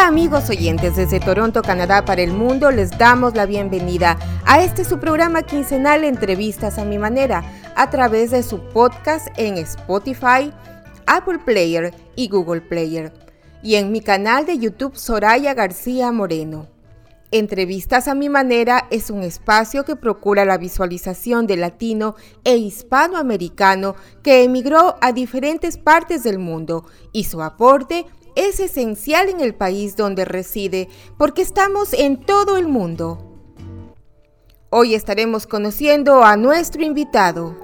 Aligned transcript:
Amigos 0.00 0.48
oyentes 0.48 0.96
desde 0.96 1.20
Toronto, 1.20 1.60
Canadá 1.60 2.04
para 2.06 2.22
el 2.22 2.32
mundo, 2.32 2.70
les 2.70 2.90
damos 2.96 3.34
la 3.34 3.44
bienvenida 3.44 4.18
a 4.46 4.62
este 4.62 4.82
su 4.84 4.98
programa 4.98 5.42
quincenal 5.42 6.04
Entrevistas 6.04 6.78
a 6.78 6.86
mi 6.86 6.98
manera 6.98 7.44
a 7.76 7.90
través 7.90 8.30
de 8.30 8.42
su 8.42 8.60
podcast 8.60 9.28
en 9.36 9.58
Spotify, 9.58 10.52
Apple 11.06 11.38
Player 11.44 11.94
y 12.16 12.28
Google 12.28 12.62
Player 12.62 13.12
y 13.62 13.74
en 13.74 13.92
mi 13.92 14.00
canal 14.00 14.46
de 14.46 14.58
YouTube 14.58 14.96
Soraya 14.96 15.52
García 15.52 16.10
Moreno. 16.12 16.66
Entrevistas 17.30 18.08
a 18.08 18.14
mi 18.14 18.28
manera 18.28 18.88
es 18.90 19.10
un 19.10 19.22
espacio 19.22 19.84
que 19.84 19.96
procura 19.96 20.44
la 20.44 20.58
visualización 20.58 21.46
del 21.46 21.60
latino 21.60 22.16
e 22.42 22.56
hispanoamericano 22.56 23.94
que 24.24 24.42
emigró 24.42 24.96
a 25.00 25.12
diferentes 25.12 25.76
partes 25.76 26.24
del 26.24 26.38
mundo 26.38 26.86
y 27.12 27.24
su 27.24 27.42
aporte 27.42 28.06
es 28.48 28.58
esencial 28.58 29.28
en 29.28 29.40
el 29.40 29.54
país 29.54 29.96
donde 29.96 30.24
reside 30.24 30.88
porque 31.18 31.42
estamos 31.42 31.92
en 31.92 32.24
todo 32.24 32.56
el 32.56 32.68
mundo. 32.68 33.26
Hoy 34.70 34.94
estaremos 34.94 35.46
conociendo 35.46 36.24
a 36.24 36.36
nuestro 36.36 36.82
invitado. 36.82 37.54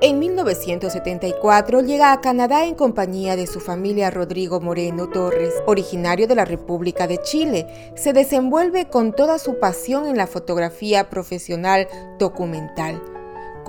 En 0.00 0.18
1974 0.18 1.82
llega 1.82 2.10
a 2.12 2.20
Canadá 2.20 2.64
en 2.64 2.74
compañía 2.74 3.36
de 3.36 3.46
su 3.46 3.60
familia 3.60 4.10
Rodrigo 4.10 4.60
Moreno 4.60 5.08
Torres, 5.08 5.52
originario 5.66 6.26
de 6.26 6.34
la 6.34 6.46
República 6.46 7.06
de 7.06 7.18
Chile. 7.18 7.92
Se 7.94 8.12
desenvuelve 8.12 8.88
con 8.88 9.12
toda 9.12 9.38
su 9.38 9.60
pasión 9.60 10.06
en 10.06 10.16
la 10.16 10.26
fotografía 10.26 11.10
profesional 11.10 11.86
documental, 12.18 13.00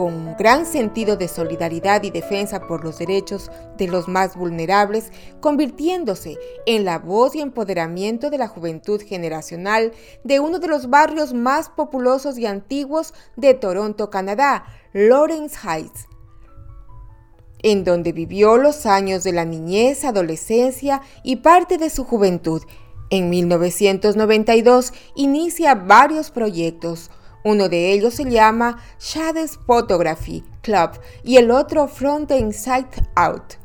con 0.02 0.36
gran 0.36 0.66
sentido 0.66 1.16
de 1.16 1.28
solidaridad 1.28 2.02
y 2.02 2.10
defensa 2.10 2.66
por 2.66 2.84
los 2.84 2.98
derechos 2.98 3.52
de 3.78 3.88
los 3.88 4.08
más 4.08 4.36
vulnerables, 4.36 5.12
convirtiéndose 5.42 6.40
en 6.66 6.86
la 6.86 6.98
voz 6.98 7.36
y 7.36 7.40
empoderamiento 7.40 8.32
de 8.32 8.40
la 8.40 8.48
juventud 8.48 9.00
generacional 9.00 9.92
de 10.24 10.40
uno 10.40 10.58
de 10.58 10.70
los 10.70 10.90
barrios 10.90 11.36
más 11.36 11.70
populosos 11.70 12.40
y 12.40 12.48
antiguos 12.48 13.14
de 13.36 13.54
Toronto, 13.54 14.10
Canadá, 14.10 14.66
Lawrence 14.92 15.56
Heights 15.56 16.08
en 17.62 17.84
donde 17.84 18.12
vivió 18.12 18.58
los 18.58 18.88
años 18.88 19.24
de 19.24 19.34
la 19.34 19.46
niñez, 19.46 20.04
adolescencia 20.04 21.04
y 21.22 21.36
parte 21.36 21.78
de 21.78 21.92
su 21.92 22.06
juventud. 22.06 22.64
En 23.12 23.30
1992 23.30 24.94
inicia 25.14 25.76
varios 25.76 26.32
proyectos. 26.32 27.12
Uno 27.44 27.70
de 27.70 27.94
ellos 27.94 28.16
se 28.16 28.26
llama 28.26 28.78
Shadows 29.00 29.58
Photography 29.66 30.44
Club 30.62 30.92
y 31.24 31.38
el 31.38 31.50
otro 31.52 31.88
Front 31.88 32.32
Inside 32.32 32.88
Out. 33.16 33.61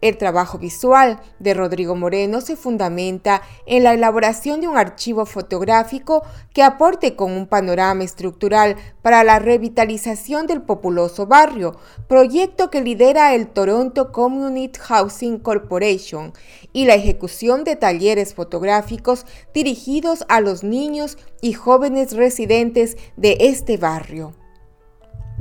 El 0.00 0.16
trabajo 0.16 0.56
visual 0.56 1.20
de 1.40 1.52
Rodrigo 1.52 1.94
Moreno 1.94 2.40
se 2.40 2.56
fundamenta 2.56 3.42
en 3.66 3.84
la 3.84 3.92
elaboración 3.92 4.62
de 4.62 4.68
un 4.68 4.78
archivo 4.78 5.26
fotográfico 5.26 6.22
que 6.54 6.62
aporte 6.62 7.16
con 7.16 7.32
un 7.32 7.46
panorama 7.46 8.02
estructural 8.02 8.76
para 9.02 9.24
la 9.24 9.38
revitalización 9.38 10.46
del 10.46 10.62
populoso 10.62 11.26
barrio, 11.26 11.76
proyecto 12.08 12.70
que 12.70 12.80
lidera 12.80 13.34
el 13.34 13.48
Toronto 13.48 14.10
Community 14.10 14.80
Housing 14.80 15.38
Corporation, 15.38 16.32
y 16.72 16.86
la 16.86 16.94
ejecución 16.94 17.64
de 17.64 17.76
talleres 17.76 18.34
fotográficos 18.34 19.26
dirigidos 19.52 20.24
a 20.28 20.40
los 20.40 20.62
niños 20.62 21.18
y 21.42 21.52
jóvenes 21.52 22.12
residentes 22.16 22.96
de 23.16 23.36
este 23.40 23.76
barrio. 23.76 24.39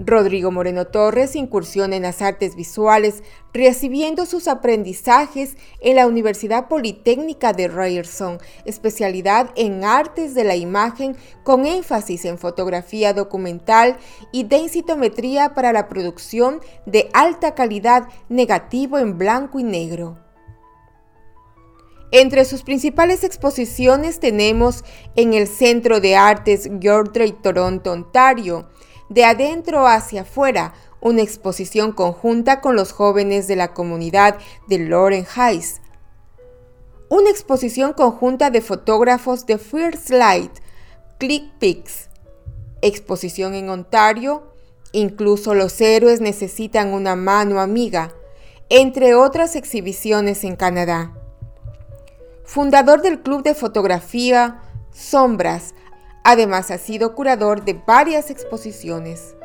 Rodrigo 0.06 0.50
Moreno 0.50 0.88
Torres 0.88 1.36
incursiona 1.36 1.98
en 1.98 2.04
las 2.04 2.22
artes 2.22 2.56
visuales, 2.56 3.22
recibiendo 3.54 4.26
sus 4.26 4.48
aprendizajes 4.48 5.58
en 5.82 5.98
la 5.98 6.08
Universidad 6.08 6.70
Politécnica 6.70 7.52
de 7.52 7.68
Ryerson, 7.68 8.40
especialidad 8.64 9.52
en 9.56 9.84
artes 9.84 10.36
de 10.36 10.46
la 10.46 10.56
imagen 10.56 11.18
con 11.44 11.66
énfasis 11.66 12.24
en 12.24 12.38
fotografía 12.38 13.14
documental 13.14 13.98
y 14.32 14.44
densitometría 14.44 15.54
para 15.54 15.74
la 15.74 15.90
producción 15.90 16.62
de 16.86 17.10
alta 17.14 17.54
calidad 17.54 18.08
negativo 18.30 19.00
en 19.00 19.18
blanco 19.18 19.60
y 19.60 19.64
negro. 19.64 20.18
Entre 22.12 22.46
sus 22.46 22.64
principales 22.64 23.24
exposiciones 23.24 24.20
tenemos 24.20 24.84
en 25.16 25.34
el 25.34 25.48
Centro 25.48 26.00
de 26.00 26.16
Artes 26.16 26.68
George 26.80 27.34
Toronto, 27.44 27.92
Ontario, 27.92 28.68
de 29.10 29.26
adentro 29.26 29.88
hacia 29.88 30.22
afuera, 30.22 30.74
una 31.02 31.22
exposición 31.22 31.92
conjunta 31.92 32.62
con 32.62 32.76
los 32.76 32.92
jóvenes 32.92 33.48
de 33.48 33.56
la 33.56 33.74
comunidad 33.74 34.38
de 34.68 34.80
Loren 34.80 35.26
Heights. 35.26 35.82
Una 37.10 37.30
exposición 37.30 37.94
conjunta 37.94 38.50
de 38.50 38.62
fotógrafos 38.62 39.46
de 39.46 39.58
First 39.58 40.10
Light, 40.12 40.52
Click 41.18 41.52
Pics. 41.58 42.10
Exposición 42.82 43.56
en 43.56 43.70
Ontario, 43.70 44.54
incluso 44.92 45.54
los 45.54 45.82
héroes 45.82 46.22
necesitan 46.22 46.94
una 46.94 47.16
mano 47.16 47.60
amiga, 47.60 48.14
entre 48.70 49.16
otras 49.16 49.56
exhibiciones 49.56 50.44
en 50.44 50.56
Canadá. 50.56 51.14
Fundador 52.46 53.02
del 53.02 53.22
Club 53.22 53.44
de 53.44 53.56
Fotografía 53.56 54.62
Sombras, 54.92 55.74
Además, 56.32 56.70
ha 56.70 56.78
sido 56.78 57.16
curador 57.16 57.66
de 57.66 57.74
varias 57.74 58.30
exposiciones. 58.30 59.36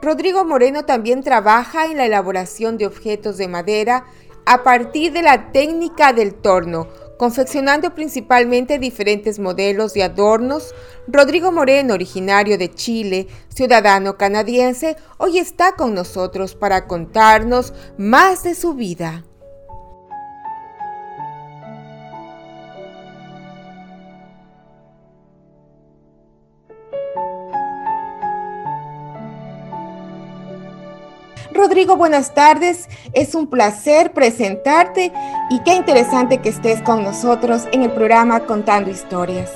Rodrigo 0.00 0.42
Moreno 0.42 0.86
también 0.86 1.22
trabaja 1.22 1.84
en 1.84 1.98
la 1.98 2.06
elaboración 2.06 2.78
de 2.78 2.86
objetos 2.86 3.36
de 3.36 3.46
madera 3.46 4.06
a 4.46 4.62
partir 4.62 5.12
de 5.12 5.20
la 5.20 5.52
técnica 5.52 6.14
del 6.14 6.32
torno, 6.32 6.88
confeccionando 7.18 7.94
principalmente 7.94 8.78
diferentes 8.78 9.38
modelos 9.38 9.92
de 9.92 10.04
adornos. 10.04 10.74
Rodrigo 11.06 11.52
Moreno, 11.52 11.92
originario 11.92 12.56
de 12.56 12.72
Chile, 12.72 13.26
ciudadano 13.50 14.16
canadiense, 14.16 14.96
hoy 15.18 15.36
está 15.36 15.72
con 15.72 15.92
nosotros 15.92 16.54
para 16.54 16.86
contarnos 16.86 17.74
más 17.98 18.44
de 18.44 18.54
su 18.54 18.72
vida. 18.72 19.24
Rodrigo, 31.64 31.96
buenas 31.96 32.34
tardes. 32.34 32.90
Es 33.14 33.34
un 33.34 33.46
placer 33.46 34.12
presentarte 34.12 35.10
y 35.48 35.60
qué 35.60 35.74
interesante 35.74 36.36
que 36.42 36.50
estés 36.50 36.82
con 36.82 37.02
nosotros 37.02 37.62
en 37.72 37.82
el 37.84 37.90
programa 37.90 38.40
Contando 38.40 38.90
Historias. 38.90 39.50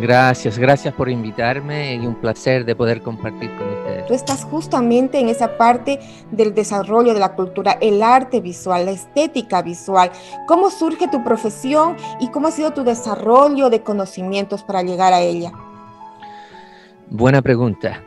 Gracias, 0.00 0.58
gracias 0.58 0.94
por 0.94 1.10
invitarme 1.10 1.96
y 1.96 2.06
un 2.06 2.14
placer 2.14 2.64
de 2.64 2.74
poder 2.74 3.02
compartir 3.02 3.54
con 3.58 3.68
ustedes. 3.68 4.06
Tú 4.06 4.14
estás 4.14 4.44
justamente 4.44 5.20
en 5.20 5.28
esa 5.28 5.58
parte 5.58 6.00
del 6.30 6.54
desarrollo 6.54 7.12
de 7.12 7.20
la 7.20 7.34
cultura, 7.34 7.76
el 7.82 8.02
arte 8.02 8.40
visual, 8.40 8.86
la 8.86 8.92
estética 8.92 9.60
visual. 9.60 10.10
¿Cómo 10.46 10.70
surge 10.70 11.06
tu 11.08 11.22
profesión 11.22 11.96
y 12.18 12.28
cómo 12.28 12.48
ha 12.48 12.50
sido 12.50 12.72
tu 12.72 12.82
desarrollo 12.82 13.68
de 13.68 13.82
conocimientos 13.82 14.62
para 14.62 14.82
llegar 14.82 15.12
a 15.12 15.20
ella? 15.20 15.52
Buena 17.10 17.42
pregunta 17.42 18.02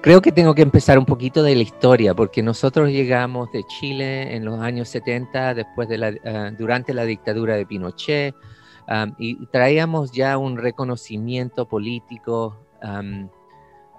creo 0.00 0.20
que 0.20 0.32
tengo 0.32 0.54
que 0.54 0.62
empezar 0.62 0.98
un 0.98 1.04
poquito 1.04 1.42
de 1.42 1.54
la 1.54 1.62
historia, 1.62 2.14
porque 2.14 2.42
nosotros 2.42 2.90
llegamos 2.90 3.50
de 3.52 3.64
Chile 3.64 4.34
en 4.34 4.44
los 4.44 4.60
años 4.60 4.88
70, 4.88 5.54
después 5.54 5.88
de 5.88 5.98
la, 5.98 6.14
ah, 6.24 6.50
durante 6.56 6.94
la 6.94 7.04
dictadura 7.04 7.56
de 7.56 7.66
Pinochet, 7.66 8.34
y 9.18 9.46
traíamos 9.46 10.12
ya 10.12 10.36
un 10.36 10.58
reconocimiento 10.58 11.66
político 11.66 12.58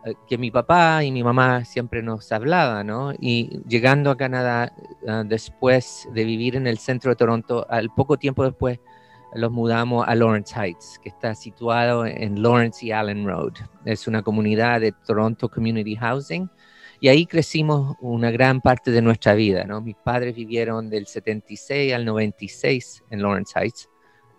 eh, 0.06 0.16
que 0.28 0.38
mi 0.38 0.52
papá 0.52 1.04
y 1.04 1.12
mi 1.12 1.24
mamá 1.24 1.64
siempre 1.64 2.04
nos 2.04 2.32
hablaban, 2.32 2.88
¿no? 2.88 3.14
Y 3.20 3.62
llegando 3.68 4.12
a 4.12 4.18
Canadá 4.18 4.74
ah, 5.08 5.24
después 5.26 6.10
de 6.14 6.26
vivir 6.26 6.58
en 6.58 6.68
el 6.68 6.78
centro 6.78 7.12
de 7.12 7.16
Toronto, 7.16 7.66
al 7.70 7.90
poco 7.90 8.18
tiempo 8.18 8.44
después, 8.44 8.80
los 9.36 9.52
mudamos 9.52 10.06
a 10.08 10.16
Lawrence 10.16 10.54
Heights, 10.56 11.00
que 11.02 11.10
está 11.10 11.34
situado 11.36 12.06
en 12.06 12.42
Lawrence 12.42 12.86
y 12.86 12.92
Allen 12.92 13.26
Road. 13.26 13.54
Es 13.86 14.08
una 14.08 14.22
comunidad 14.22 14.82
de 14.82 14.92
Toronto 14.92 15.50
Community 15.50 15.96
Housing 15.96 16.50
y 17.00 17.10
ahí 17.10 17.26
crecimos 17.26 17.96
una 18.00 18.32
gran 18.32 18.62
parte 18.62 18.92
de 18.92 19.02
nuestra 19.02 19.34
vida. 19.34 19.66
¿no? 19.66 19.82
Mis 19.82 19.96
padres 19.96 20.36
vivieron 20.36 20.90
del 20.90 21.08
76 21.08 21.94
al 21.94 22.06
96 22.06 23.04
en 23.10 23.22
Lawrence 23.22 23.60
Heights, 23.60 23.90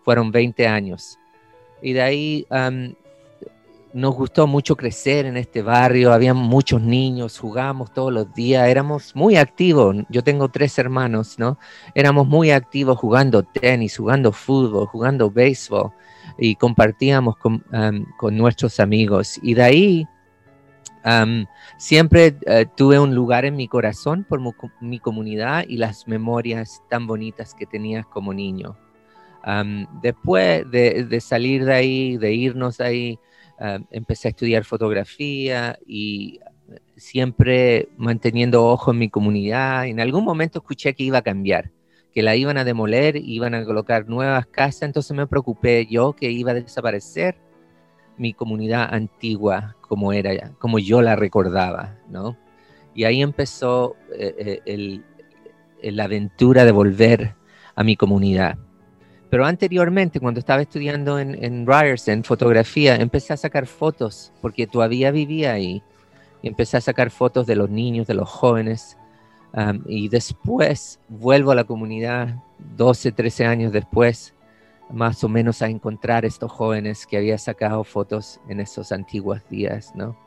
fueron 0.03 0.31
20 0.31 0.67
años. 0.67 1.19
Y 1.83 1.93
de 1.93 2.03
ahí 2.03 2.47
nos 3.95 4.13
gustó 4.17 4.49
mucho 4.49 4.75
crecer 4.75 5.25
en 5.25 5.37
este 5.37 5.63
barrio, 5.63 6.13
había 6.13 6.35
muchos 6.35 6.83
niños, 6.83 7.39
jugábamos 7.39 7.93
todos 7.95 8.13
los 8.13 8.35
días, 8.35 8.69
éramos 8.69 9.15
muy 9.15 9.37
activos, 9.37 9.95
yo 10.09 10.25
tengo 10.25 10.49
tres 10.49 10.77
hermanos, 10.81 11.39
¿no? 11.39 11.59
Éramos 11.95 12.27
muy 12.27 12.51
activos 12.51 12.99
jugando 12.99 13.45
tenis, 13.45 13.97
jugando 13.97 14.33
fútbol, 14.33 14.89
jugando 14.89 15.31
béisbol 15.31 15.93
y 16.39 16.57
compartíamos 16.57 17.37
con, 17.37 17.65
nuestros 18.33 18.81
amigos. 18.81 19.39
Y 19.43 19.55
de 19.55 19.63
ahí 19.63 20.09
siempre 21.79 22.37
eh, 22.47 22.67
tuve 22.77 22.99
un 22.99 23.15
lugar 23.15 23.45
en 23.45 23.55
mi 23.55 23.69
corazón 23.69 24.27
por 24.29 24.41
mi 24.81 24.99
comunidad 24.99 25.67
y 25.69 25.77
las 25.77 26.09
memorias 26.09 26.83
tan 26.91 27.07
bonitas 27.07 27.55
que 27.55 27.65
tenías 27.65 28.07
como 28.07 28.35
niño. 28.35 28.77
después 30.03 30.69
de, 30.69 31.21
salir 31.21 31.65
de 31.65 31.75
ahí, 31.75 32.17
de 32.17 32.33
irnos 32.33 32.79
de 32.79 32.85
ahí, 32.85 33.19
empecé 33.91 34.29
a 34.29 34.31
estudiar 34.31 34.65
fotografía 34.65 35.79
y 35.87 36.41
siempre 36.97 37.89
manteniendo 37.97 38.67
ojo 38.67 38.93
en 38.93 38.99
mi 38.99 39.09
comunidad. 39.09 39.87
En 39.87 40.01
algún 40.01 40.25
momento 40.25 40.59
escuché 40.59 40.95
que 40.95 41.05
iba 41.05 41.19
a 41.19 41.23
cambiar, 41.23 41.71
que 42.13 42.23
la 42.23 42.37
iban 42.37 42.57
a 42.59 42.65
demoler, 42.65 43.17
iban 43.17 43.55
a 43.55 43.65
colocar 43.65 44.09
nuevas 44.09 44.47
casas, 44.47 44.83
entonces 44.83 45.17
me 45.17 45.27
preocupé 45.27 45.87
yo 45.87 46.13
que 46.13 46.31
iba 46.31 46.53
a 46.53 46.55
desaparecer 46.55 47.37
mi 48.17 48.33
comunidad 48.33 48.93
antigua 48.95 49.77
como 49.81 50.13
era, 50.13 50.53
como 50.59 50.79
yo 50.79 51.03
la 51.03 51.17
recordaba, 51.17 51.99
¿no? 52.09 52.37
Y 52.95 53.05
ahí 53.05 53.23
empezó 53.23 53.97
eh, 54.17 54.61
eh, 54.65 55.01
la 55.91 56.05
aventura 56.05 56.65
de 56.65 56.71
volver 56.71 57.35
a 57.75 57.83
mi 57.83 57.97
comunidad. 57.97 58.57
Pero 59.31 59.47
anteriormente, 59.47 60.21
cuando 60.21 60.41
estaba 60.41 60.63
estudiando 60.63 61.19
en, 61.19 61.43
en 61.43 61.67
Ryerson 61.67 62.25
fotografía, 62.25 62.97
empecé 62.97 63.33
a 63.33 63.37
sacar 63.37 63.67
fotos 63.67 64.33
porque 64.41 64.67
todavía 64.67 65.11
vivía 65.11 65.53
ahí 65.53 65.83
y 66.45 66.49
empecé 66.49 66.77
a 66.77 66.83
sacar 66.83 67.11
fotos 67.11 67.47
de 67.47 67.57
los 67.57 67.71
niños, 67.71 68.07
de 68.07 68.13
los 68.13 68.29
jóvenes. 68.29 68.99
y 69.87 70.09
después 70.09 71.01
vuelvo 71.09 71.53
a 71.53 71.55
la 71.55 71.65
comunidad 71.65 72.43
12, 72.77 73.13
13 73.13 73.47
años 73.47 73.73
después, 73.73 74.35
más 74.91 75.25
o 75.25 75.29
menos 75.31 75.63
a 75.63 75.69
encontrar 75.69 76.27
estos 76.27 76.53
jóvenes 76.53 77.07
que 77.07 77.17
había 77.17 77.39
sacado 77.39 77.83
fotos 77.83 78.41
en 78.47 78.61
esos 78.61 78.93
antiguos 78.93 79.41
días, 79.49 79.93
¿no? 79.95 80.19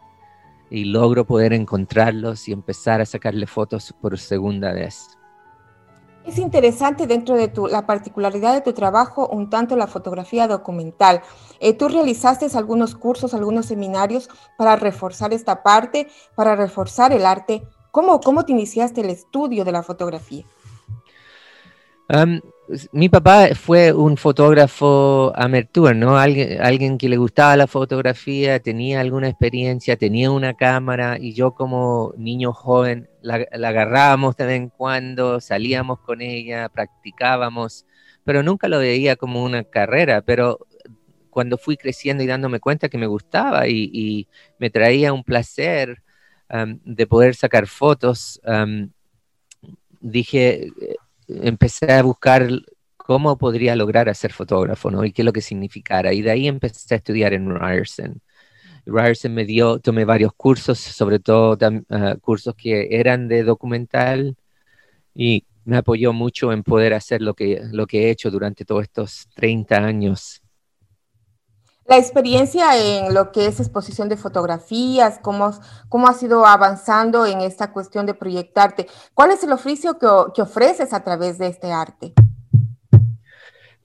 Y 0.71 0.85
logro 0.85 1.23
poder 1.23 1.53
encontrarlos 1.53 2.47
y 2.49 2.51
empezar 2.51 2.99
a 2.99 3.05
sacarle 3.05 3.45
fotos 3.45 3.93
por 4.01 4.17
segunda 4.17 4.73
vez. 4.73 5.16
Es 6.27 6.37
interesante 6.37 7.07
dentro 7.07 7.35
de 7.35 7.47
tu, 7.47 7.67
la 7.67 7.85
particularidad 7.85 8.53
de 8.53 8.59
tu 8.59 8.73
trabajo, 8.73 9.29
un 9.29 9.49
tanto 9.49 9.77
la 9.77 9.87
fotografía 9.87 10.45
documental. 10.45 11.21
Eh, 11.61 11.71
tú 11.71 11.87
realizaste 11.87 12.45
algunos 12.57 12.95
cursos, 12.95 13.33
algunos 13.33 13.67
seminarios 13.67 14.29
para 14.57 14.75
reforzar 14.75 15.33
esta 15.33 15.63
parte, 15.63 16.09
para 16.35 16.57
reforzar 16.57 17.13
el 17.13 17.25
arte. 17.25 17.65
¿Cómo, 17.91 18.19
cómo 18.19 18.43
te 18.43 18.51
iniciaste 18.51 18.99
el 19.01 19.09
estudio 19.09 19.63
de 19.63 19.71
la 19.71 19.83
fotografía? 19.83 20.43
Mi 22.91 23.07
papá 23.07 23.49
fue 23.55 23.93
un 23.93 24.17
fotógrafo 24.17 25.31
amateur, 25.35 25.95
¿no? 25.95 26.17
Alguien, 26.17 26.61
alguien 26.61 26.97
que 26.97 27.07
le 27.07 27.17
gustaba 27.17 27.55
la 27.55 27.67
fotografía, 27.67 28.59
tenía 28.59 28.99
alguna 28.99 29.29
experiencia, 29.29 29.95
tenía 29.95 30.31
una 30.31 30.53
cámara 30.53 31.17
y 31.19 31.33
yo 31.33 31.53
como 31.53 32.13
niño 32.17 32.51
joven 32.53 33.09
la, 33.21 33.45
agarrábamos 33.51 34.35
de 34.35 34.45
vez 34.45 34.57
en 34.57 34.69
cuando, 34.69 35.39
salíamos 35.39 35.99
con 35.99 36.21
ella, 36.21 36.69
practicábamos, 36.69 37.85
pero 38.23 38.43
nunca 38.43 38.67
lo 38.67 38.79
veía 38.79 39.15
como 39.15 39.43
una 39.43 39.63
carrera, 39.63 40.21
pero 40.21 40.59
cuando 41.29 41.57
fui 41.57 41.77
creciendo 41.77 42.23
y 42.23 42.27
dándome 42.27 42.59
cuenta 42.59 42.89
que 42.89 42.97
me 42.97 43.07
gustaba 43.07 43.67
y, 43.67 44.27
me 44.59 44.69
traía 44.69 45.13
un 45.13 45.23
placer 45.23 46.01
de 46.83 47.07
poder 47.07 47.35
sacar 47.35 47.67
fotos, 47.67 48.41
dije, 50.01 50.71
empecé 51.27 51.91
a 51.91 52.03
buscar 52.03 52.49
cómo 52.97 53.37
podría 53.37 53.75
lograr 53.75 54.13
ser 54.15 54.33
fotógrafo, 54.33 54.91
¿no? 54.91 55.05
Y 55.05 55.11
qué 55.13 55.21
es 55.21 55.25
lo 55.25 55.33
que 55.33 55.41
significara. 55.41 56.13
Y 56.13 56.21
de 56.21 56.31
ahí 56.31 56.47
empecé 56.47 56.93
a 56.95 56.97
estudiar 56.97 57.33
en 57.33 57.49
Ryerson. 57.55 58.21
Ryerson 58.85 59.33
me 59.33 59.45
dio, 59.45 59.79
tomé 59.79 60.05
varios 60.05 60.33
cursos, 60.33 60.79
sobre 60.79 61.19
todo 61.19 61.57
ah, 61.89 62.15
cursos 62.21 62.55
que 62.55 62.87
eran 62.91 63.27
de 63.27 63.43
documental 63.43 64.37
y 65.15 65.45
me 65.65 65.77
apoyó 65.77 66.13
mucho 66.13 66.53
en 66.53 66.63
poder 66.63 66.93
hacer 66.93 67.21
lo 67.21 67.33
que, 67.33 67.61
lo 67.71 67.87
que 67.87 68.05
he 68.05 68.09
hecho 68.11 68.31
durante 68.31 68.65
todos 68.65 68.83
estos 68.83 69.27
30 69.35 69.77
años. 69.77 70.41
La 71.87 71.97
experiencia 71.97 72.77
en 72.77 73.13
lo 73.13 73.31
que 73.31 73.45
es 73.45 73.61
exposición 73.61 74.09
de 74.09 74.17
fotografías, 74.17 75.19
cómo, 75.21 75.51
cómo 75.87 76.07
has 76.07 76.21
ido 76.21 76.45
avanzando 76.45 77.25
en 77.25 77.39
esta 77.39 77.71
cuestión 77.71 78.05
de 78.05 78.13
proyectarte. 78.13 78.87
¿Cuál 79.13 79.31
es 79.31 79.41
el 79.43 79.53
oficio 79.53 79.97
que, 79.97 80.07
que 80.35 80.41
ofreces 80.41 80.91
a 80.91 81.01
través 81.03 81.37
de 81.37 81.47
este 81.47 81.71
arte? 81.71 82.13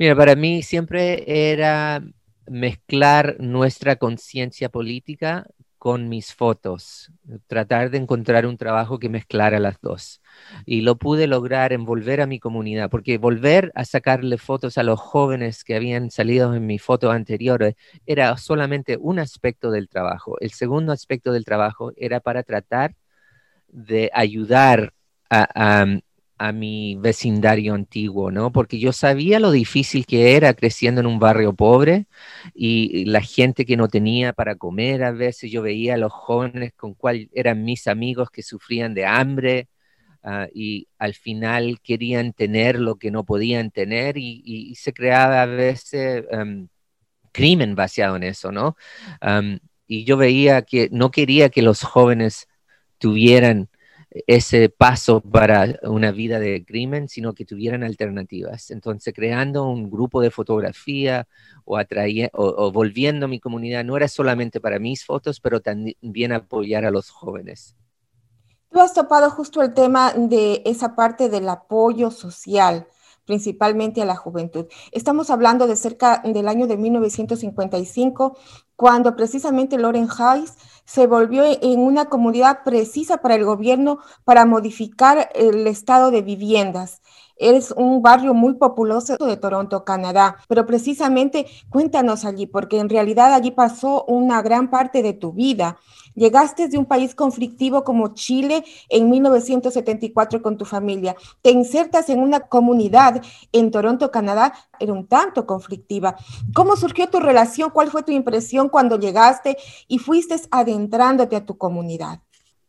Mira, 0.01 0.17
para 0.17 0.35
mí 0.35 0.65
siempre 0.65 1.53
era 1.53 2.03
mezclar 2.49 3.37
nuestra 3.39 3.95
conciencia 3.95 4.69
política 4.69 5.47
con 5.79 6.09
mis 6.09 6.35
fotos, 6.35 7.13
tratar 7.47 7.91
de 7.91 7.99
encontrar 7.99 8.47
un 8.47 8.57
trabajo 8.57 8.99
que 8.99 9.09
mezclara 9.09 9.61
las 9.61 9.81
dos. 9.81 10.22
Y 10.67 10.83
lo 10.83 10.97
pude 10.97 11.27
lograr 11.27 11.73
en 11.73 11.85
volver 11.85 12.21
a 12.21 12.27
mi 12.27 12.39
comunidad, 12.39 12.91
porque 12.91 13.19
volver 13.19 13.73
a 13.75 13.85
sacarle 13.85 14.39
fotos 14.39 14.79
a 14.79 14.83
los 14.83 15.01
jóvenes 15.01 15.65
que 15.65 15.77
habían 15.77 16.11
salido 16.11 16.55
en 16.55 16.67
mis 16.67 16.83
fotos 16.83 17.15
anteriores 17.15 17.75
era 18.07 18.37
solamente 18.37 18.97
un 19.01 19.19
aspecto 19.19 19.71
del 19.71 19.89
trabajo. 19.89 20.37
El 20.41 20.53
segundo 20.53 20.93
aspecto 20.93 21.33
del 21.33 21.45
trabajo 21.45 21.93
era 21.97 22.21
para 22.21 22.43
tratar 22.43 22.95
de 23.69 24.11
ayudar 24.15 24.93
a, 25.31 25.87
a 26.43 26.51
mi 26.51 26.97
vecindario 26.97 27.73
antiguo, 27.73 28.33
¿no? 28.33 28.51
Porque 28.51 28.81
yo 28.81 28.93
sabía 28.93 29.39
lo 29.39 29.53
difícil 29.53 30.07
que 30.07 30.35
era 30.37 30.55
creciendo 30.55 31.01
en 31.01 31.07
un 31.07 31.21
barrio 31.21 31.53
pobre 31.55 32.07
y 32.53 33.05
la 33.05 33.21
gente 33.21 33.65
que 33.65 33.77
no 33.77 33.87
tenía 33.87 34.33
para 34.33 34.57
comer 34.57 35.05
a 35.05 35.13
veces, 35.13 35.53
yo 35.53 35.63
veía 35.63 35.95
a 35.95 35.99
los 35.99 36.13
jóvenes 36.13 36.73
con 36.75 36.95
cual 36.95 37.29
eran 37.33 37.65
mis 37.65 37.87
amigos 37.87 38.29
que 38.31 38.43
sufrían 38.43 38.93
de 38.93 39.07
hambre 39.07 39.69
ah, 40.23 40.49
y 40.55 40.89
al 40.99 41.15
final 41.15 41.81
querían 41.83 42.33
tener 42.33 42.79
lo 42.79 42.97
que 42.97 43.11
no 43.11 43.25
podían 43.25 43.71
tener 43.71 44.17
y, 44.19 44.75
se 44.77 44.93
creaba 44.93 45.43
a 45.43 45.47
veces 45.47 46.25
em, 46.31 46.69
crimen 47.33 47.75
basado 47.75 48.17
en 48.17 48.25
eso, 48.25 48.53
¿no? 48.53 48.77
y 49.87 50.05
yo 50.05 50.17
veía 50.17 50.63
que 50.63 50.89
no 50.91 51.11
quería 51.11 51.51
que 51.51 51.63
los 51.63 51.83
jóvenes 51.83 52.49
tuvieran 52.99 53.69
ese 54.27 54.69
paso 54.69 55.21
para 55.21 55.79
una 55.83 56.13
vida 56.13 56.39
de 56.39 56.65
crimen, 56.65 57.09
sino 57.09 57.35
que 57.35 57.45
tuvieran 57.45 57.83
alternativas. 57.83 58.71
Entonces, 58.71 59.15
creando 59.15 59.65
un 59.69 59.91
grupo 59.91 60.21
de 60.21 60.31
fotografía 60.31 61.27
o, 61.65 61.79
o, 61.79 62.73
volviendo 62.73 63.27
a 63.27 63.29
mi 63.29 63.41
comunidad, 63.41 63.85
no 63.85 63.97
era 63.97 64.09
solamente 64.09 64.61
para 64.61 64.79
mis 64.79 65.05
fotos, 65.05 65.41
pero 65.41 65.61
también 65.61 66.33
apoyar 66.33 66.85
a 66.85 66.91
los 66.91 67.11
jóvenes. 67.11 67.77
Tú 68.73 68.81
has 68.81 68.95
topado 68.95 69.29
justo 69.31 69.61
el 69.61 69.75
tema 69.75 70.15
de 70.17 70.63
esa 70.65 70.97
parte 70.97 71.29
del 71.29 71.47
apoyo 71.49 72.11
social 72.11 72.87
principalmente 73.25 74.03
a 74.03 74.05
la 74.05 74.17
juventud. 74.17 74.67
Estamos 74.91 75.31
hablando 75.31 75.67
de 75.67 75.77
cerca 75.77 76.23
del 76.25 76.49
año 76.49 76.67
de 76.67 76.77
1955, 76.77 78.37
cuando 78.75 79.15
precisamente 79.15 79.79
Loren 79.79 80.09
Hayes 80.19 80.55
se 80.85 81.07
volvió 81.07 81.45
en 81.45 81.79
una 81.81 82.07
comunidad 82.07 82.65
precisa 82.65 83.19
para 83.19 83.37
el 83.37 83.45
gobierno 83.45 83.99
para 84.25 84.45
modificar 84.45 85.31
el 85.35 85.67
estado 85.67 86.11
de 86.11 86.23
viviendas. 86.23 87.01
Es 87.37 87.73
un 87.73 88.03
barrio 88.03 88.35
muy 88.35 88.55
populoso 88.55 89.17
de 89.17 89.37
Toronto, 89.37 89.85
Canadá, 89.85 90.37
pero 90.49 90.67
precisamente 90.67 91.47
cuéntanos 91.71 92.25
allí, 92.25 92.47
porque 92.47 92.79
en 92.79 92.89
realidad 92.89 93.33
allí 93.33 93.51
pasó 93.51 94.05
una 94.07 94.43
gran 94.43 94.71
parte 94.71 95.03
de 95.03 95.13
tu 95.13 95.33
vida. 95.33 95.79
Llegaste 96.15 96.69
de 96.69 96.79
un 96.79 96.87
país 96.87 97.15
conflictivo 97.15 97.85
como 97.85 98.15
Chile 98.15 98.65
en 98.89 99.11
1974 99.11 100.43
con 100.43 100.57
tu 100.59 100.65
familia. 100.65 101.17
Te 101.41 101.51
insertas 101.51 102.09
en 102.09 102.21
una 102.21 102.41
comunidad 102.41 103.23
en 103.53 103.71
Toronto, 103.71 104.11
Canadá, 104.11 104.53
era 104.79 104.93
un 104.93 105.07
tanto 105.07 105.47
conflictiva. 105.47 106.17
¿Cómo 106.55 106.77
surgió 106.77 107.09
tu 107.09 107.21
relación? 107.21 107.71
¿Cuál 107.71 107.91
fue 107.91 108.03
tu 108.03 108.13
impresión 108.13 108.69
cuando 108.69 108.99
llegaste 108.99 109.57
y 109.89 109.99
fuiste 109.99 110.37
adentrándote 110.51 111.37
a 111.37 111.45
tu 111.45 111.57
comunidad? 111.59 112.21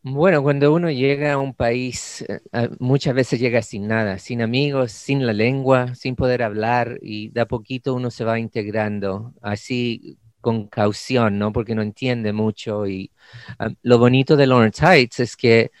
Bueno, 0.06 0.42
cuando 0.42 0.74
uno 0.74 0.90
llega 0.90 1.32
a 1.32 1.38
un 1.38 1.54
país, 1.54 2.22
eh, 2.28 2.68
muchas 2.78 3.14
veces 3.14 3.40
llega 3.40 3.62
sin 3.62 3.88
nada, 3.88 4.18
sin 4.18 4.42
amigos, 4.42 4.92
sin 4.92 5.26
la 5.26 5.32
lengua, 5.32 5.94
sin 5.94 6.14
poder 6.14 6.42
hablar 6.42 6.98
y 7.00 7.30
de 7.30 7.40
a 7.40 7.46
poquito 7.46 7.94
uno 7.94 8.10
se 8.10 8.22
va 8.22 8.38
integrando. 8.38 9.32
Así 9.40 10.18
con 10.44 10.68
caución, 10.68 11.38
¿no? 11.38 11.52
Porque 11.52 11.74
no 11.74 11.82
entiende 11.82 12.32
mucho. 12.32 12.86
Y 12.86 13.10
ah, 13.58 13.70
lo 13.82 13.98
bonito 13.98 14.36
de 14.36 14.46
Lawrence 14.46 14.84
Heights 14.84 15.20
es 15.20 15.36
que 15.36 15.72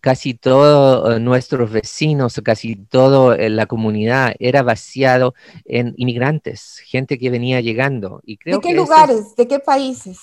casi 0.00 0.34
todos 0.34 1.16
eh, 1.16 1.20
nuestros 1.20 1.70
vecinos, 1.70 2.40
casi 2.44 2.76
toda 2.76 3.36
eh, 3.36 3.48
la 3.48 3.66
comunidad 3.66 4.34
era 4.38 4.62
vaciado 4.62 5.34
en 5.64 5.94
inmigrantes, 5.96 6.82
gente 6.84 7.18
que 7.18 7.30
venía 7.30 7.60
llegando. 7.60 8.20
Y 8.24 8.36
creo 8.36 8.58
¿De 8.58 8.68
qué 8.68 8.74
lugares? 8.74 9.34
¿De 9.34 9.48
qué 9.48 9.58
países? 9.58 10.18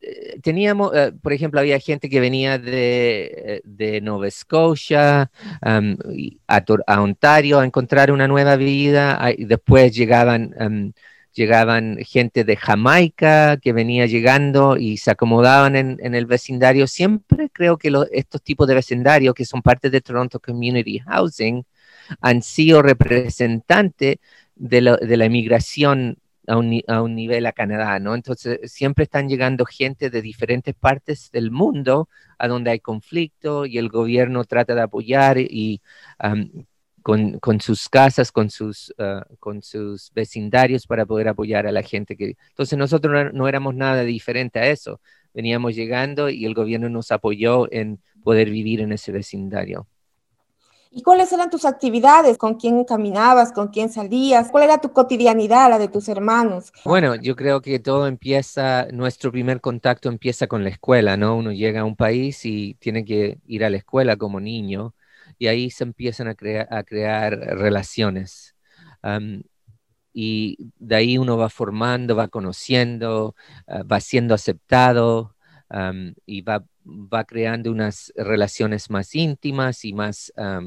Eh, 0.00 0.38
teníamos, 0.40 0.92
por 1.20 1.32
ejemplo, 1.32 1.58
había 1.58 1.78
gente 1.80 2.08
que 2.08 2.20
venía 2.20 2.58
de, 2.58 3.62
de 3.64 4.00
Nova 4.00 4.30
Scotia 4.30 5.30
a, 5.60 7.00
Ontario 7.00 7.58
a 7.58 7.64
encontrar 7.64 8.12
una 8.12 8.28
nueva 8.28 8.56
vida, 8.56 9.20
y 9.36 9.44
después 9.44 9.92
llegaban 9.94 10.94
llegaban 11.32 11.98
gente 12.04 12.44
de 12.44 12.56
Jamaica 12.56 13.56
que 13.56 13.72
venía 13.72 14.06
llegando 14.06 14.76
y 14.76 14.98
se 14.98 15.10
acomodaban 15.10 15.76
en, 15.76 16.14
el 16.14 16.26
vecindario. 16.26 16.86
Siempre 16.86 17.50
creo 17.50 17.78
que 17.78 17.92
estos 18.12 18.42
tipos 18.42 18.68
de 18.68 18.74
vecindarios 18.74 19.34
que 19.34 19.44
son 19.44 19.62
parte 19.62 19.90
de 19.90 20.00
Toronto 20.00 20.40
Community 20.40 20.98
Housing 21.00 21.64
han 22.20 22.42
sido 22.42 22.82
representantes 22.82 24.16
de, 24.54 24.80
la 24.80 25.24
emigración 25.24 26.18
a 26.46 26.58
un, 26.58 26.82
a 26.88 27.02
un, 27.02 27.14
nivel 27.14 27.46
a 27.46 27.52
Canadá, 27.52 27.98
¿no? 27.98 28.14
Entonces 28.14 28.70
siempre 28.70 29.04
están 29.04 29.28
llegando 29.28 29.64
gente 29.64 30.10
de 30.10 30.22
diferentes 30.22 30.74
partes 30.74 31.30
del 31.32 31.50
mundo 31.50 32.08
a 32.38 32.48
donde 32.48 32.72
hay 32.72 32.80
conflicto 32.80 33.64
y 33.64 33.78
el 33.78 33.88
gobierno 33.88 34.44
trata 34.44 34.74
de 34.74 34.82
apoyar 34.82 35.38
y 35.38 35.80
con, 37.02 37.38
con, 37.38 37.60
sus 37.60 37.88
casas, 37.88 38.32
con 38.32 38.50
sus, 38.50 38.94
ah, 38.98 39.24
con 39.38 39.62
sus 39.62 40.10
vecindarios 40.14 40.86
para 40.86 41.04
poder 41.06 41.28
apoyar 41.28 41.66
a 41.66 41.72
la 41.72 41.82
gente. 41.82 42.16
Que... 42.16 42.36
Entonces 42.50 42.78
nosotros 42.78 43.32
no, 43.32 43.48
éramos 43.48 43.74
nada 43.74 44.02
diferente 44.02 44.58
a 44.58 44.66
eso. 44.68 45.00
Veníamos 45.34 45.74
llegando 45.74 46.28
y 46.28 46.44
el 46.44 46.54
gobierno 46.54 46.88
nos 46.88 47.10
apoyó 47.10 47.70
en 47.72 48.00
poder 48.22 48.50
vivir 48.50 48.80
en 48.80 48.92
ese 48.92 49.12
vecindario. 49.12 49.86
¿Y 50.94 51.02
cuáles 51.02 51.32
eran 51.32 51.48
tus 51.48 51.64
actividades? 51.64 52.36
¿Con 52.36 52.56
quién 52.56 52.84
caminabas? 52.84 53.50
¿Con 53.52 53.68
quién 53.68 53.88
salías? 53.88 54.50
¿Cuál 54.50 54.64
era 54.64 54.78
tu 54.78 54.92
cotidianidad, 54.92 55.70
la 55.70 55.78
de 55.78 55.88
tus 55.88 56.06
hermanos? 56.08 56.70
Bueno, 56.84 57.14
yo 57.14 57.34
creo 57.34 57.62
que 57.62 57.78
todo 57.78 58.06
empieza, 58.06 58.86
nuestro 58.92 59.32
primer 59.32 59.62
contacto 59.62 60.10
empieza 60.10 60.48
con 60.48 60.64
la 60.64 60.68
escuela, 60.68 61.16
¿no? 61.16 61.34
Uno 61.34 61.50
llega 61.50 61.80
a 61.80 61.84
un 61.84 61.96
país 61.96 62.44
y 62.44 62.74
tiene 62.74 63.06
que 63.06 63.38
ir 63.46 63.64
a 63.64 63.70
la 63.70 63.78
escuela 63.78 64.16
como 64.16 64.38
niño 64.38 64.94
y 65.42 65.48
ahí 65.48 65.70
se 65.70 65.82
empiezan 65.82 66.28
a, 66.28 66.36
a 66.70 66.84
crear 66.84 67.36
relaciones. 67.36 68.54
y 70.12 70.56
de 70.78 70.94
ahí 70.94 71.18
uno 71.18 71.36
va 71.36 71.48
formando, 71.48 72.14
va 72.14 72.28
conociendo, 72.28 73.34
ah, 73.66 73.82
va 73.82 73.98
siendo 73.98 74.34
aceptado 74.34 75.34
y 76.26 76.42
va, 76.42 76.64
va, 76.84 77.24
creando 77.24 77.72
unas 77.72 78.12
relaciones 78.16 78.88
más 78.90 79.14
íntimas 79.16 79.84
y 79.84 79.92
más 79.94 80.32
ah, 80.36 80.60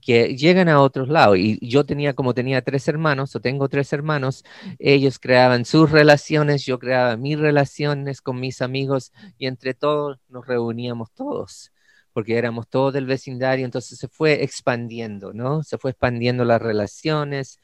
que 0.00 0.36
llegan 0.36 0.68
a 0.68 0.80
otros 0.80 1.08
lados. 1.08 1.38
Y 1.38 1.58
yo 1.68 1.84
tenía, 1.84 2.14
como 2.14 2.34
tenía 2.34 2.62
tres 2.62 2.86
hermanos, 2.86 3.34
o 3.34 3.40
tengo 3.40 3.68
tres 3.68 3.92
hermanos, 3.92 4.44
ellos 4.78 5.18
creaban 5.18 5.64
sus 5.64 5.90
relaciones, 5.90 6.64
yo 6.64 6.78
creaba 6.78 7.16
mis 7.16 7.38
relaciones 7.38 8.20
con 8.20 8.38
mis 8.38 8.62
amigos 8.62 9.12
y 9.38 9.46
entre 9.46 9.74
todos 9.74 10.18
nos 10.28 10.46
reuníamos 10.46 11.10
todos 11.12 11.72
porque 12.12 12.36
éramos 12.36 12.68
todos 12.68 12.92
del 12.92 13.06
vecindario, 13.06 13.64
entonces 13.64 13.98
se 13.98 14.08
fue 14.08 14.42
expandiendo, 14.44 15.32
¿no? 15.32 15.62
Se 15.62 15.78
fue 15.78 15.92
expandiendo 15.92 16.44
las 16.44 16.60
relaciones, 16.62 17.60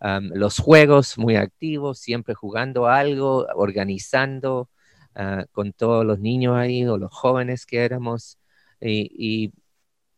los 0.00 0.58
juegos 0.58 1.18
muy 1.18 1.36
activos, 1.36 1.98
siempre 2.00 2.34
jugando 2.34 2.86
algo, 2.86 3.46
organizando 3.54 4.70
ah, 5.14 5.44
con 5.52 5.72
todos 5.72 6.04
los 6.06 6.18
niños 6.20 6.56
ahí 6.56 6.86
o 6.86 6.98
los 6.98 7.12
jóvenes 7.12 7.66
que 7.66 7.84
éramos, 7.84 8.38
y, 8.80 9.52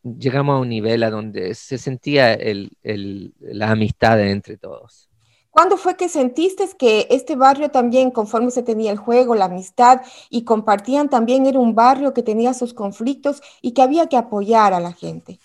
llegamos 0.05 0.57
a 0.57 0.61
un 0.61 0.69
nivel 0.69 1.03
a 1.05 1.11
donde 1.11 1.55
se 1.55 1.79
sentía 1.79 2.37
la 2.83 3.71
amistad 3.71 4.21
entre 4.21 4.57
todos. 4.59 5.12
¿Cuándo 5.53 5.77
fue 5.77 5.99
que 5.99 6.09
sentiste 6.09 6.67
que 6.79 7.07
este 7.11 7.37
barrio 7.37 7.71
también, 7.71 8.11
conforme 8.11 8.51
se 8.51 8.63
tenía 8.63 8.91
el 8.91 8.97
juego, 8.97 9.35
la 9.35 9.45
amistad 9.45 10.01
y 10.31 10.45
compartían 10.45 11.11
también, 11.11 11.45
era 11.45 11.59
un 11.59 11.75
barrio 11.75 12.15
que 12.15 12.23
tenía 12.23 12.55
sus 12.55 12.73
conflictos 12.73 13.43
y 13.61 13.73
que 13.73 13.83
había 13.83 14.07
que 14.07 14.17
apoyar 14.17 14.73
a 14.73 14.81
la 14.81 14.93
gente? 14.93 15.39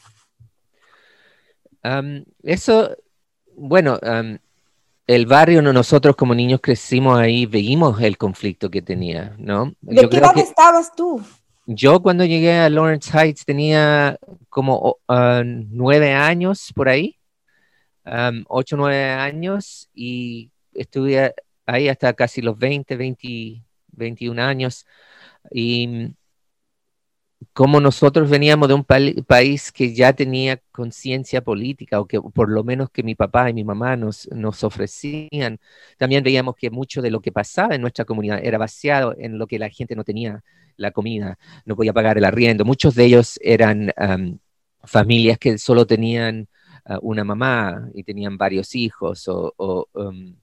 eso, 2.43 2.89
bueno, 3.55 3.97
el 5.07 5.25
barrio, 5.25 5.61
nosotros 5.61 6.15
como 6.15 6.33
niños 6.33 6.61
crecimos 6.61 7.17
ahí, 7.17 7.45
veíamos 7.45 8.01
el 8.01 8.17
conflicto 8.17 8.69
que 8.69 8.81
tenía, 8.81 9.35
¿no? 9.37 9.73
¿De 9.81 10.07
qué 10.09 10.17
edad 10.17 10.37
estabas 10.37 10.95
tú? 10.95 11.21
Yo 11.65 12.01
cuando 12.01 12.23
llegué 12.23 12.59
a 12.59 12.69
Lawrence 12.69 13.11
Heights 13.11 13.45
tenía 13.45 14.17
como 14.49 14.97
ah, 15.09 15.43
nueve 15.45 16.13
años 16.13 16.71
por 16.73 16.87
ahí. 16.87 17.16
8 18.47 18.75
o 18.75 18.77
9 18.77 19.03
años 19.11 19.89
y 19.93 20.51
estuve 20.73 21.33
ahí 21.65 21.89
hasta 21.89 22.13
casi 22.13 22.41
los 22.41 22.57
20, 22.57 22.95
20, 22.95 23.63
21 23.91 24.41
años. 24.41 24.85
Y 25.51 26.13
como 27.53 27.79
nosotros 27.79 28.29
veníamos 28.29 28.67
de 28.67 28.73
un 28.73 28.83
país 28.83 29.71
que 29.71 29.93
ya 29.93 30.13
tenía 30.13 30.59
conciencia 30.71 31.41
política, 31.41 31.99
o 31.99 32.07
que 32.07 32.19
por 32.21 32.49
lo 32.49 32.63
menos 32.63 32.89
que 32.89 33.03
mi 33.03 33.15
papá 33.15 33.49
y 33.49 33.53
mi 33.53 33.63
mamá 33.63 33.95
nos, 33.95 34.27
nos 34.31 34.63
ofrecían, 34.63 35.59
también 35.97 36.23
veíamos 36.23 36.55
que 36.55 36.71
mucho 36.71 37.01
de 37.01 37.11
lo 37.11 37.21
que 37.21 37.31
pasaba 37.31 37.75
en 37.75 37.81
nuestra 37.81 38.05
comunidad 38.05 38.39
era 38.43 38.57
vaciado 38.57 39.15
en 39.17 39.37
lo 39.37 39.47
que 39.47 39.59
la 39.59 39.69
gente 39.69 39.95
no 39.95 40.03
tenía 40.03 40.43
la 40.77 40.91
comida, 40.91 41.37
no 41.65 41.75
podía 41.75 41.93
pagar 41.93 42.17
el 42.17 42.25
arriendo. 42.25 42.65
Muchos 42.65 42.95
de 42.95 43.05
ellos 43.05 43.39
eran 43.43 43.93
familias 44.83 45.37
que 45.37 45.57
solo 45.57 45.85
tenían 45.85 46.47
una 47.01 47.23
mamá 47.23 47.89
y 47.93 48.03
tenían 48.03 48.37
varios 48.37 48.75
hijos 48.75 49.27
o, 49.27 49.87
um, 49.93 50.35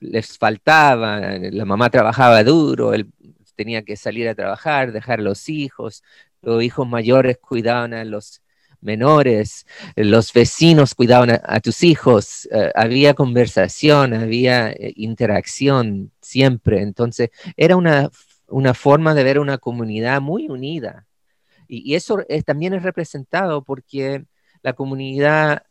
les 0.00 0.36
faltaba, 0.36 1.20
la 1.38 1.64
mamá 1.64 1.88
trabajaba 1.88 2.42
duro, 2.42 2.92
él 2.92 3.08
tenía 3.54 3.82
que 3.82 3.96
salir 3.96 4.28
a 4.28 4.34
trabajar, 4.34 4.92
dejar 4.92 5.20
los 5.20 5.48
hijos, 5.48 6.02
los 6.42 6.62
hijos 6.62 6.88
mayores 6.88 7.38
cuidaban 7.38 7.94
a 7.94 8.04
los 8.04 8.42
menores, 8.80 9.64
los 9.94 10.32
vecinos 10.32 10.94
cuidaban 10.94 11.40
a, 11.42 11.60
tus 11.60 11.84
hijos, 11.84 12.48
eh, 12.52 12.72
había 12.74 13.14
conversación, 13.14 14.12
había 14.12 14.70
eh, 14.72 14.92
interacción 14.96 16.10
siempre, 16.20 16.82
entonces 16.82 17.30
era 17.56 17.76
una, 17.76 18.10
una, 18.48 18.74
forma 18.74 19.14
de 19.14 19.24
ver 19.24 19.38
una 19.38 19.58
comunidad 19.58 20.20
muy 20.20 20.48
unida. 20.48 21.06
Y, 21.68 21.94
eso 21.94 22.18
también 22.44 22.74
es 22.74 22.82
representado 22.82 23.62
porque 23.62 24.24
la 24.62 24.72
comunidad 24.74 25.64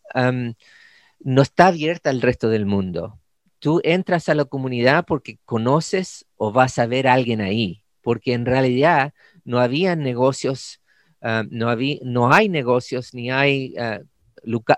no 1.19 1.41
está 1.41 1.67
abierta 1.67 2.09
al 2.09 2.21
resto 2.21 2.49
del 2.49 2.65
mundo. 2.65 3.19
Tú 3.59 3.79
entras 3.83 4.27
a 4.29 4.35
la 4.35 4.45
comunidad 4.45 5.05
porque 5.05 5.37
conoces 5.45 6.25
o 6.35 6.51
vas 6.51 6.79
a 6.79 6.87
ver 6.87 7.07
a 7.07 7.13
alguien 7.13 7.41
ahí, 7.41 7.83
porque 8.01 8.33
en 8.33 8.45
realidad 8.45 9.13
no 9.45 9.59
había 9.59 9.95
negocios, 9.95 10.81
no, 11.21 11.75
no 12.03 12.33
hay 12.33 12.49
negocios 12.49 13.13
ni 13.13 13.31
hay 13.31 13.75
ah, 13.77 13.99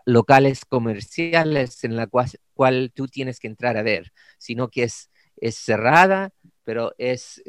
locales 0.05 0.65
comerciales 0.65 1.83
en 1.83 1.95
la 1.95 2.07
cual, 2.07 2.91
tú 2.93 3.07
tienes 3.07 3.39
que 3.39 3.47
entrar 3.47 3.77
a 3.77 3.83
ver, 3.83 4.11
sino 4.37 4.69
que 4.69 4.83
es, 4.83 5.09
es 5.37 5.55
cerrada, 5.55 6.31
pero 6.63 6.93
es, 6.97 7.41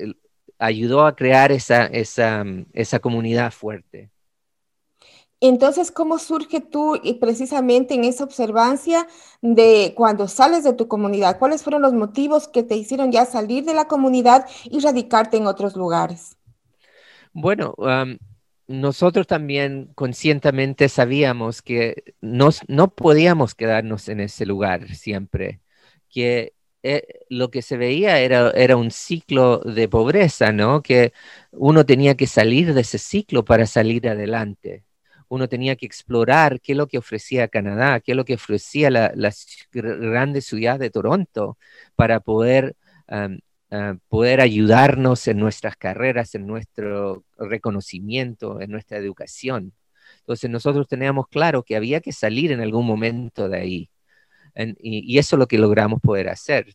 ayudó 0.58 1.06
a 1.06 1.16
crear 1.16 1.52
esa, 1.52 1.86
esa, 1.86 2.44
esa 2.72 3.00
comunidad 3.00 3.52
fuerte. 3.52 4.13
Entonces, 5.40 5.90
¿cómo 5.90 6.18
surge 6.18 6.60
tú 6.60 6.98
y 7.02 7.14
precisamente 7.14 7.94
en 7.94 8.04
esa 8.04 8.24
observancia 8.24 9.06
de 9.42 9.92
cuando 9.96 10.28
sales 10.28 10.64
de 10.64 10.72
tu 10.72 10.88
comunidad? 10.88 11.38
¿Cuáles 11.38 11.62
fueron 11.62 11.82
los 11.82 11.92
motivos 11.92 12.48
que 12.48 12.62
te 12.62 12.76
hicieron 12.76 13.12
ya 13.12 13.26
salir 13.26 13.64
de 13.64 13.74
la 13.74 13.86
comunidad 13.86 14.46
y 14.64 14.80
radicarte 14.80 15.36
en 15.36 15.46
otros 15.46 15.76
lugares? 15.76 16.36
Bueno, 17.32 17.74
nosotros 18.68 19.26
también 19.26 19.90
conscientemente 19.94 20.88
sabíamos 20.88 21.60
que 21.60 22.14
no 22.20 22.94
podíamos 22.94 23.54
quedarnos 23.54 24.08
en 24.08 24.20
ese 24.20 24.46
lugar 24.46 24.94
siempre, 24.94 25.60
que 26.08 26.54
eh, 26.82 27.02
lo 27.28 27.50
que 27.50 27.60
se 27.60 27.76
veía 27.76 28.18
era, 28.20 28.50
era 28.50 28.76
un 28.76 28.90
ciclo 28.90 29.58
de 29.58 29.88
pobreza, 29.88 30.52
¿no? 30.52 30.82
Que 30.82 31.12
uno 31.50 31.84
tenía 31.84 32.14
que 32.14 32.26
salir 32.26 32.72
de 32.72 32.82
ese 32.82 32.98
ciclo 32.98 33.44
para 33.44 33.66
salir 33.66 34.08
adelante 34.08 34.84
uno 35.34 35.48
tenía 35.48 35.76
que 35.76 35.86
explorar 35.86 36.60
qué 36.60 36.72
es 36.72 36.78
lo 36.78 36.86
que 36.86 36.98
ofrecía 36.98 37.48
Canadá, 37.48 38.00
qué 38.00 38.12
es 38.12 38.16
lo 38.16 38.24
que 38.24 38.34
ofrecía 38.34 38.90
la, 38.90 39.12
grande 39.72 40.40
ciudad 40.40 40.78
de 40.78 40.90
Toronto 40.90 41.58
para 41.96 42.20
poder, 42.20 42.76
poder 44.08 44.40
ayudarnos 44.40 45.26
en 45.28 45.38
nuestras 45.38 45.76
carreras, 45.76 46.34
en 46.34 46.46
nuestro 46.46 47.24
reconocimiento, 47.36 48.60
en 48.60 48.70
nuestra 48.70 48.98
educación. 48.98 49.72
Entonces 50.20 50.50
nosotros 50.50 50.86
teníamos 50.88 51.28
claro 51.28 51.62
que 51.62 51.76
había 51.76 52.00
que 52.00 52.12
salir 52.12 52.52
en 52.52 52.60
algún 52.60 52.86
momento 52.86 53.48
de 53.48 53.58
ahí. 53.58 53.90
y, 54.80 55.18
eso 55.18 55.36
es 55.36 55.38
lo 55.40 55.48
que 55.48 55.58
logramos 55.58 56.00
poder 56.00 56.28
hacer 56.28 56.66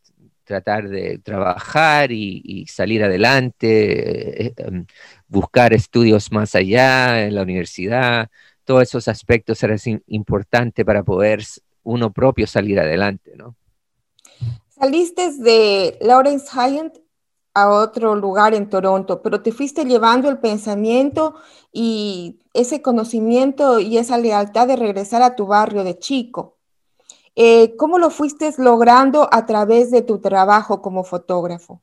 tratar 0.49 0.89
de 0.89 1.19
trabajar 1.19 2.11
y, 2.11 2.65
salir 2.67 3.03
adelante, 3.03 4.47
eh, 4.47 4.53
em, 4.57 4.85
buscar 5.27 5.73
estudios 5.73 6.31
más 6.31 6.55
allá 6.55 7.25
en 7.27 7.35
la 7.35 7.43
universidad, 7.43 8.29
todos 8.69 8.83
esos 8.83 9.07
aspectos 9.07 9.63
eran 9.63 9.79
importantes 10.05 10.85
para 10.85 11.01
poder 11.01 11.43
uno 11.81 12.13
propio 12.13 12.45
salir 12.45 12.79
adelante, 12.79 13.33
¿no? 13.35 13.55
Saliste 14.67 15.33
de 15.39 15.97
Lawrence 16.01 16.45
Hyatt 16.53 16.99
a 17.55 17.71
otro 17.71 18.13
lugar 18.13 18.53
en 18.53 18.69
Toronto, 18.69 19.23
pero 19.23 19.41
te 19.41 19.51
fuiste 19.51 19.85
llevando 19.85 20.29
el 20.29 20.37
pensamiento 20.37 21.33
y 21.71 22.41
ese 22.53 22.83
conocimiento 22.83 23.79
y 23.79 23.97
esa 23.97 24.19
lealtad 24.19 24.67
de 24.67 24.75
regresar 24.75 25.23
a 25.23 25.35
tu 25.35 25.47
barrio 25.47 25.83
de 25.83 25.97
chico. 25.97 26.59
Eh, 27.35 27.75
¿Cómo 27.75 27.97
lo 27.97 28.11
fuiste 28.11 28.53
logrando 28.59 29.27
a 29.31 29.47
través 29.47 29.89
de 29.89 30.03
tu 30.03 30.19
trabajo 30.19 30.83
como 30.83 31.03
fotógrafo? 31.03 31.81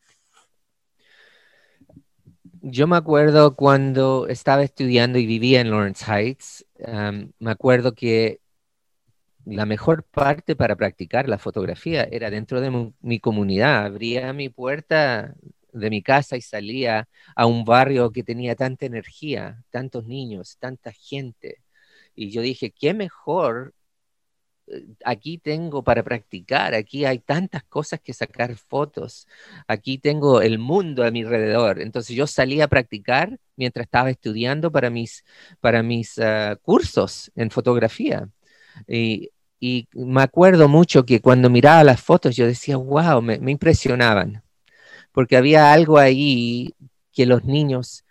Yo 2.62 2.86
me 2.86 2.96
acuerdo 2.96 3.56
cuando 3.56 4.28
estaba 4.28 4.62
estudiando 4.62 5.18
y 5.18 5.26
vivía 5.26 5.60
en 5.60 5.70
Lawrence 5.70 6.04
Heights, 6.04 6.65
me 6.78 7.50
acuerdo 7.50 7.94
que 7.94 8.40
la 9.46 9.64
mejor 9.64 10.02
parte 10.04 10.56
para 10.56 10.76
practicar 10.76 11.28
la 11.28 11.38
fotografía 11.38 12.02
era 12.10 12.30
dentro 12.30 12.60
de 12.60 12.92
mi, 13.00 13.20
comunidad. 13.20 13.86
Abría 13.86 14.32
mi 14.32 14.48
puerta 14.48 15.34
de 15.72 15.90
mi 15.90 16.02
casa 16.02 16.36
y 16.36 16.42
salía 16.42 17.08
a 17.36 17.46
un 17.46 17.64
barrio 17.64 18.10
que 18.10 18.24
tenía 18.24 18.56
tanta 18.56 18.86
energía, 18.86 19.62
tantos 19.70 20.04
niños, 20.06 20.56
tanta 20.58 20.92
gente. 20.92 21.62
Y 22.16 22.30
yo 22.30 22.42
dije, 22.42 22.72
¿qué 22.72 22.92
mejor 22.92 23.74
aquí 25.04 25.38
tengo 25.38 25.82
para 25.82 26.02
practicar, 26.02 26.74
aquí 26.74 27.04
hay 27.04 27.18
tantas 27.18 27.64
cosas 27.64 28.00
que 28.00 28.12
sacar 28.12 28.54
fotos, 28.56 29.26
aquí 29.68 29.98
tengo 29.98 30.42
el 30.42 30.58
mundo 30.58 31.04
a 31.04 31.10
mi 31.10 31.22
alrededor. 31.22 31.80
Entonces 31.80 32.16
yo 32.16 32.26
salí 32.26 32.60
a 32.60 32.68
practicar 32.68 33.38
mientras 33.56 33.84
estaba 33.84 34.10
estudiando 34.10 34.70
para 34.72 34.90
mis, 34.90 35.24
para 35.60 35.82
mis 35.82 36.18
ah, 36.18 36.56
cursos 36.62 37.30
en 37.36 37.50
fotografía. 37.50 38.28
Y, 38.88 39.30
me 39.94 40.22
acuerdo 40.22 40.68
mucho 40.68 41.04
que 41.06 41.20
cuando 41.20 41.50
miraba 41.50 41.82
las 41.82 42.00
fotos 42.00 42.36
yo 42.36 42.46
decía, 42.46 42.76
wow, 42.76 43.22
me, 43.22 43.34
impresionaban, 43.50 44.42
porque 45.12 45.36
había 45.36 45.72
algo 45.72 45.98
ahí 45.98 46.74
que 47.12 47.26
los 47.26 47.44
niños 47.44 48.04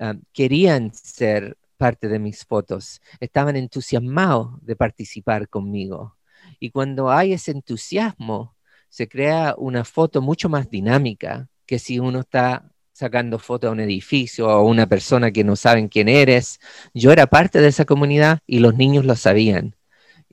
ah, 0.00 0.14
querían 0.32 0.92
ser 0.92 1.56
parte 1.78 2.08
de 2.08 2.18
mis 2.18 2.44
fotos, 2.44 3.00
estaban 3.20 3.56
entusiasmados 3.56 4.58
de 4.60 4.76
participar 4.76 5.48
conmigo. 5.48 6.18
Y 6.60 6.70
cuando 6.70 7.10
hay 7.10 7.32
ese 7.32 7.52
entusiasmo, 7.52 8.54
se 8.90 9.08
crea 9.08 9.54
una 9.56 9.84
foto 9.84 10.20
mucho 10.20 10.50
más 10.50 10.68
dinámica 10.68 11.48
que 11.64 11.78
si 11.78 11.98
uno 11.98 12.20
está 12.20 12.70
sacando 12.98 13.38
fotos 13.38 13.68
a 13.68 13.72
un 13.72 13.78
edificio 13.78 14.48
o 14.48 14.50
a 14.50 14.62
una 14.62 14.86
persona 14.86 15.30
que 15.30 15.44
no 15.44 15.54
saben 15.54 15.86
quién 15.88 16.08
eres. 16.08 16.58
Yo 16.94 17.12
era 17.12 17.28
parte 17.28 17.60
de 17.60 17.68
esa 17.68 17.84
comunidad 17.84 18.40
y 18.44 18.58
los 18.58 18.74
niños 18.74 19.04
lo 19.04 19.14
sabían. 19.14 19.76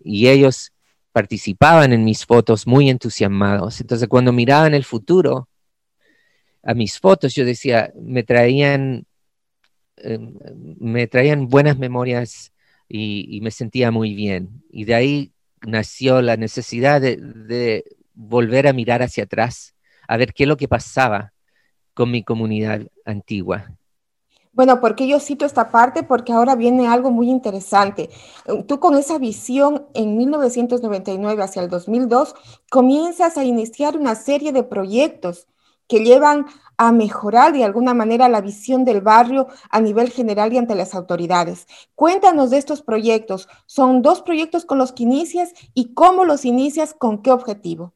Y 0.04 0.30
ellos 0.30 0.74
participaban 1.12 1.94
en 1.94 2.04
mis 2.04 2.25
fotos 2.25 2.66
muy 2.66 2.90
entusiasmados. 2.90 3.82
Entonces, 3.82 4.08
cuando 4.08 4.34
miraban 4.34 4.74
el 4.74 4.84
futuro, 4.84 5.48
a 6.64 6.74
mis 6.74 7.00
fotos, 7.00 7.36
yo 7.36 7.46
decía, 7.46 7.94
me 7.96 8.24
traían 8.24 9.06
Em, 10.06 10.34
me 10.80 11.08
traían 11.08 11.48
buenas 11.48 11.78
memorias 11.80 12.54
y, 12.88 13.40
me 13.42 13.52
sentía 13.52 13.92
muy 13.92 14.14
bien. 14.14 14.64
Y 14.72 14.86
de 14.86 14.96
ahí 14.96 15.32
nació 15.66 16.22
la 16.22 16.38
necesidad 16.38 17.02
de, 17.02 17.84
volver 18.14 18.68
a 18.68 18.74
mirar 18.74 19.02
hacia 19.02 19.26
atrás, 19.26 19.76
a 20.08 20.16
ver 20.16 20.34
qué 20.34 20.44
es 20.44 20.50
lo 20.50 20.58
que 20.58 20.70
pasaba 20.70 21.34
con 21.94 22.12
mi 22.12 22.24
comunidad 22.24 22.82
antigua. 23.04 23.72
Bueno, 24.54 24.80
porque 24.80 25.06
yo 25.06 25.20
cito 25.20 25.46
esta 25.46 25.70
parte? 25.70 26.04
Porque 26.04 26.32
ahora 26.32 26.56
viene 26.56 26.88
algo 26.88 27.12
muy 27.12 27.30
interesante. 27.30 28.10
Tú 28.68 28.80
con 28.80 28.96
esa 28.96 29.18
visión 29.18 29.88
en 29.94 30.16
1999 30.16 31.44
hacia 31.44 31.62
el 31.64 31.70
2002 31.70 32.36
comienzas 32.70 33.38
a 33.38 33.44
iniciar 33.44 33.98
una 33.98 34.16
serie 34.16 34.54
de 34.54 34.64
proyectos 34.64 35.48
que 35.88 36.04
llevan 36.04 36.46
a 36.77 36.92
mejorar 36.92 37.54
de 37.54 37.63
alguna 37.63 37.94
manera 37.94 38.27
la 38.30 38.42
visión 38.42 38.86
del 38.86 39.01
barrio 39.01 39.48
a 39.70 39.80
nivel 39.80 40.10
general 40.10 40.51
y 40.54 40.58
ante 40.58 40.75
las 40.75 40.94
autoridades. 40.94 41.68
Cuéntanos 41.96 42.50
de 42.50 42.58
estos 42.58 42.82
proyectos. 42.82 43.48
Son 43.65 44.01
dos 44.01 44.22
proyectos 44.22 44.65
con 44.65 44.77
los 44.77 44.92
que 44.92 45.04
inicias 45.04 45.54
y 45.74 45.94
cómo 45.94 46.25
los 46.25 46.46
inicias, 46.46 46.94
con 46.94 47.22
qué 47.22 47.32
objetivo. 47.32 47.94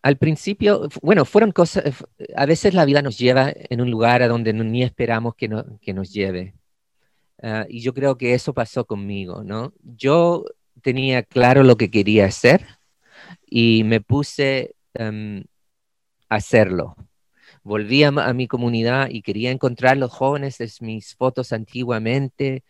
Al 0.00 0.16
principio, 0.16 0.88
bueno, 1.02 1.24
fueron 1.24 1.50
cosas, 1.52 2.04
a 2.34 2.46
veces 2.46 2.72
la 2.72 2.84
vida 2.84 3.02
nos 3.02 3.18
lleva 3.18 3.52
en 3.54 3.80
un 3.80 3.90
lugar 3.90 4.22
a 4.22 4.28
donde 4.28 4.52
ni 4.52 4.82
esperamos 4.82 5.34
que, 5.34 5.48
nos 5.48 6.12
lleve. 6.12 6.54
Ah, 7.42 7.66
y 7.68 7.80
yo 7.80 7.92
creo 7.92 8.16
que 8.16 8.32
eso 8.32 8.54
pasó 8.54 8.86
conmigo, 8.86 9.42
¿no? 9.44 9.74
Yo 9.82 10.44
tenía 10.82 11.24
claro 11.24 11.62
lo 11.62 11.76
que 11.76 11.90
quería 11.90 12.26
hacer 12.26 12.77
y 13.50 13.84
me 13.84 14.00
puse 14.00 14.74
em, 14.94 15.44
a 16.28 16.36
hacerlo. 16.36 16.96
Volví 17.64 18.02
a, 18.04 18.10
mi 18.10 18.46
comunidad 18.46 19.08
y 19.10 19.22
quería 19.22 19.50
encontrar 19.50 19.96
los 19.96 20.10
jóvenes 20.10 20.58
de 20.58 20.70
mis 20.80 21.14
fotos 21.16 21.52
antiguamente. 21.52 22.64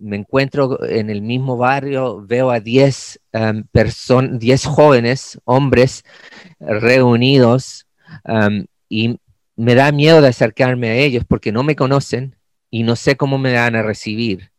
Me 0.00 0.16
encuentro 0.16 0.82
en 0.84 1.10
el 1.10 1.22
mismo 1.22 1.56
barrio, 1.56 2.22
veo 2.22 2.50
a 2.50 2.60
10 2.60 3.20
um, 3.32 3.64
10 4.38 4.64
jóvenes, 4.66 5.40
hombres 5.44 6.04
reunidos 6.58 7.86
em, 8.24 8.66
y 8.88 9.18
me 9.56 9.74
da 9.74 9.92
miedo 9.92 10.20
de 10.20 10.28
acercarme 10.28 10.88
a 10.90 10.96
ellos 10.96 11.24
porque 11.28 11.52
no 11.52 11.62
me 11.62 11.76
conocen 11.76 12.36
y 12.70 12.82
no 12.82 12.96
sé 12.96 13.16
cómo 13.16 13.38
me 13.38 13.54
van 13.54 13.76
a 13.76 13.82
recibir 13.82 14.53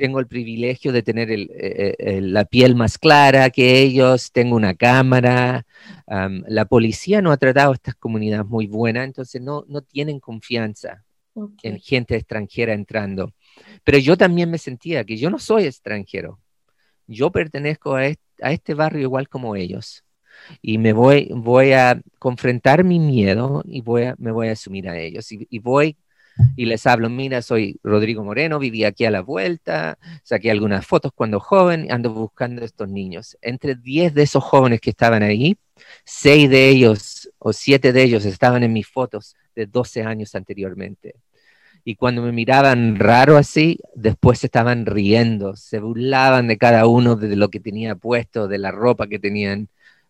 tengo 0.00 0.18
el 0.18 0.26
privilegio 0.26 0.92
de 0.92 1.02
tener 1.02 1.30
eh, 1.30 1.46
eh, 1.50 2.20
la 2.22 2.46
piel 2.46 2.74
más 2.74 2.96
clara 2.96 3.50
que 3.50 3.82
ellos, 3.82 4.32
tengo 4.32 4.56
una 4.56 4.74
cámara, 4.74 5.66
la 6.06 6.64
policía 6.64 7.20
no 7.20 7.32
ha 7.32 7.36
tratado 7.36 7.72
a 7.72 7.74
estas 7.74 7.94
comunidades 7.96 8.46
muy 8.46 8.66
buenas, 8.66 9.04
entonces 9.04 9.42
no, 9.42 9.66
no 9.68 9.82
tienen 9.82 10.18
confianza 10.18 11.04
en 11.62 11.78
gente 11.80 12.16
extranjera 12.16 12.72
entrando. 12.72 13.34
Pero 13.84 13.98
yo 13.98 14.16
también 14.16 14.50
me 14.50 14.56
sentía 14.56 15.04
que 15.04 15.18
yo 15.18 15.28
no 15.28 15.38
soy 15.38 15.64
extranjero, 15.66 16.40
yo 17.06 17.30
pertenezco 17.30 17.94
a 17.94 18.06
este, 18.06 18.72
barrio 18.72 19.02
igual 19.02 19.28
como 19.28 19.54
ellos. 19.54 20.02
Y 20.62 20.78
me 20.78 20.94
voy, 20.94 21.28
voy 21.30 21.72
a 21.72 22.00
confrontar 22.18 22.84
mi 22.84 22.98
miedo 22.98 23.62
y 23.66 23.82
voy 23.82 24.14
me 24.16 24.32
voy 24.32 24.48
a 24.48 24.52
asumir 24.52 24.88
a 24.88 24.98
ellos. 24.98 25.30
Y, 25.30 25.46
y 25.50 25.58
voy 25.58 25.98
y 26.56 26.66
les 26.66 26.86
hablo, 26.86 27.08
mira, 27.08 27.42
soy 27.42 27.78
Rodrigo 27.82 28.24
Moreno, 28.24 28.58
viví 28.58 28.84
aquí 28.84 29.04
a 29.04 29.10
la 29.10 29.20
vuelta, 29.20 29.98
saqué 30.22 30.50
algunas 30.50 30.86
fotos 30.86 31.12
cuando 31.14 31.40
joven, 31.40 31.90
ando 31.90 32.12
buscando 32.12 32.64
estos 32.64 32.88
niños. 32.88 33.36
Entre 33.42 33.74
10 33.74 34.14
de 34.14 34.22
esos 34.22 34.42
jóvenes 34.44 34.80
que 34.80 34.90
estaban 34.90 35.22
ahí, 35.22 35.56
6 36.04 36.50
de 36.50 36.68
ellos 36.68 37.30
o 37.38 37.52
7 37.52 37.92
de 37.92 38.02
ellos 38.02 38.24
estaban 38.24 38.62
en 38.62 38.72
mis 38.72 38.86
fotos 38.86 39.36
de 39.54 39.66
12 39.66 40.02
años 40.02 40.34
anteriormente. 40.34 41.14
Y 41.84 41.96
cuando 41.96 42.22
me 42.22 42.32
miraban 42.32 42.96
raro 42.96 43.36
así, 43.36 43.78
después 43.94 44.44
estaban 44.44 44.84
riendo, 44.86 45.56
se 45.56 45.80
burlaban 45.80 46.46
de 46.46 46.58
cada 46.58 46.86
uno 46.86 47.16
de 47.16 47.36
lo 47.36 47.48
que 47.48 47.60
tenía 47.60 47.94
puesto, 47.94 48.48
de 48.48 48.58
la 48.58 48.70
ropa 48.70 49.06
que 49.06 49.18
tenían 49.18 49.68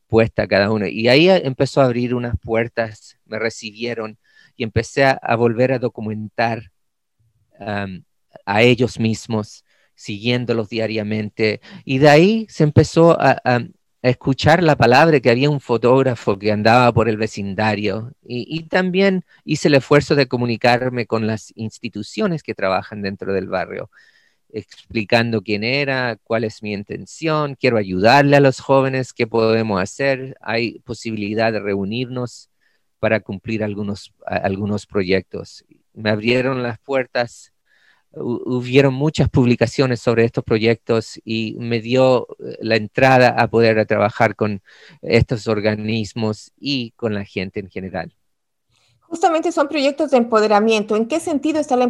puesta 0.08 0.48
cada 0.48 0.70
uno. 0.72 0.86
Y 0.86 1.08
ahí 1.08 1.28
empezó 1.30 1.80
a 1.80 1.84
abrir 1.84 2.14
unas 2.14 2.34
puertas, 2.40 3.16
me 3.26 3.38
recibieron 3.38 4.18
y 4.60 4.64
empecé 4.64 5.04
a, 5.06 5.36
volver 5.36 5.72
a 5.72 5.78
documentar 5.78 6.70
a 8.44 8.62
ellos 8.62 9.00
mismos, 9.00 9.64
siguiéndolos 9.94 10.68
diariamente. 10.68 11.62
Y 11.86 11.96
de 11.96 12.10
ahí 12.10 12.46
se 12.50 12.64
empezó 12.64 13.18
a, 13.18 13.40
escuchar 14.02 14.62
la 14.62 14.76
palabra 14.76 15.20
que 15.20 15.30
había 15.30 15.50
un 15.50 15.60
fotógrafo 15.60 16.38
que 16.38 16.52
andaba 16.52 16.92
por 16.92 17.08
el 17.08 17.16
vecindario. 17.16 18.12
Y, 18.22 18.64
también 18.64 19.24
hice 19.44 19.68
el 19.68 19.76
esfuerzo 19.76 20.14
de 20.14 20.28
comunicarme 20.28 21.06
con 21.06 21.26
las 21.26 21.52
instituciones 21.56 22.42
que 22.42 22.54
trabajan 22.54 23.00
dentro 23.00 23.32
del 23.32 23.48
barrio 23.48 23.90
explicando 24.52 25.42
quién 25.42 25.62
era, 25.64 26.16
cuál 26.24 26.42
es 26.42 26.60
mi 26.62 26.72
intención, 26.72 27.54
quiero 27.54 27.78
ayudarle 27.78 28.36
a 28.36 28.40
los 28.40 28.58
jóvenes, 28.58 29.12
qué 29.12 29.28
podemos 29.28 29.80
hacer, 29.80 30.36
hay 30.40 30.80
posibilidad 30.80 31.52
de 31.52 31.60
reunirnos 31.60 32.49
para 33.00 33.20
cumplir 33.20 33.64
algunos, 33.64 34.14
algunos 34.24 34.86
proyectos. 34.86 35.64
Me 35.92 36.10
abrieron 36.10 36.62
las 36.62 36.78
puertas, 36.78 37.52
hubieron 38.12 38.94
muchas 38.94 39.28
publicaciones 39.28 40.00
sobre 40.00 40.24
estos 40.24 40.44
proyectos 40.44 41.20
y 41.24 41.56
me 41.58 41.80
dio 41.80 42.26
eh, 42.38 42.56
la 42.60 42.76
entrada 42.76 43.30
a 43.30 43.48
poder 43.48 43.84
trabajar 43.86 44.36
con 44.36 44.62
estos 45.02 45.48
organismos 45.48 46.52
y 46.58 46.92
con 46.92 47.14
la 47.14 47.24
gente 47.24 47.60
en 47.60 47.70
general. 47.70 48.14
Justamente 49.00 49.50
son 49.50 49.66
proyectos 49.66 50.12
de 50.12 50.18
empoderamiento. 50.18 50.94
¿En 50.94 51.08
qué 51.08 51.18
sentido 51.18 51.58
está 51.58 51.74
el 51.74 51.82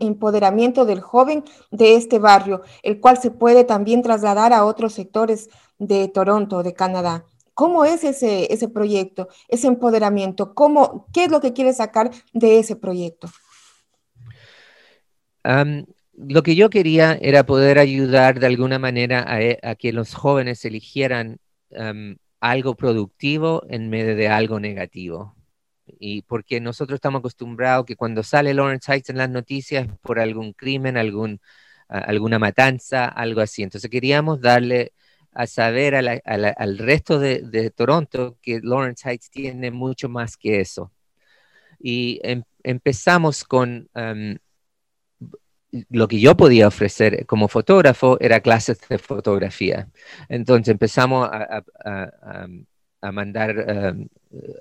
empoderamiento 0.00 0.84
del 0.84 1.00
joven 1.00 1.44
de 1.70 1.94
este 1.94 2.18
barrio, 2.18 2.62
el 2.82 2.98
cual 2.98 3.16
se 3.18 3.30
puede 3.30 3.62
también 3.62 4.02
trasladar 4.02 4.52
a 4.52 4.64
otros 4.64 4.92
sectores 4.92 5.50
de 5.78 6.08
Toronto, 6.08 6.64
de 6.64 6.74
Canadá? 6.74 7.26
¿Cómo 7.54 7.84
es 7.84 8.02
ese, 8.02 8.52
ese 8.52 8.68
proyecto, 8.68 9.28
ese 9.48 9.68
empoderamiento? 9.68 10.54
¿Cómo, 10.54 11.06
¿Qué 11.12 11.24
es 11.24 11.30
lo 11.30 11.40
que 11.40 11.52
quieres 11.52 11.76
sacar 11.76 12.10
de 12.32 12.58
ese 12.58 12.76
proyecto? 12.76 13.28
lo 16.16 16.42
que 16.42 16.56
yo 16.56 16.70
quería 16.70 17.18
era 17.20 17.44
poder 17.44 17.78
ayudar 17.78 18.40
de 18.40 18.46
alguna 18.46 18.78
manera 18.78 19.24
a, 19.30 19.42
e, 19.42 19.58
que 19.78 19.92
los 19.92 20.14
jóvenes 20.14 20.64
eligieran 20.64 21.38
algo 22.40 22.76
productivo 22.76 23.62
en 23.68 23.90
medio 23.90 24.16
de 24.16 24.28
algo 24.28 24.58
negativo. 24.58 25.36
Y 25.86 26.22
porque 26.22 26.60
nosotros 26.60 26.96
estamos 26.96 27.18
acostumbrados 27.18 27.84
que 27.84 27.96
cuando 27.96 28.22
sale 28.22 28.54
Lawrence 28.54 28.90
Heights 28.90 29.10
en 29.10 29.18
las 29.18 29.28
noticias 29.28 29.86
por 30.02 30.18
algún 30.18 30.52
crimen, 30.54 30.96
algún, 30.96 31.40
alguna 31.88 32.38
matanza, 32.38 33.06
algo 33.06 33.40
así. 33.40 33.62
Entonces 33.62 33.90
queríamos 33.90 34.40
darle 34.40 34.92
a 35.34 35.46
saber 35.46 35.94
al 35.94 36.78
resto 36.78 37.18
de, 37.18 37.70
Toronto 37.74 38.38
que 38.40 38.60
Lawrence 38.62 39.08
Heights 39.08 39.30
tiene 39.30 39.70
mucho 39.70 40.08
más 40.08 40.36
que 40.36 40.60
eso. 40.60 40.92
Y 41.78 42.20
em, 42.22 42.42
empezamos 42.62 43.44
con 43.44 43.88
lo 45.90 46.08
que 46.08 46.20
yo 46.20 46.36
podía 46.36 46.68
ofrecer 46.68 47.26
como 47.26 47.48
fotógrafo 47.48 48.16
era 48.20 48.40
clases 48.40 48.78
de 48.88 48.98
fotografía. 48.98 49.88
Entonces 50.28 50.68
empezamos 50.68 51.28
a, 51.30 53.12
mandar 53.12 53.54
um, 53.58 54.08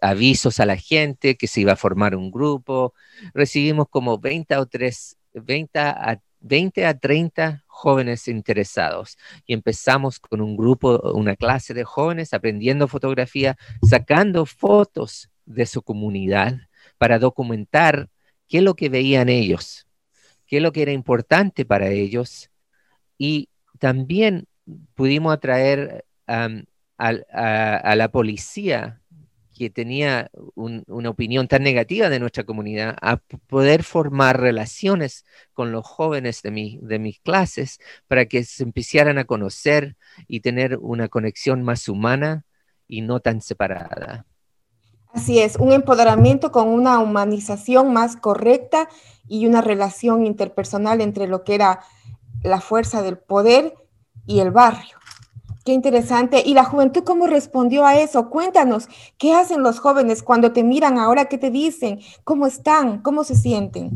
avisos 0.02 0.60
a 0.60 0.66
la 0.66 0.76
gente 0.76 1.36
que 1.36 1.48
se 1.48 1.62
iba 1.62 1.74
a 1.74 1.78
formar 1.78 2.16
un 2.16 2.30
grupo. 2.30 2.94
Recibimos 3.34 3.88
como 3.90 4.18
20 4.18 4.58
o 4.58 4.66
3, 4.66 5.18
20 5.34 5.80
a 5.80 6.20
20 6.44 6.86
a 6.86 6.98
30 6.98 7.64
jóvenes 7.68 8.28
interesados. 8.28 9.18
Y 9.46 9.54
empezamos 9.54 10.20
con 10.20 10.42
un 10.42 10.56
grupo, 10.56 11.00
una 11.14 11.36
clase 11.36 11.74
de 11.74 11.84
jóvenes 11.84 12.34
aprendiendo 12.34 12.88
fotografía, 12.88 13.58
sacando 13.82 14.46
fotos 14.46 15.30
de 15.46 15.66
su 15.66 15.82
comunidad 15.82 16.58
para 16.98 17.18
documentar 17.18 18.10
qué 18.48 18.58
es 18.58 18.64
lo 18.64 18.76
que 18.76 18.90
veían 18.90 19.30
ellos, 19.30 19.88
qué 20.46 20.58
es 20.58 20.64
lo 20.64 20.72
que 20.72 20.84
era 20.84 20.92
importante 20.92 21.66
para 21.66 21.88
ellos. 21.88 22.50
Y 23.18 23.50
también 23.80 24.48
pudimos 24.94 25.34
atraer 25.34 26.06
a, 26.28 26.50
a 26.98 27.96
la 27.96 28.08
policía 28.10 29.02
que 29.54 29.70
tenía 29.70 30.30
una 30.56 31.10
opinión 31.10 31.48
tan 31.48 31.64
negativa 31.64 32.10
de 32.10 32.20
nuestra 32.20 32.44
comunidad 32.44 32.96
a 33.02 33.18
poder 33.48 33.84
formar 33.84 34.40
relaciones 34.40 35.26
con 35.54 35.72
los 35.72 35.86
jóvenes 35.86 36.42
de, 36.42 36.80
de 36.82 37.00
mis 37.00 37.20
clases 37.20 37.80
para 38.08 38.26
que 38.26 38.44
se 38.44 38.64
empezaran 38.64 39.18
a 39.18 39.26
conocer 39.26 39.96
y 40.28 40.42
tener 40.42 40.78
una 40.80 41.08
conexión 41.08 41.64
más 41.64 41.88
humana 41.88 42.46
y 42.88 43.02
no 43.02 43.20
tan 43.20 43.42
separada. 43.42 44.26
Así 45.14 45.40
es, 45.40 45.58
un 45.58 45.72
empoderamiento 45.72 46.52
con 46.52 46.68
una 46.70 47.00
humanización 47.00 47.94
más 47.94 48.16
correcta 48.16 48.90
y 49.28 49.46
una 49.46 49.62
relación 49.62 50.26
interpersonal 50.26 51.02
entre 51.02 51.28
lo 51.28 51.44
que 51.44 51.54
era 51.54 51.82
la 52.42 52.60
fuerza 52.60 53.04
del 53.04 53.20
poder 53.20 53.76
y 54.26 54.40
el 54.40 54.50
barrio. 54.50 54.98
Qué 55.64 55.72
interesante. 55.72 56.44
¿Y 56.46 56.54
la 56.54 56.66
juventud 56.66 57.04
cómo 57.04 57.26
respondió 57.28 57.86
a 57.86 57.98
eso? 57.98 58.30
Cuéntanos, 58.30 58.88
¿qué 59.18 59.34
hacen 59.34 59.64
los 59.64 59.80
jóvenes 59.80 60.22
cuando 60.22 60.52
te 60.52 60.64
miran 60.64 60.98
ahora? 60.98 61.26
¿Qué 61.26 61.38
te 61.38 61.52
dicen? 61.52 62.00
¿Cómo 62.26 62.48
están? 62.48 63.02
¿Cómo 63.02 63.24
se 63.24 63.36
sienten? 63.36 63.92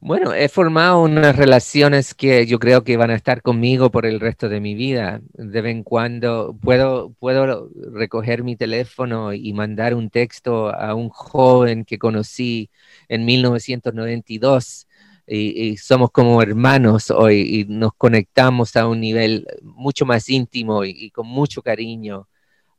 Bueno, 0.00 0.34
he 0.34 0.50
formado 0.50 1.02
unas 1.02 1.34
relaciones 1.34 2.12
que 2.12 2.44
yo 2.44 2.58
creo 2.58 2.84
que 2.84 2.98
van 2.98 3.10
a 3.10 3.14
estar 3.14 3.40
conmigo 3.40 3.90
por 3.90 4.04
el 4.04 4.20
resto 4.20 4.50
de 4.50 4.60
mi 4.60 4.74
vida. 4.74 5.22
De 5.32 5.62
vez 5.62 5.72
en 5.74 5.82
cuando 5.82 6.54
puedo, 6.60 7.14
puedo 7.18 7.70
recoger 7.94 8.44
mi 8.44 8.54
teléfono 8.54 9.32
y 9.32 9.54
mandar 9.54 9.94
un 9.94 10.10
texto 10.10 10.68
a 10.74 10.94
un 10.94 11.08
joven 11.08 11.86
que 11.86 11.98
conocí 11.98 12.68
en 13.08 13.24
1992 13.24 14.86
y, 15.26 15.76
somos 15.78 16.10
como 16.10 16.42
hermanos 16.42 17.10
hoy 17.10 17.40
y 17.60 17.64
nos 17.66 17.94
conectamos 17.94 18.76
a 18.76 18.86
un 18.86 19.00
nivel 19.00 19.46
mucho 19.62 20.04
más 20.06 20.28
íntimo 20.28 20.84
y, 20.84 21.10
con 21.10 21.26
mucho 21.26 21.62
cariño. 21.62 22.28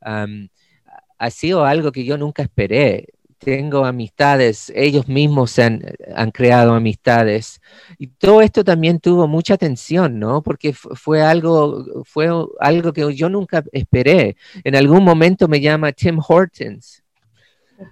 ha 0.01 1.29
sido 1.31 1.65
algo 1.65 1.91
que 1.91 2.05
yo 2.05 2.17
nunca 2.17 2.43
esperé. 2.43 3.07
Tengo 3.37 3.85
amistades, 3.85 4.71
ellos 4.75 5.07
mismos 5.07 5.59
han, 5.59 5.81
han, 6.15 6.31
creado 6.31 6.73
amistades. 6.73 7.61
Y 7.99 8.07
todo 8.07 8.41
esto 8.41 8.63
también 8.63 8.99
tuvo 8.99 9.27
mucha 9.27 9.55
atención, 9.55 10.19
¿no? 10.19 10.41
Porque 10.41 10.73
fue 10.73 11.21
algo, 11.21 12.03
fue 12.05 12.29
algo 12.59 12.93
que 12.93 13.13
yo 13.15 13.29
nunca 13.29 13.63
esperé. 13.71 14.37
En 14.63 14.75
algún 14.75 15.03
momento 15.03 15.47
me 15.47 15.61
llama 15.61 15.91
Tim 15.91 16.19
Hortons 16.27 17.04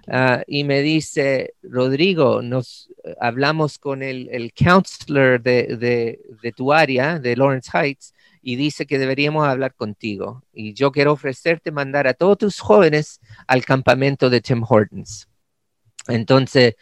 Ah, 0.08 0.42
y 0.46 0.64
me 0.64 0.82
dice, 0.82 1.54
Rodrigo, 1.62 2.42
nos 2.42 2.90
hablamos 3.20 3.78
con 3.78 4.02
el, 4.02 4.28
el 4.30 4.52
counselor 4.52 5.42
de, 5.42 6.18
de, 6.42 6.52
tu 6.52 6.72
área, 6.72 7.18
de 7.18 7.36
Lawrence 7.36 7.70
Heights, 7.72 8.14
y 8.42 8.56
dice 8.56 8.86
que 8.86 8.98
deberíamos 8.98 9.46
hablar 9.46 9.74
contigo. 9.74 10.42
Y 10.52 10.74
yo 10.74 10.92
quiero 10.92 11.12
ofrecerte 11.12 11.70
mandar 11.70 12.06
a 12.06 12.14
todos 12.14 12.38
tus 12.38 12.60
jóvenes 12.60 13.20
al 13.46 13.64
campamento 13.64 14.30
de 14.30 14.40
Tim 14.40 14.62
Hortons. 14.66 15.28
Entonces, 16.08 16.74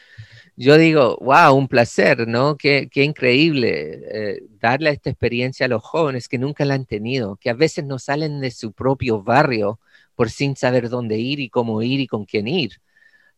yo 0.57 0.77
digo, 0.77 1.17
wow, 1.21 1.55
un 1.55 1.69
placer, 1.69 2.27
¿no? 2.27 2.57
Qué, 2.57 2.89
qué 2.91 3.05
increíble 3.05 4.01
eh, 4.13 4.43
darle 4.61 4.91
esta 4.91 5.11
experiencia 5.11 5.67
a 5.67 5.69
los 5.69 5.83
jóvenes 5.83 6.29
que 6.29 6.39
nunca 6.39 6.65
la 6.65 6.75
han 6.75 6.87
tenido, 6.87 7.37
que 7.37 7.51
a 7.51 7.55
veces 7.55 7.85
no 7.85 7.99
salen 7.99 8.41
de 8.41 8.51
su 8.51 8.73
propio 8.73 9.23
barrio 9.23 9.81
por 10.15 10.31
sin 10.31 10.57
saber 10.57 10.89
dónde 10.89 11.19
ir 11.19 11.41
y 11.41 11.49
cómo 11.49 11.83
ir 11.83 12.01
y 12.01 12.07
con 12.07 12.25
quién 12.25 12.49
ir 12.49 12.81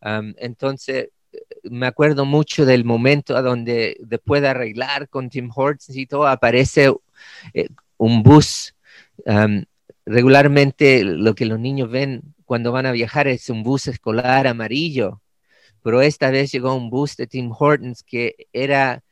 entonces, 0.05 1.09
me 1.64 1.87
acuerdo 1.87 2.25
mucho 2.25 2.67
del 2.67 2.85
momento 2.85 3.37
a 3.37 3.43
donde 3.43 3.97
después 4.01 4.43
de 4.43 4.49
arreglar 4.49 5.09
con 5.09 5.31
Tim 5.31 5.51
Hortons 5.55 5.97
y 5.97 6.07
todo, 6.07 6.27
aparece 6.27 6.93
eh, 7.55 7.69
un 7.97 8.23
bus. 8.23 8.75
regularmente 10.07 11.05
lo 11.05 11.35
que 11.35 11.47
los 11.47 11.59
niños 11.59 11.90
ven 11.90 12.35
cuando 12.45 12.73
van 12.73 12.87
a 12.87 12.93
viajar 12.93 13.27
es 13.29 13.49
un 13.51 13.62
bus 13.62 13.87
escolar 13.88 14.47
amarillo, 14.47 15.23
pero 15.83 16.03
esta 16.03 16.31
vez 16.31 16.53
llegó 16.53 16.75
un 16.75 16.90
bus 16.90 17.17
de 17.17 17.27
Tim 17.27 17.51
Hortons 17.59 18.03
que 18.03 18.49
era 18.53 19.03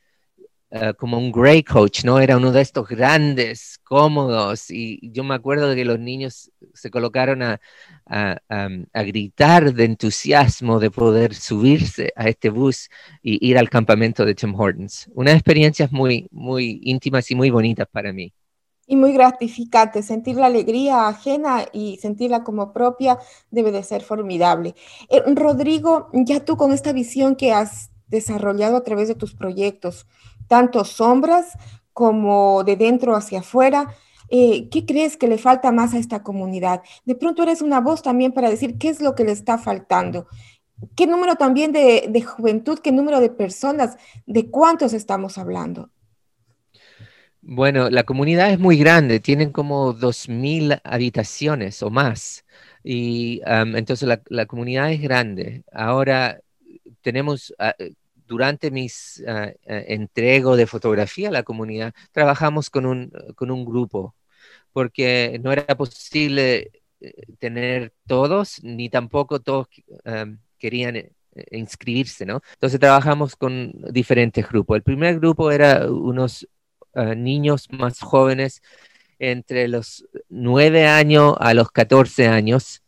eh, 0.75 0.93
como 0.97 1.19
un 1.19 1.31
gray 1.31 1.63
coach, 1.63 2.03
¿no? 2.03 2.19
Era 2.19 2.37
uno 2.37 2.51
de 2.51 2.61
estos 2.61 2.87
grandes, 2.87 3.79
cómodos, 3.83 4.71
y 4.71 4.99
yo 5.11 5.23
me 5.23 5.35
acuerdo 5.35 5.69
de 5.69 5.75
que 5.75 5.85
los 5.85 5.99
niños 5.99 6.51
se 6.73 6.89
colocaron 6.89 7.43
a, 7.43 7.61
a, 8.05 8.37
gritar 9.03 9.73
de 9.73 9.85
entusiasmo 9.85 10.79
de 10.79 10.91
poder 10.91 11.33
subirse 11.33 12.11
a 12.15 12.29
este 12.29 12.49
bus 12.49 12.89
y 13.21 13.47
ir 13.47 13.57
al 13.57 13.69
campamento 13.69 14.25
de 14.25 14.35
Tim 14.35 14.53
Hortons. 14.59 15.09
Unas 15.13 15.35
experiencias 15.35 15.91
muy, 15.91 16.27
muy 16.31 16.79
íntimas 16.83 17.29
y 17.31 17.35
muy 17.35 17.49
bonitas 17.49 17.87
para 17.91 18.13
mí. 18.13 18.33
Y 18.85 18.97
muy 18.97 19.13
gratificante, 19.13 20.03
sentir 20.03 20.35
la 20.35 20.47
alegría 20.47 21.07
ajena 21.07 21.65
y 21.71 21.97
sentirla 21.97 22.43
como 22.43 22.73
propia 22.73 23.17
debe 23.49 23.71
de 23.71 23.81
ser 23.81 24.01
formidable. 24.01 24.75
Eh, 25.09 25.21
Rodrigo, 25.33 26.09
ya 26.13 26.43
tú 26.43 26.57
con 26.57 26.73
esta 26.73 26.91
visión 26.91 27.35
que 27.37 27.53
has 27.53 27.91
desarrollado 28.07 28.75
a 28.75 28.83
través 28.83 29.07
de 29.07 29.15
tus 29.15 29.33
proyectos, 29.35 30.05
tanto 30.47 30.83
sombras 30.83 31.57
como 31.93 32.63
de 32.63 32.75
dentro 32.75 33.15
hacia 33.15 33.39
afuera. 33.39 33.95
Eh, 34.29 34.69
¿Qué 34.69 34.85
crees 34.85 35.17
que 35.17 35.27
le 35.27 35.37
falta 35.37 35.71
más 35.71 35.93
a 35.93 35.97
esta 35.97 36.23
comunidad? 36.23 36.81
De 37.05 37.15
pronto 37.15 37.43
eres 37.43 37.61
una 37.61 37.79
voz 37.81 38.01
también 38.01 38.31
para 38.31 38.49
decir 38.49 38.77
qué 38.77 38.89
es 38.89 39.01
lo 39.01 39.15
que 39.15 39.23
le 39.23 39.31
está 39.31 39.57
faltando. 39.57 40.27
¿Qué 40.95 41.07
número 41.07 41.35
también 41.35 41.71
de, 41.71 42.21
juventud, 42.21 42.79
qué 42.79 42.91
número 42.91 43.19
de 43.19 43.29
personas, 43.29 43.97
de 44.25 44.49
cuántos 44.49 44.93
estamos 44.93 45.37
hablando? 45.37 45.89
Bueno, 47.41 47.89
la 47.89 48.03
comunidad 48.03 48.51
es 48.51 48.59
muy 48.59 48.77
grande, 48.77 49.19
tienen 49.19 49.51
como 49.51 49.93
2.000 49.93 50.81
habitaciones 50.83 51.83
o 51.83 51.89
más. 51.89 52.45
Y 52.83 53.41
entonces 53.45 54.07
la, 54.07 54.21
la, 54.27 54.45
comunidad 54.45 54.91
es 54.91 55.01
grande. 55.01 55.63
Ahora 55.71 56.39
tenemos, 57.01 57.53
ah, 57.59 57.75
durante 58.27 58.71
mis 58.71 59.23
uh, 59.27 60.55
de 60.55 60.67
fotografía 60.67 61.29
a 61.29 61.31
la 61.31 61.43
comunidad, 61.43 61.93
trabajamos 62.11 62.69
con 62.69 62.85
un, 62.85 63.11
con 63.35 63.51
un 63.51 63.65
grupo, 63.65 64.15
porque 64.71 65.39
no 65.43 65.51
era 65.51 65.65
posible 65.75 66.71
eh, 67.01 67.13
tener 67.39 67.93
todos, 68.07 68.63
ni 68.63 68.89
tampoco 68.89 69.39
todos 69.39 69.67
querían 70.57 71.09
inscribirse, 71.51 72.25
¿no? 72.25 72.41
Entonces 72.53 72.79
trabajamos 72.79 73.35
con 73.35 73.73
diferentes 73.91 74.47
grupos. 74.47 74.77
El 74.77 74.83
primer 74.83 75.19
grupo 75.19 75.51
era 75.51 75.87
unos 75.91 76.47
niños 77.15 77.67
más 77.71 77.99
jóvenes 77.99 78.61
entre 79.17 79.67
los 79.67 80.05
9 80.29 80.85
años 80.85 81.35
a 81.39 81.53
los 81.53 81.71
14 81.71 82.27
años 82.27 82.82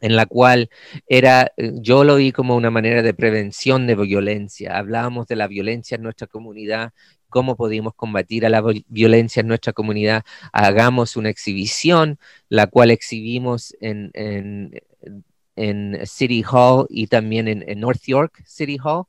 en 0.00 0.16
la 0.16 0.26
cual 0.26 0.70
era, 1.06 1.52
eh, 1.56 1.72
yo 1.74 2.04
lo 2.04 2.16
vi 2.16 2.32
como 2.32 2.56
una 2.56 2.70
manera 2.70 3.02
de 3.02 3.14
prevención 3.14 3.86
de 3.86 3.94
violencia. 3.94 4.76
Hablábamos 4.78 5.26
de 5.26 5.36
la 5.36 5.46
violencia 5.46 5.96
en 5.96 6.02
nuestra 6.02 6.26
comunidad, 6.26 6.92
cómo 7.28 7.56
podíamos 7.56 7.94
combatir 7.94 8.46
a 8.46 8.48
la 8.48 8.62
violencia 8.88 9.40
en 9.40 9.48
nuestra 9.48 9.72
comunidad. 9.72 10.22
Hagamos 10.52 11.16
una 11.16 11.30
exhibición, 11.30 12.18
la 12.48 12.66
cual 12.66 12.90
exhibimos 12.90 13.74
en, 13.80 14.10
en, 14.14 16.06
City 16.06 16.44
Hall 16.50 16.86
y 16.88 17.08
también 17.08 17.48
en, 17.48 17.80
North 17.80 18.02
York 18.06 18.42
City 18.46 18.78
Hall 18.82 19.04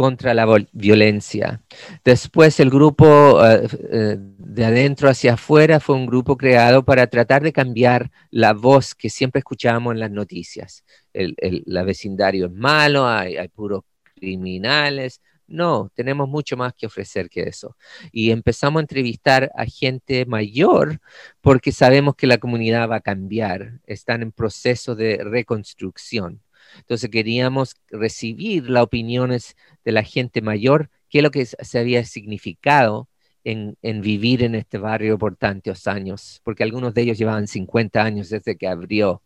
contra 0.00 0.32
la 0.32 0.46
violencia. 0.72 1.60
Después 2.02 2.58
el 2.58 2.70
grupo 2.70 3.38
eh, 3.44 4.16
de 4.18 4.64
adentro 4.64 5.10
hacia 5.10 5.34
afuera 5.34 5.78
fue 5.78 5.94
un 5.94 6.06
grupo 6.06 6.38
creado 6.38 6.82
para 6.82 7.06
tratar 7.06 7.42
de 7.42 7.52
cambiar 7.52 8.10
la 8.30 8.54
voz 8.54 8.94
que 8.94 9.10
siempre 9.10 9.40
escuchábamos 9.40 9.92
en 9.92 10.00
las 10.00 10.10
noticias. 10.10 10.86
El, 11.12 11.36
la 11.66 11.82
vecindario 11.82 12.46
es 12.46 12.52
malo, 12.52 13.06
hay, 13.06 13.36
hay 13.36 13.48
puros 13.48 13.82
criminales. 14.14 15.20
No, 15.46 15.92
tenemos 15.94 16.26
mucho 16.26 16.56
más 16.56 16.72
que 16.72 16.86
ofrecer 16.86 17.28
que 17.28 17.42
eso. 17.42 17.76
Y 18.10 18.30
empezamos 18.30 18.80
a 18.80 18.84
entrevistar 18.84 19.52
a 19.54 19.66
gente 19.66 20.24
mayor 20.24 20.98
porque 21.42 21.72
sabemos 21.72 22.14
que 22.16 22.26
la 22.26 22.38
comunidad 22.38 22.88
va 22.88 22.96
a 22.96 23.00
cambiar, 23.00 23.80
están 23.84 24.22
en 24.22 24.32
proceso 24.32 24.94
de 24.94 25.18
reconstrucción. 25.22 26.40
Entonces 26.78 27.10
queríamos 27.10 27.76
recibir 27.88 28.68
las 28.70 28.84
opiniones 28.84 29.56
de 29.84 29.92
la 29.92 30.02
gente 30.02 30.42
mayor 30.42 30.90
qué 31.08 31.18
es 31.18 31.24
lo 31.24 31.30
que 31.30 31.44
se 31.44 31.78
había 31.78 32.04
significado 32.04 33.08
en, 33.44 33.76
vivir 34.02 34.42
en 34.42 34.54
este 34.54 34.78
barrio 34.78 35.18
por 35.18 35.36
tantos 35.36 35.86
años, 35.86 36.40
porque 36.44 36.62
algunos 36.62 36.94
de 36.94 37.02
ellos 37.02 37.18
llevaban 37.18 37.48
50 37.48 38.02
años 38.02 38.28
desde 38.28 38.56
que 38.56 38.68
abrió. 38.68 39.22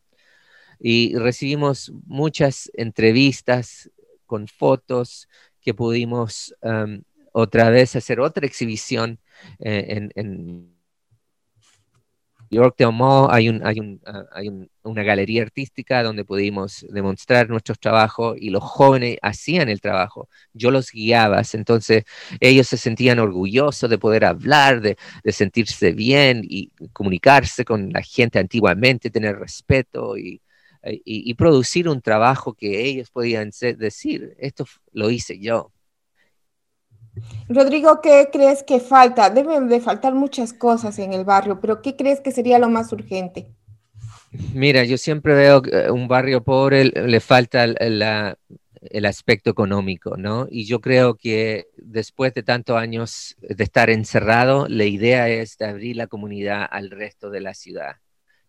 Y 0.78 1.16
recibimos 1.16 1.92
muchas 2.06 2.70
entrevistas 2.74 3.90
con 4.26 4.48
fotos 4.48 5.28
que 5.60 5.74
pudimos 5.74 6.54
otra 7.32 7.70
vez 7.70 7.96
hacer 7.96 8.20
otra 8.20 8.46
exhibición 8.46 9.18
eh, 9.58 10.10
en 10.14 10.73
York 12.50 12.76
Mall 12.92 13.28
hay, 13.30 13.48
hay, 13.62 14.00
ah, 14.06 14.24
una 14.82 15.02
galería 15.02 15.42
artística 15.42 16.02
donde 16.02 16.24
pudimos 16.24 16.86
demostrar 16.90 17.48
nuestros 17.48 17.78
trabajos 17.78 18.36
y 18.38 18.50
los 18.50 18.62
jóvenes 18.62 19.18
hacían 19.22 19.68
el 19.68 19.80
trabajo. 19.80 20.28
Yo 20.52 20.70
los 20.70 20.90
guiaba, 20.90 21.42
entonces 21.52 22.04
ellos 22.40 22.68
se 22.68 22.76
sentían 22.76 23.18
orgullosos 23.18 23.90
de 23.90 23.98
poder 23.98 24.24
hablar, 24.24 24.80
de, 24.80 24.96
sentirse 25.32 25.92
bien 25.92 26.42
y 26.48 26.70
comunicarse 26.92 27.64
con 27.64 27.90
la 27.92 28.02
gente 28.02 28.38
antiguamente, 28.38 29.10
tener 29.10 29.36
respeto 29.38 30.16
y 30.16 30.40
producir 31.34 31.88
un 31.88 32.00
trabajo 32.00 32.54
que 32.54 32.84
ellos 32.86 33.10
podían 33.10 33.50
decir, 33.78 34.34
esto 34.38 34.66
lo 34.92 35.10
hice 35.10 35.38
yo. 35.38 35.73
Rodrigo, 37.48 38.00
¿qué 38.00 38.28
crees 38.32 38.62
que 38.62 38.80
falta? 38.80 39.30
Deben 39.30 39.68
de 39.68 39.80
faltar 39.80 40.14
muchas 40.14 40.52
cosas 40.52 40.98
en 40.98 41.12
el 41.12 41.24
barrio, 41.24 41.60
pero 41.60 41.80
¿qué 41.82 41.94
crees 41.96 42.20
que 42.20 42.32
sería 42.32 42.58
lo 42.58 42.68
más 42.68 42.92
urgente? 42.92 43.46
Mira, 44.52 44.84
yo 44.84 44.98
siempre 44.98 45.34
veo 45.34 45.62
que 45.62 45.90
un 45.90 46.08
barrio 46.08 46.42
pobre 46.42 46.86
le 46.86 47.20
falta 47.20 47.64
el 47.64 49.06
aspecto 49.06 49.50
económico, 49.50 50.16
¿no? 50.16 50.48
Y 50.50 50.64
yo 50.64 50.80
creo 50.80 51.14
que 51.14 51.68
después 51.76 52.34
de 52.34 52.42
tantos 52.42 52.76
años 52.76 53.36
de 53.40 53.62
estar 53.62 53.90
encerrado, 53.90 54.66
la 54.68 54.84
idea 54.84 55.28
es 55.28 55.56
de 55.56 55.66
abrir 55.66 55.94
la 55.96 56.08
comunidad 56.08 56.66
al 56.68 56.90
resto 56.90 57.30
de 57.30 57.40
la 57.42 57.54
ciudad. 57.54 57.96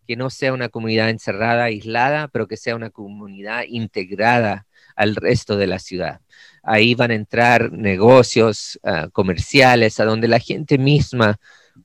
Que 0.08 0.16
no 0.16 0.28
sea 0.28 0.52
una 0.52 0.68
comunidad 0.68 1.10
encerrada, 1.10 1.64
aislada, 1.64 2.28
pero 2.28 2.48
que 2.48 2.56
sea 2.56 2.74
una 2.74 2.90
comunidad 2.90 3.62
integrada 3.68 4.66
al 4.96 5.14
resto 5.14 5.56
de 5.56 5.66
la 5.66 5.78
ciudad. 5.78 6.20
Ahí 6.66 6.94
van 6.96 7.12
a 7.12 7.14
entrar 7.14 7.70
negocios 7.72 8.78
ah, 8.82 9.08
comerciales, 9.12 10.00
a 10.00 10.04
donde 10.04 10.26
la 10.26 10.40
gente 10.40 10.78
misma 10.78 11.38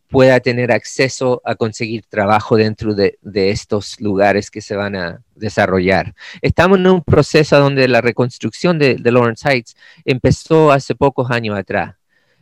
pueda 0.10 0.40
tener 0.40 0.72
acceso 0.72 1.42
a 1.46 1.56
conseguir 1.56 2.04
trabajo 2.10 2.58
dentro 2.58 2.94
de, 2.96 3.18
estos 3.34 4.00
lugares 4.02 4.50
que 4.52 4.62
se 4.62 4.76
van 4.76 4.96
a 4.96 5.22
desarrollar. 5.36 6.14
Estamos 6.42 6.80
en 6.80 6.88
un 6.88 7.04
proceso 7.04 7.60
donde 7.60 7.88
la 7.88 8.02
reconstrucción 8.02 8.80
de, 8.80 8.98
Lawrence 9.00 9.48
Heights 9.48 9.76
empezó 10.04 10.72
hace 10.72 10.96
pocos 10.96 11.30
años 11.32 11.58
atrás. 11.58 11.96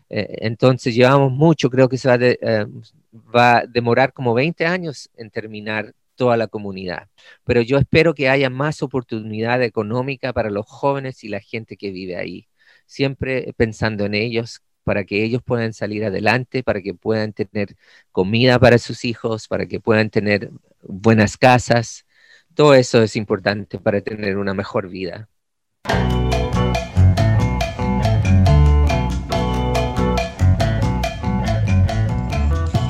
Eh, 0.10 0.38
entonces 0.42 0.96
llevamos 0.96 1.32
mucho, 1.32 1.70
creo 1.70 1.88
que 1.88 1.98
se 1.98 2.08
va, 2.08 2.18
eh, 2.20 2.66
va 3.14 3.58
a 3.58 3.66
demorar 3.68 4.14
como 4.14 4.34
20 4.34 4.66
años 4.66 5.10
en 5.16 5.30
terminar 5.30 5.94
toda 6.20 6.36
la 6.36 6.48
comunidad. 6.48 7.08
Pero 7.46 7.62
yo 7.62 7.78
espero 7.78 8.14
que 8.14 8.28
haya 8.28 8.50
más 8.50 8.84
oportunidad 8.84 9.64
económica 9.64 10.34
para 10.34 10.50
los 10.50 10.66
jóvenes 10.68 11.24
y 11.24 11.30
la 11.30 11.40
gente 11.40 11.78
que 11.78 11.92
vive 11.92 12.18
ahí, 12.18 12.50
siempre 12.86 13.54
pensando 13.56 14.06
en 14.06 14.16
ellos 14.16 14.62
para 14.84 15.06
que 15.06 15.24
ellos 15.24 15.42
puedan 15.46 15.72
salir 15.72 16.04
adelante, 16.04 16.62
para 16.62 16.82
que 16.82 16.94
puedan 16.94 17.32
tener 17.32 17.78
comida 18.12 18.60
para 18.60 18.80
sus 18.80 19.06
hijos, 19.06 19.48
para 19.48 19.66
que 19.66 19.80
puedan 19.80 20.10
tener 20.10 20.52
buenas 20.84 21.38
casas. 21.38 22.06
Todo 22.54 22.74
eso 22.74 23.02
es 23.02 23.16
importante 23.16 23.80
para 23.80 24.02
tener 24.02 24.38
una 24.38 24.54
mejor 24.54 24.90
vida. 24.90 25.30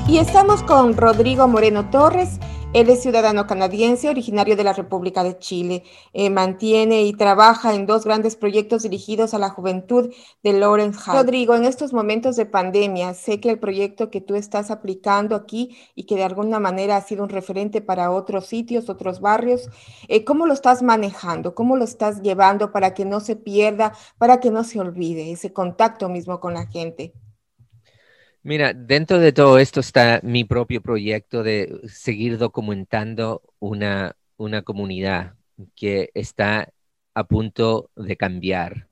Y 0.07 0.17
estamos 0.17 0.63
con 0.63 0.97
Rodrigo 0.97 1.47
Moreno 1.47 1.91
Torres, 1.91 2.39
él 2.71 2.87
es 2.91 3.01
ciudadano 3.01 3.47
canadiense, 3.47 4.09
originario 4.09 4.55
de 4.55 4.63
la 4.63 4.73
República 4.73 5.23
de 5.23 5.39
Chile. 5.39 5.83
Eh, 6.13 6.29
mantiene 6.29 7.01
y 7.01 7.13
trabaja 7.13 7.73
en 7.73 7.87
dos 7.87 8.05
grandes 8.05 8.35
proyectos 8.35 8.83
dirigidos 8.83 9.33
a 9.33 9.39
la 9.39 9.49
juventud 9.49 10.13
de 10.43 10.53
Lawrence 10.53 10.99
High. 10.99 11.15
Rodrigo, 11.15 11.55
en 11.55 11.65
estos 11.65 11.93
momentos 11.93 12.35
de 12.35 12.45
pandemia, 12.45 13.15
sé 13.15 13.39
que 13.39 13.49
el 13.49 13.57
proyecto 13.57 14.11
que 14.11 14.21
tú 14.21 14.35
estás 14.35 14.69
aplicando 14.69 15.35
aquí 15.35 15.75
y 15.95 16.03
que 16.03 16.15
de 16.15 16.23
alguna 16.23 16.59
manera 16.59 16.95
ha 16.95 17.01
sido 17.01 17.23
un 17.23 17.29
referente 17.29 17.81
para 17.81 18.11
otros 18.11 18.45
sitios, 18.45 18.87
otros 18.87 19.19
barrios, 19.19 19.67
eh, 20.07 20.23
¿cómo 20.23 20.45
lo 20.45 20.53
estás 20.53 20.83
manejando? 20.83 21.55
¿Cómo 21.55 21.75
lo 21.75 21.85
estás 21.85 22.21
llevando 22.21 22.71
para 22.71 22.93
que 22.93 23.03
no 23.03 23.19
se 23.19 23.35
pierda, 23.35 23.93
para 24.19 24.39
que 24.39 24.51
no 24.51 24.63
se 24.63 24.79
olvide 24.79 25.31
ese 25.31 25.51
contacto 25.53 26.07
mismo 26.07 26.39
con 26.39 26.53
la 26.53 26.67
gente? 26.67 27.13
Mira, 28.43 28.73
dentro 28.73 29.19
de 29.19 29.33
todo 29.33 29.59
esto 29.59 29.81
está 29.81 30.21
mi 30.23 30.43
propio 30.45 30.81
proyecto 30.81 31.43
de 31.43 31.81
seguir 31.87 32.37
documentando 32.37 33.41
una, 33.59 34.15
una 34.37 34.61
comunidad 34.61 35.35
que 35.75 36.09
está 36.13 36.71
a 37.13 37.23
punto 37.25 37.91
de 37.95 38.15
cambiar. 38.17 38.87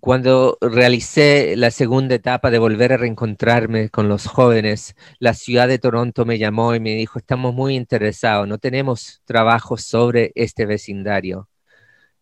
cuando 0.00 0.58
realicé 0.60 1.56
la 1.56 1.70
segunda 1.70 2.14
etapa 2.14 2.50
de 2.50 2.58
volver 2.58 2.92
a 2.92 2.96
reencontrarme 2.96 3.88
con 3.90 4.08
los 4.08 4.26
jóvenes, 4.26 4.94
la 5.18 5.34
ciudad 5.34 5.68
de 5.68 5.78
Toronto 5.78 6.24
me 6.26 6.38
llamó 6.38 6.74
y 6.74 6.80
me 6.80 6.94
dijo, 6.94 7.18
estamos 7.18 7.54
muy 7.54 7.74
interesados, 7.76 8.46
no 8.48 8.58
tenemos 8.58 9.22
trabajo 9.24 9.76
sobre 9.76 10.32
este 10.34 10.66
vecindario. 10.66 11.48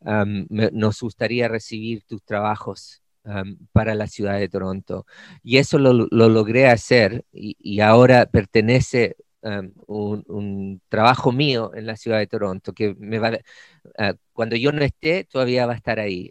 nos 0.01 1.01
gustaría 1.01 1.49
recibir 1.49 2.05
tus 2.05 2.23
trabajos 2.25 3.03
para 3.73 3.95
la 3.95 4.07
ciudad 4.07 4.39
de 4.39 4.49
Toronto. 4.49 5.07
Y 5.43 5.59
eso 5.59 5.79
lo, 5.79 5.93
logré 6.11 6.69
hacer 6.69 7.25
y, 7.33 7.81
ahora 7.81 8.27
pertenece 8.27 9.17
un, 9.87 10.25
un, 10.29 10.83
trabajo 10.89 11.33
mío 11.33 11.73
en 11.75 11.87
la 11.87 11.97
ciudad 11.97 12.19
de 12.19 12.27
Toronto, 12.27 12.73
que 12.73 12.95
me 12.99 13.19
va, 13.19 13.33
uh, 13.99 14.15
cuando 14.33 14.57
yo 14.57 14.73
no 14.73 14.83
esté, 14.83 15.25
todavía 15.25 15.67
va 15.67 15.73
a 15.73 15.77
estar 15.77 15.99
ahí. 16.01 16.31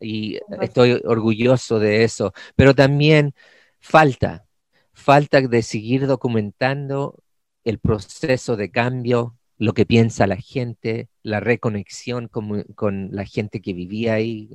Y 0.00 0.38
estoy 0.60 1.00
orgulloso 1.04 1.78
de 1.78 2.04
eso. 2.04 2.32
Pero 2.56 2.74
también 2.74 3.34
falta, 3.80 4.46
falta 4.92 5.40
de 5.40 5.62
seguir 5.62 6.06
documentando 6.06 7.16
el 7.64 7.78
proceso 7.78 8.56
de 8.56 8.70
cambio, 8.70 9.36
lo 9.58 9.74
que 9.74 9.86
piensa 9.86 10.26
la 10.26 10.36
gente, 10.36 11.08
la 11.22 11.40
reconexión 11.40 12.28
con, 12.28 12.62
con 12.74 13.10
la 13.12 13.24
gente 13.24 13.60
que 13.60 13.72
vivía 13.74 14.14
ahí, 14.14 14.48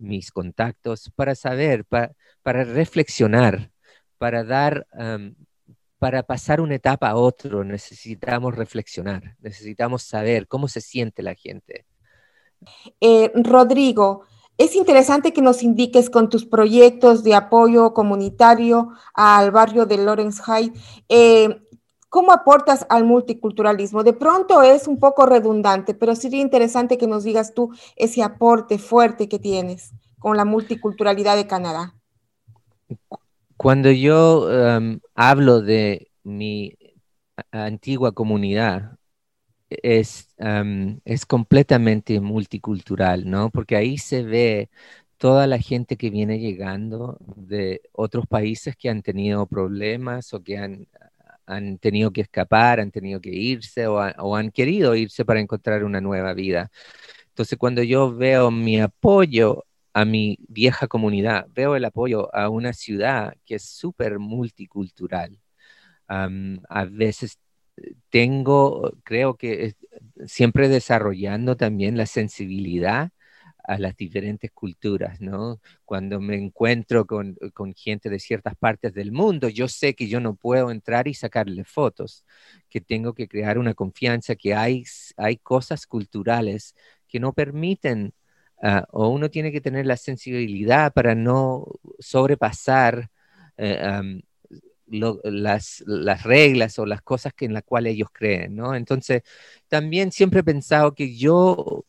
mis 0.00 0.32
contactos, 0.32 1.12
para 1.14 1.34
saber, 1.34 1.84
para 1.84 2.64
reflexionar, 2.64 3.70
para 4.18 4.42
dar, 4.44 4.86
para 5.98 6.22
pasar 6.22 6.60
una 6.60 6.74
etapa 6.74 7.10
a 7.10 7.16
otro, 7.16 7.62
necesitamos 7.62 8.56
reflexionar, 8.56 9.36
necesitamos 9.40 10.02
saber 10.02 10.48
cómo 10.48 10.66
se 10.66 10.80
siente 10.80 11.22
la 11.22 11.34
gente. 11.34 11.84
Eh, 13.00 13.30
Rodrigo, 13.34 14.24
es 14.58 14.76
interesante 14.76 15.32
que 15.32 15.40
nos 15.40 15.62
indiques 15.62 16.10
con 16.10 16.28
tus 16.28 16.44
proyectos 16.44 17.24
de 17.24 17.34
apoyo 17.34 17.94
comunitario 17.94 18.90
al 19.14 19.50
barrio 19.50 19.86
de 19.86 19.96
Lawrence 19.96 20.42
High. 20.42 20.72
Eh, 21.08 21.62
¿Cómo 22.10 22.32
aportas 22.32 22.84
al 22.88 23.04
multiculturalismo? 23.04 24.02
De 24.02 24.12
pronto 24.12 24.62
es 24.62 24.88
un 24.88 24.98
poco 24.98 25.26
redundante, 25.26 25.94
pero 25.94 26.16
sería 26.16 26.40
interesante 26.40 26.98
que 26.98 27.06
nos 27.06 27.22
digas 27.22 27.54
tú 27.54 27.72
ese 27.94 28.24
aporte 28.24 28.78
fuerte 28.78 29.28
que 29.28 29.38
tienes 29.38 29.92
con 30.18 30.36
la 30.36 30.44
multiculturalidad 30.44 31.36
de 31.36 31.46
Canadá. 31.46 31.94
Cuando 33.56 33.92
yo 33.92 34.48
um, 34.48 34.98
hablo 35.14 35.60
de 35.62 36.10
mi 36.24 36.76
antigua 37.52 38.10
comunidad, 38.10 38.96
es, 39.68 40.34
um, 40.38 40.98
es 41.04 41.24
completamente 41.24 42.20
multicultural, 42.20 43.30
¿no? 43.30 43.50
Porque 43.50 43.76
ahí 43.76 43.98
se 43.98 44.24
ve 44.24 44.68
toda 45.16 45.46
la 45.46 45.58
gente 45.58 45.96
que 45.96 46.10
viene 46.10 46.40
llegando 46.40 47.18
de 47.36 47.82
otros 47.92 48.26
países 48.26 48.74
que 48.74 48.90
han 48.90 49.02
tenido 49.02 49.46
problemas 49.46 50.34
o 50.34 50.42
que 50.42 50.58
han 50.58 50.88
han 51.50 51.78
tenido 51.78 52.12
que 52.12 52.22
escapar, 52.22 52.80
han 52.80 52.90
tenido 52.90 53.20
que 53.20 53.30
irse 53.30 53.86
o, 53.86 54.36
han 54.36 54.50
querido 54.50 54.94
irse 54.94 55.24
para 55.24 55.40
encontrar 55.40 55.84
una 55.84 56.00
nueva 56.00 56.34
vida. 56.34 56.70
Entonces, 57.28 57.58
cuando 57.58 57.82
yo 57.82 58.14
veo 58.14 58.50
mi 58.50 58.80
apoyo 58.80 59.64
a 59.92 60.04
mi 60.04 60.38
vieja 60.48 60.86
comunidad, 60.88 61.46
veo 61.50 61.76
el 61.76 61.84
apoyo 61.84 62.34
a 62.34 62.48
una 62.48 62.72
ciudad 62.72 63.34
que 63.44 63.56
es 63.56 63.64
súper 63.64 64.18
multicultural. 64.18 65.38
a 66.08 66.84
veces 66.90 67.38
tengo, 68.10 68.92
creo 69.04 69.36
que 69.36 69.74
siempre 70.26 70.68
desarrollando 70.68 71.56
también 71.56 71.96
la 71.96 72.06
sensibilidad 72.06 73.10
a 73.64 73.78
las 73.78 73.96
diferentes 73.96 74.50
culturas, 74.52 75.20
¿no? 75.20 75.60
Cuando 75.84 76.20
me 76.20 76.36
encuentro 76.36 77.06
con, 77.06 77.36
gente 77.76 78.10
de 78.10 78.18
ciertas 78.18 78.56
partes 78.56 78.94
del 78.94 79.12
mundo, 79.12 79.48
yo 79.48 79.68
sé 79.68 79.94
que 79.94 80.08
yo 80.08 80.20
no 80.20 80.34
puedo 80.34 80.70
entrar 80.70 81.08
y 81.08 81.14
sacarle 81.14 81.64
fotos, 81.64 82.24
que 82.68 82.80
tengo 82.80 83.14
que 83.14 83.28
crear 83.28 83.58
una 83.58 83.74
confianza, 83.74 84.34
que 84.36 84.54
hay, 84.54 84.84
hay 85.16 85.36
cosas 85.36 85.86
culturales 85.86 86.74
que 87.08 87.20
no 87.20 87.32
permiten 87.32 88.14
ah, 88.62 88.86
o 88.90 89.08
uno 89.08 89.30
tiene 89.30 89.52
que 89.52 89.60
tener 89.60 89.86
la 89.86 89.96
sensibilidad 89.96 90.92
para 90.92 91.14
no 91.14 91.66
sobrepasar 91.98 93.10
eh, 93.56 94.20
las, 94.90 95.82
las, 95.86 96.22
reglas 96.24 96.78
o 96.78 96.86
las 96.86 97.02
cosas 97.02 97.32
en 97.40 97.54
las 97.54 97.62
cuales 97.62 97.94
ellos 97.94 98.08
creen, 98.12 98.56
¿no? 98.56 98.74
Entonces, 98.74 99.22
también 99.68 100.12
siempre 100.12 100.40
he 100.40 100.44
pensado 100.44 100.94
que 100.94 101.16
yo 101.16 101.84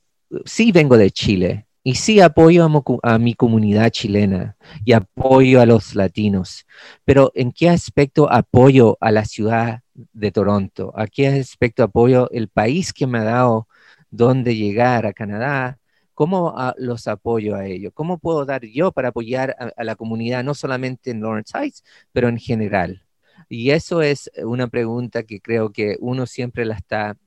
sí 0.46 0.72
vengo 0.72 0.98
de 0.98 1.12
Chile, 1.12 1.68
y 1.84 1.96
sí 1.96 2.20
apoyo 2.22 2.68
a, 3.04 3.18
mi 3.18 3.34
comunidad 3.34 3.90
chilena 3.90 4.56
y 4.86 4.94
apoyo 4.94 5.62
a 5.62 5.66
los 5.66 5.96
latinos, 5.96 6.66
pero 7.06 7.32
¿en 7.36 7.52
qué 7.52 7.70
aspecto 7.70 8.32
apoyo 8.32 8.98
a 9.02 9.12
la 9.12 9.26
ciudad 9.26 9.82
de 9.94 10.32
Toronto? 10.32 10.94
¿A 10.96 11.08
qué 11.08 11.28
aspecto 11.28 11.84
apoyo 11.84 12.30
el 12.32 12.50
país 12.50 12.94
que 12.94 13.08
me 13.08 13.20
ha 13.20 13.24
dado 13.24 13.68
donde 14.12 14.56
llegar 14.56 15.06
a 15.06 15.14
Canadá? 15.14 15.80
¿Cómo 16.14 16.54
ah, 16.56 16.76
los 16.78 17.08
apoyo 17.08 17.56
a 17.56 17.66
ellos? 17.66 17.92
¿Cómo 17.96 18.20
puedo 18.20 18.46
dar 18.46 18.64
yo 18.64 18.92
para 18.92 19.10
apoyar 19.10 19.56
a 19.76 19.84
la 19.84 19.96
comunidad, 19.96 20.44
no 20.44 20.54
solamente 20.54 21.10
en 21.12 21.22
Lawrence 21.22 21.58
Heights, 21.58 21.84
pero 22.12 22.30
en 22.30 22.38
general? 22.38 23.04
Y 23.50 23.72
eso 23.72 24.02
es 24.02 24.30
una 24.44 24.68
pregunta 24.68 25.24
que 25.24 25.42
creo 25.42 25.72
que 25.72 25.98
uno 26.00 26.26
siempre 26.28 26.66
la 26.66 26.76
está 26.76 27.18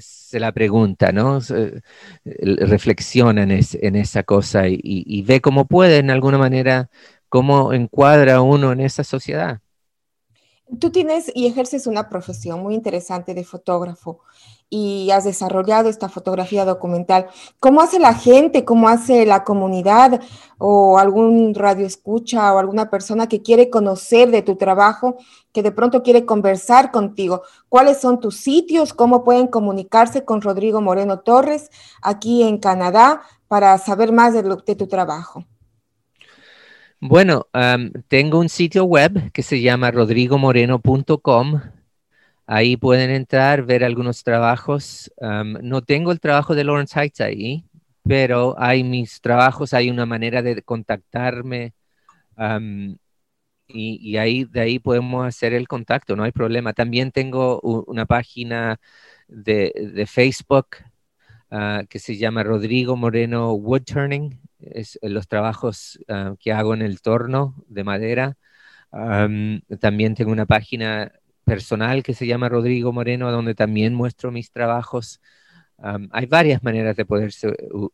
se 0.00 0.40
la 0.40 0.52
pregunta, 0.52 1.12
¿no? 1.12 1.40
reflexiona 2.24 3.42
en, 3.42 3.96
esa 3.96 4.22
cosa 4.22 4.64
y, 4.68 5.22
ve 5.22 5.40
cómo 5.40 5.66
puede, 5.66 5.98
en 5.98 6.10
alguna 6.10 6.38
manera, 6.38 6.90
cómo 7.28 7.72
encuadra 7.72 8.40
uno 8.42 8.72
en 8.72 8.80
esa 8.80 9.04
sociedad. 9.04 9.60
Tú 10.78 10.90
tienes 10.90 11.32
y 11.34 11.46
ejerces 11.46 11.86
una 11.88 12.08
profesión 12.08 12.62
muy 12.62 12.74
interesante 12.74 13.34
de 13.34 13.44
fotógrafo 13.44 14.20
y 14.68 15.10
has 15.10 15.24
desarrollado 15.24 15.88
esta 15.88 16.08
fotografía 16.08 16.64
documental. 16.64 17.26
¿Cómo 17.58 17.80
hace 17.80 17.98
la 17.98 18.14
gente, 18.14 18.64
cómo 18.64 18.88
hace 18.88 19.26
la 19.26 19.42
comunidad 19.42 20.20
o 20.58 20.98
algún 20.98 21.54
radio 21.54 21.86
escucha 21.86 22.54
o 22.54 22.58
alguna 22.58 22.88
persona 22.88 23.26
que 23.28 23.42
quiere 23.42 23.68
conocer 23.68 24.30
de 24.30 24.42
tu 24.42 24.56
trabajo, 24.56 25.16
que 25.52 25.62
de 25.64 25.72
pronto 25.72 26.04
quiere 26.04 26.24
conversar 26.24 26.92
contigo? 26.92 27.42
¿Cuáles 27.68 28.00
son 28.00 28.20
tus 28.20 28.36
sitios? 28.36 28.94
¿Cómo 28.94 29.24
pueden 29.24 29.48
comunicarse 29.48 30.24
con 30.24 30.40
Rodrigo 30.40 30.80
Moreno 30.80 31.20
Torres 31.20 31.70
aquí 32.00 32.44
en 32.44 32.58
Canadá 32.58 33.22
para 33.48 33.76
saber 33.78 34.12
más 34.12 34.34
de, 34.34 34.42
de 34.44 34.76
tu 34.76 34.86
trabajo? 34.86 35.44
Bueno, 37.00 37.46
tengo 38.08 38.38
un 38.38 38.48
sitio 38.48 38.84
web 38.84 39.32
que 39.32 39.42
se 39.42 39.60
llama 39.62 39.90
rodrigomoreno.com. 39.90 41.60
Ahí 42.46 42.76
pueden 42.76 43.10
entrar, 43.10 43.64
ver 43.64 43.84
algunos 43.84 44.22
trabajos. 44.22 45.10
no 45.20 45.82
tengo 45.82 46.12
el 46.12 46.20
trabajo 46.20 46.54
de 46.54 46.64
Lawrence 46.64 46.98
Heights 46.98 47.20
ahí, 47.20 47.64
pero 48.04 48.54
hay 48.58 48.84
mis 48.84 49.20
trabajos, 49.20 49.72
hay 49.74 49.90
una 49.90 50.06
manera 50.06 50.42
de 50.42 50.62
contactarme 50.62 51.74
y, 53.68 54.16
ahí 54.16 54.44
de 54.44 54.60
ahí 54.60 54.78
podemos 54.78 55.26
hacer 55.26 55.52
el 55.54 55.68
contacto, 55.68 56.16
no 56.16 56.24
hay 56.24 56.32
problema. 56.32 56.72
También 56.72 57.12
tengo 57.12 57.60
una 57.60 58.06
página 58.06 58.78
de, 59.28 60.04
Facebook 60.06 60.76
ah, 61.50 61.84
que 61.88 61.98
se 61.98 62.16
llama 62.16 62.42
Rodrigo 62.42 62.96
Moreno 62.96 63.52
Woodturning 63.54 64.40
es 64.60 64.98
eh, 65.02 65.08
los 65.08 65.28
trabajos 65.28 65.98
ah, 66.08 66.34
que 66.38 66.52
hago 66.52 66.74
en 66.74 66.82
el 66.82 67.00
torno 67.02 67.54
de 67.68 67.84
madera. 67.84 68.36
también 69.80 70.14
tengo 70.14 70.32
una 70.32 70.46
página 70.46 71.12
personal 71.44 72.02
que 72.02 72.14
se 72.14 72.26
llama 72.26 72.48
Rodrigo 72.48 72.92
Moreno, 72.92 73.30
donde 73.32 73.54
también 73.54 73.94
muestro 73.94 74.30
mis 74.32 74.50
trabajos. 74.52 75.20
hay 76.12 76.26
varias 76.26 76.62
maneras 76.62 76.96
de 76.96 77.04
poder 77.06 77.32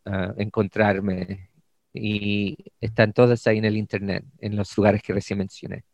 ah, 0.06 0.34
encontrarme 0.38 1.50
y 1.92 2.56
están 2.80 3.12
todas 3.12 3.46
ahí 3.46 3.58
en 3.58 3.64
el 3.66 3.76
Internet, 3.76 4.24
en 4.40 4.56
los 4.56 4.76
lugares 4.76 5.02
que 5.02 5.12
recién 5.14 5.38
mencioné. 5.38 5.84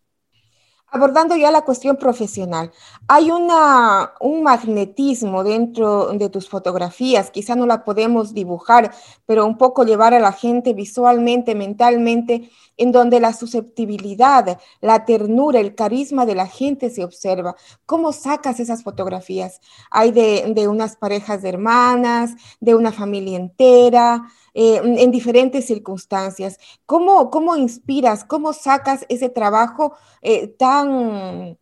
Abordando 0.94 1.34
ya 1.36 1.50
la 1.50 1.62
cuestión 1.62 1.96
profesional, 1.96 2.70
hay 3.08 3.30
una, 3.30 4.12
un 4.20 4.42
magnetismo 4.42 5.42
dentro 5.42 6.12
de 6.12 6.28
tus 6.28 6.50
fotografías, 6.50 7.30
quizá 7.30 7.56
no 7.56 7.64
la 7.64 7.82
podemos 7.82 8.34
dibujar, 8.34 8.92
pero 9.24 9.46
un 9.46 9.56
poco 9.56 9.84
llevar 9.84 10.12
a 10.12 10.20
la 10.20 10.32
gente 10.32 10.74
visualmente, 10.74 11.54
mentalmente, 11.54 12.50
en 12.76 12.92
donde 12.92 13.20
la 13.20 13.32
susceptibilidad, 13.32 14.60
la 14.82 15.06
ternura, 15.06 15.60
el 15.60 15.74
carisma 15.74 16.26
de 16.26 16.34
la 16.34 16.46
gente 16.46 16.90
se 16.90 17.04
observa. 17.04 17.56
¿Cómo 17.86 18.12
sacas 18.12 18.60
esas 18.60 18.82
fotografías? 18.82 19.62
Hay 19.90 20.10
de, 20.12 20.52
de 20.54 20.68
unas 20.68 20.96
parejas 20.96 21.40
de 21.40 21.48
hermanas, 21.48 22.32
de 22.60 22.74
una 22.74 22.92
familia 22.92 23.38
entera, 23.38 24.28
eh, 24.54 24.80
en 24.84 25.10
diferentes 25.10 25.66
circunstancias. 25.66 26.58
¿Cómo, 26.86 27.30
¿Cómo 27.30 27.56
inspiras, 27.56 28.24
cómo 28.24 28.52
sacas 28.52 29.06
ese 29.08 29.28
trabajo 29.28 29.96
eh, 30.20 30.48
tan... 30.48 31.58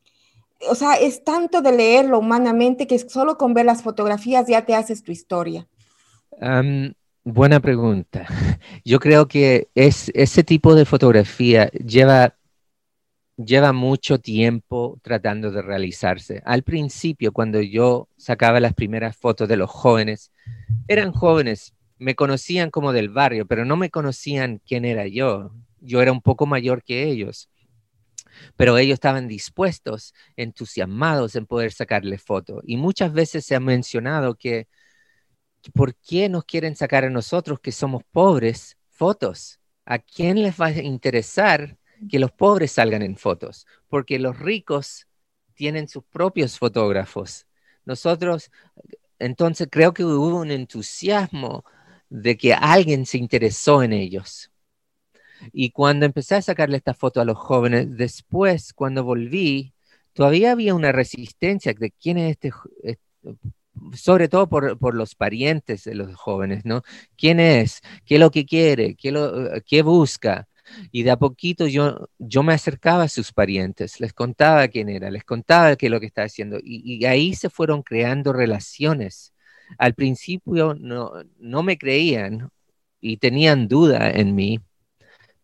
O 0.69 0.75
sea, 0.75 0.95
es 0.95 1.25
tanto 1.25 1.63
de 1.63 1.73
leerlo 1.73 2.19
humanamente 2.19 2.87
que 2.87 2.99
solo 2.99 3.39
con 3.39 3.55
ver 3.55 3.65
las 3.65 3.83
fotografías 3.83 4.47
ya 4.47 4.67
te 4.67 4.75
haces 4.75 5.03
tu 5.03 5.11
historia. 5.11 5.67
buena 7.25 7.61
pregunta. 7.61 8.27
Yo 8.85 8.99
creo 9.01 9.27
que 9.27 9.69
es, 9.75 10.11
ese 10.15 10.45
tipo 10.45 10.75
de 10.75 10.85
fotografía 10.85 11.71
lleva 11.71 12.35
lleva 13.45 13.73
mucho 13.73 14.19
tiempo 14.19 14.99
tratando 15.03 15.51
de 15.51 15.63
realizarse. 15.63 16.43
Al 16.45 16.63
principio, 16.63 17.33
cuando 17.33 17.61
yo 17.61 18.09
sacaba 18.17 18.61
las 18.61 18.75
primeras 18.75 19.17
fotos 19.17 19.49
de 19.49 19.57
los 19.57 19.71
jóvenes, 19.71 20.31
eran 20.89 21.13
jóvenes 21.13 21.75
me 22.01 22.15
conocían 22.15 22.71
como 22.71 22.93
del 22.95 23.11
barrio, 23.11 23.47
pero 23.47 23.67
no 23.67 23.77
me 23.77 23.91
conocían 23.91 24.61
quién 24.67 24.87
era 24.87 25.07
yo. 25.07 25.53
Yo 25.81 26.01
era 26.01 26.13
un 26.13 26.23
poco 26.23 26.47
mayor 26.47 26.83
que 26.83 27.05
ellos. 27.05 27.51
Pero 28.57 28.79
ellos 28.79 28.95
estaban 28.95 29.29
dispuestos, 29.29 30.15
entusiasmados 30.35 31.37
en 31.37 31.45
poder 31.45 31.73
sacarle 31.73 32.17
fotos. 32.17 32.63
Y 32.67 32.79
muchas 32.79 33.13
veces 33.13 33.45
se 33.45 33.55
ha 33.55 33.61
mencionado 33.61 34.35
que, 34.35 34.67
¿por 35.75 35.95
qué 35.95 36.31
nos 36.31 36.45
quieren 36.45 36.75
sacar 36.75 37.05
a 37.05 37.11
nosotros 37.11 37.61
que 37.61 37.71
somos 37.71 38.03
pobres 38.11 38.79
fotos? 38.89 39.61
¿A 39.85 39.99
quién 39.99 40.43
les 40.43 40.59
va 40.59 40.67
a 40.67 40.83
interesar 40.83 41.77
que 42.09 42.19
los 42.19 42.33
pobres 42.33 42.73
salgan 42.73 43.03
en 43.03 43.17
fotos? 43.19 43.67
Porque 43.89 44.19
los 44.19 44.39
ricos 44.39 45.07
tienen 45.53 45.87
sus 45.87 46.05
propios 46.05 46.59
fotógrafos. 46.59 47.47
Nosotros, 47.85 48.51
entonces 49.19 49.69
creo 49.71 49.93
que 49.93 50.03
hubo 50.03 50.39
un 50.39 50.51
entusiasmo 50.51 51.63
de 52.11 52.37
que 52.37 52.53
alguien 52.53 53.07
se 53.07 53.19
interesó 53.19 53.83
en 53.83 53.93
ellos. 53.93 54.51
Y 55.53 55.71
cuando 55.71 56.07
empecé 56.07 56.35
a 56.35 56.43
sacarle 56.43 56.77
esta 56.77 56.93
foto 56.95 57.21
a 57.21 57.25
los 57.25 57.39
jóvenes, 57.39 57.87
después, 57.97 58.75
cuando 58.75 59.05
volví, 59.05 59.73
todavía 60.13 60.53
había 60.53 60.75
una 60.75 60.93
resistencia 60.93 61.73
de 61.73 61.93
quién 61.93 62.19
es 62.19 62.37
este, 62.43 62.53
sobre 63.95 64.29
todo 64.29 64.49
por, 64.49 64.95
los 64.95 65.15
parientes 65.15 65.85
de 65.85 65.95
los 65.95 66.15
jóvenes, 66.15 66.65
¿no? 66.65 66.83
¿Quién 67.17 67.41
es? 67.41 67.81
¿Qué 68.05 68.17
es 68.17 68.21
lo 68.21 68.31
que 68.31 68.45
quiere? 68.45 68.97
¿Qué, 68.97 69.13
lo, 69.13 69.33
qué 69.67 69.83
busca? 69.83 70.49
Y 70.93 71.03
de 71.05 71.11
a 71.13 71.17
poquito 71.17 71.67
yo, 71.67 72.09
yo 72.19 72.43
me 72.43 72.53
acercaba 72.55 73.05
a 73.05 73.09
sus 73.09 73.33
parientes, 73.33 73.99
les 74.01 74.13
contaba 74.13 74.69
quién 74.69 74.89
era, 74.89 75.11
les 75.11 75.25
contaba 75.25 75.75
qué 75.77 75.87
es 75.87 75.93
lo 75.93 76.01
que 76.01 76.07
estaba 76.07 76.27
haciendo. 76.27 76.59
Y 76.63 77.05
ahí 77.07 77.35
se 77.35 77.51
fueron 77.51 77.83
creando 77.83 78.33
relaciones 78.33 79.33
al 79.79 79.95
principio 79.95 80.75
no, 80.75 81.13
no 81.39 81.63
me 81.63 81.79
creían 81.79 82.51
y 83.01 83.17
tenían 83.17 83.69
duda 83.69 84.11
en 84.11 84.35
mí, 84.35 84.61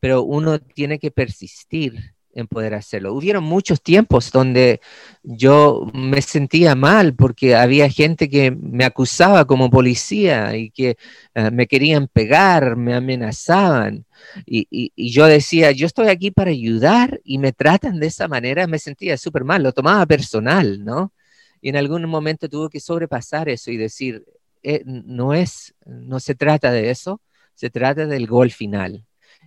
pero 0.00 0.22
uno 0.22 0.58
tiene 0.58 0.98
que 0.98 1.10
persistir 1.10 2.16
en 2.36 2.46
poder 2.46 2.74
hacerlo. 2.74 3.14
Hubieron 3.14 3.44
muchos 3.44 3.82
tiempos 3.82 4.30
donde 4.30 4.80
yo 5.22 5.90
me 5.94 6.20
sentía 6.20 6.74
mal 6.74 7.14
porque 7.14 7.56
había 7.56 7.88
gente 7.88 8.28
que 8.28 8.50
me 8.50 8.84
acusaba 8.84 9.46
como 9.46 9.70
policía 9.70 10.54
y 10.54 10.70
que 10.70 10.96
eh, 11.34 11.50
me 11.50 11.66
querían 11.66 12.08
pegar, 12.08 12.76
me 12.76 12.94
amenazaban. 12.94 14.04
Y, 14.44 14.68
y, 14.70 15.10
yo 15.10 15.26
decía, 15.26 15.70
yo 15.72 15.86
estoy 15.86 16.08
aquí 16.08 16.30
para 16.30 16.50
ayudar 16.50 17.20
y 17.24 17.38
me 17.38 17.52
tratan 17.52 17.98
de 17.98 18.08
esa 18.08 18.28
manera, 18.28 18.66
me 18.66 18.78
sentía 18.78 19.16
súper 19.16 19.44
mal, 19.44 19.62
lo 19.62 19.72
tomaba 19.72 20.04
personal, 20.04 20.84
¿no? 20.84 21.12
Y 21.60 21.68
en 21.68 21.76
algún 21.76 22.04
momento 22.08 22.48
tuvo 22.48 22.68
que 22.68 22.80
sobrepasar 22.80 23.48
eso 23.48 23.70
y 23.70 23.76
decir, 23.76 24.24
eh, 24.62 24.82
no 24.84 25.34
es, 25.34 25.74
no 25.84 26.20
se 26.20 26.34
trata 26.34 26.70
de 26.70 26.90
eso, 26.90 27.20
se 27.54 27.70
trata 27.70 28.06
del 28.06 28.26
gol 28.26 28.50
final. 28.50 29.04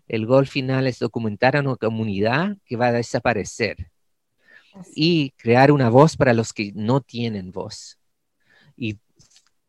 El 0.07 0.25
gol 0.25 0.47
final 0.47 0.87
es 0.87 0.99
documentar 0.99 1.55
a 1.55 1.61
una 1.61 1.75
comunidad 1.75 2.57
que 2.65 2.75
va 2.75 2.87
a 2.87 2.91
desaparecer 2.91 3.91
y 4.95 5.31
crear 5.31 5.71
una 5.71 5.89
voz 5.89 6.17
para 6.17 6.33
los 6.33 6.53
que 6.53 6.71
no 6.75 7.01
tienen 7.01 7.51
voz. 7.51 7.99
Y 8.75 8.99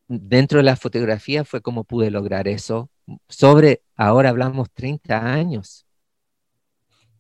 dentro 0.09 0.59
de 0.59 0.65
la 0.65 0.77
fotografía 0.77 1.45
fue 1.45 1.61
como 1.61 1.85
pude 1.85 2.11
lograr 2.11 2.49
eso. 2.49 2.91
Sobre, 3.29 3.83
ahora 3.97 4.31
hablamos 4.31 4.71
30 4.73 5.33
años 5.33 5.87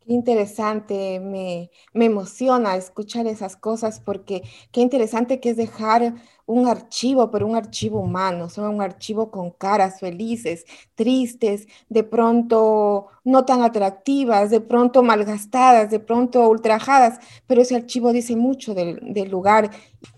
Qué 0.06 0.14
interesante, 0.14 1.20
me, 1.20 1.70
me, 1.92 2.06
emociona 2.06 2.74
escuchar 2.76 3.26
esas 3.26 3.54
cosas 3.54 4.00
porque 4.00 4.42
qué 4.72 4.80
interesante 4.80 5.40
que 5.40 5.50
es 5.50 5.56
dejar 5.58 6.14
un 6.46 6.66
archivo, 6.66 7.30
pero 7.30 7.46
un 7.46 7.54
archivo 7.54 8.00
humano, 8.00 8.48
son 8.48 8.74
un 8.74 8.82
archivo 8.82 9.30
con 9.30 9.50
caras 9.50 10.00
felices, 10.00 10.64
tristes, 10.94 11.66
de 11.88 12.02
pronto 12.02 13.08
no 13.24 13.44
tan 13.44 13.62
atractivas, 13.62 14.50
de 14.50 14.60
pronto 14.60 15.02
malgastadas, 15.02 15.90
de 15.90 16.00
pronto 16.00 16.48
ultrajadas, 16.48 17.18
pero 17.46 17.60
ese 17.60 17.76
archivo 17.76 18.12
dice 18.12 18.36
mucho 18.36 18.74
del, 18.74 18.98
del 19.12 19.30
lugar. 19.30 19.70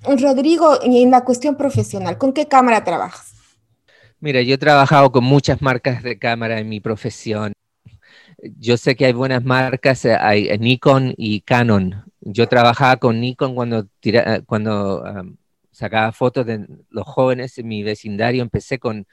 Rodrigo, 0.05 0.78
en 0.83 1.11
la 1.11 1.24
cuestión 1.24 1.57
profesional, 1.57 2.18
¿con 2.18 2.33
qué 2.33 2.47
cámara 2.47 2.85
trabajas? 2.85 3.33
Mira, 4.20 4.41
yo 4.43 4.55
he 4.55 4.59
trabajado 4.59 5.11
con 5.11 5.24
muchas 5.24 5.61
marcas 5.61 6.05
de 6.05 6.16
cámara 6.16 6.61
en 6.61 6.68
mi 6.68 6.78
profesión. 6.78 7.53
Yo 8.43 8.76
sé 8.76 8.97
que 8.97 9.07
hay 9.07 9.12
buenas 9.12 9.45
marcas, 9.45 10.05
eh, 10.05 10.16
hay 10.18 10.57
Nikon 10.59 11.14
y 11.16 11.43
Canon. 11.43 12.05
Yo 12.20 12.49
trabajaba 12.49 12.97
con 12.97 13.20
Nikon 13.20 13.55
cuando, 13.55 13.86
tira, 14.01 14.36
eh, 14.36 14.43
cuando 14.45 15.05
sacaba 15.70 16.12
fotos 16.12 16.47
de 16.47 16.66
los 16.90 17.07
jóvenes 17.07 17.57
en 17.59 17.68
mi 17.68 17.82
vecindario, 17.84 18.43
empecé 18.43 18.78
con, 18.78 19.07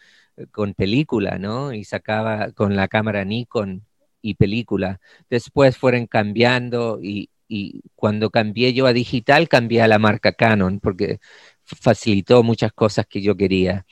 con 0.51 0.73
película, 0.73 1.37
¿no? 1.37 1.73
Y 1.73 1.83
sacaba 1.85 2.51
con 2.53 2.75
la 2.75 2.87
cámara 2.87 3.23
Nikon 3.25 3.85
y 4.21 4.33
película. 4.35 4.99
Después 5.29 5.77
fueron 5.77 6.07
cambiando 6.07 6.99
y, 7.01 7.29
y 7.47 7.81
cuando 7.95 8.29
cambié 8.31 8.73
yo 8.73 8.87
a 8.87 8.93
digital, 8.93 9.47
cambié 9.49 9.81
a 9.83 9.87
la 9.87 9.99
marca 9.99 10.31
Canon 10.33 10.79
porque 10.79 11.19
facilitó 11.63 12.43
muchas 12.43 12.73
cosas 12.73 13.05
que 13.07 13.21
yo 13.21 13.37
quería. 13.37 13.85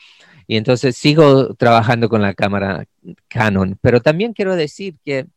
Y 0.47 0.57
entonces 0.57 0.95
sigo 0.95 1.53
trabajando 1.55 2.09
con 2.09 2.21
la 2.21 2.33
cámara 2.33 2.85
Canon, 3.27 3.77
pero 3.81 4.01
también 4.01 4.33
quiero 4.33 4.55
decir 4.55 4.95
que 5.03 5.27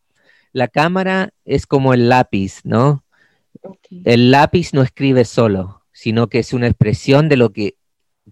la 0.53 0.69
cámara 0.69 1.31
es 1.45 1.67
como 1.67 1.95
el 1.95 2.09
lápiz, 2.09 2.61
¿no? 2.65 3.05
El 4.05 4.31
lápiz 4.31 4.73
no 4.73 4.83
escribe 4.83 5.25
solo 5.25 5.81
sino 6.01 6.29
que 6.29 6.39
es 6.39 6.55
una 6.55 6.67
expresión 6.67 7.29
de 7.29 7.37
lo 7.37 7.53
que 7.53 7.77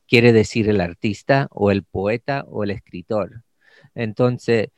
quiere 0.06 0.32
decir 0.32 0.70
el 0.70 0.80
artista 0.80 1.48
o 1.50 1.70
el 1.70 1.82
poeta 1.82 2.46
o 2.48 2.64
el 2.64 2.70
escritor. 2.70 3.42
Entonces, 3.94 4.68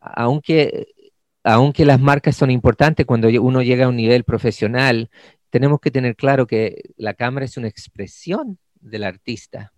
aunque, 0.00 0.88
aunque 1.44 1.84
las 1.84 2.00
marcas 2.00 2.34
son 2.36 2.50
importantes 2.50 3.06
cuando 3.06 3.28
uno 3.28 3.62
llega 3.62 3.84
a 3.84 3.88
un 3.88 3.94
nivel 3.94 4.24
profesional, 4.24 5.10
tenemos 5.50 5.78
que 5.78 5.92
tener 5.92 6.16
claro 6.16 6.48
que 6.48 6.90
la 6.96 7.14
cámara 7.14 7.46
es 7.46 7.56
una 7.56 7.68
expresión 7.68 8.58
del 8.80 9.04
artista 9.04 9.72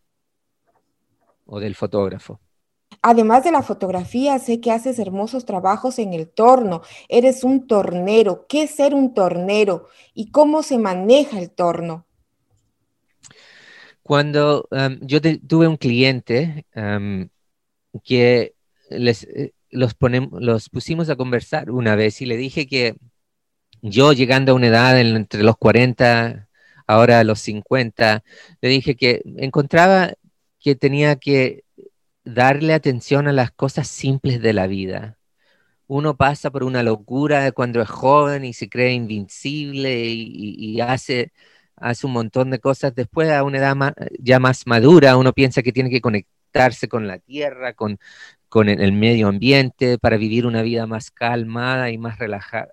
o 1.53 1.61
del 1.61 1.75
fotógrafo. 1.75 2.41
Además 3.03 3.45
de 3.45 3.53
la 3.53 3.63
fotografía, 3.63 4.39
sé 4.39 4.61
que 4.61 4.71
haces 4.71 4.99
hermosos 4.99 5.45
trabajos 5.45 5.99
en 5.99 6.15
el 6.15 6.29
torno. 6.29 6.81
Eres 7.09 7.45
un 7.45 7.67
tornero. 7.67 8.47
¿Qué 8.49 8.63
es 8.63 8.71
ser 8.71 8.95
un 8.95 9.13
tornero? 9.13 9.87
¿Y 10.15 10.31
cómo 10.31 10.63
se 10.63 10.79
maneja 10.79 11.39
el 11.39 11.51
torno? 11.51 12.07
Cuando 14.03 14.67
yo 15.03 15.21
tuve 15.47 15.69
un 15.69 15.77
cliente 15.77 16.65
que 18.03 18.55
les, 18.89 19.25
eh, 19.25 19.53
los, 19.71 19.95
los 20.33 20.69
pusimos 20.71 21.11
a 21.11 21.17
conversar 21.17 21.71
una 21.71 21.97
vez 21.97 22.23
y 22.23 22.27
le 22.27 22.37
dije 22.37 22.67
que 22.67 22.97
yo 23.83 24.13
llegando 24.13 24.53
a 24.53 24.55
una 24.55 24.69
edad 24.69 24.99
entre 24.99 25.43
los 25.43 25.57
40, 25.59 26.49
ahora 26.87 27.21
a 27.21 27.25
los 27.25 27.41
50, 27.41 28.23
le 28.61 28.69
dije 28.69 28.97
que 28.97 29.23
encontraba 29.37 30.15
que 30.63 30.75
tenía 30.77 31.17
que 31.17 31.65
darle 32.25 32.75
atención 32.75 33.29
a 33.29 33.33
las 33.33 33.51
cosas 33.53 33.89
simples 33.89 34.41
de 34.43 34.53
la 34.53 34.67
vida. 34.67 35.19
Uno 35.89 36.17
pasa 36.17 36.51
por 36.51 36.65
una 36.65 36.83
locura 36.83 37.53
cuando 37.53 37.83
es 37.83 37.89
joven 37.91 38.45
y 38.45 38.53
se 38.55 38.69
cree 38.69 38.93
invincible 38.93 40.05
y 40.07 40.81
hace 40.81 41.33
hace 41.83 42.07
un 42.07 42.13
montón 42.13 42.51
de 42.51 42.59
cosas. 42.61 42.95
Después, 42.95 43.31
a 43.31 43.43
una 43.45 43.59
edad 43.59 43.77
ya 44.19 44.39
más 44.39 44.67
madura, 44.67 45.17
uno 45.17 45.33
piensa 45.33 45.63
que 45.63 45.73
tiene 45.73 45.91
que 45.91 46.01
conectarse 46.01 46.89
con 46.89 47.07
la 47.07 47.19
tierra, 47.19 47.75
con, 47.75 47.99
con 48.49 48.69
el, 48.69 48.93
medio 48.93 49.29
ambiente, 49.29 49.99
para 49.99 50.17
vivir 50.17 50.47
una 50.47 50.63
vida 50.63 50.87
más 50.87 51.11
calmada 51.11 51.91
y 51.91 51.99
más 51.99 52.19
relajada. 52.19 52.73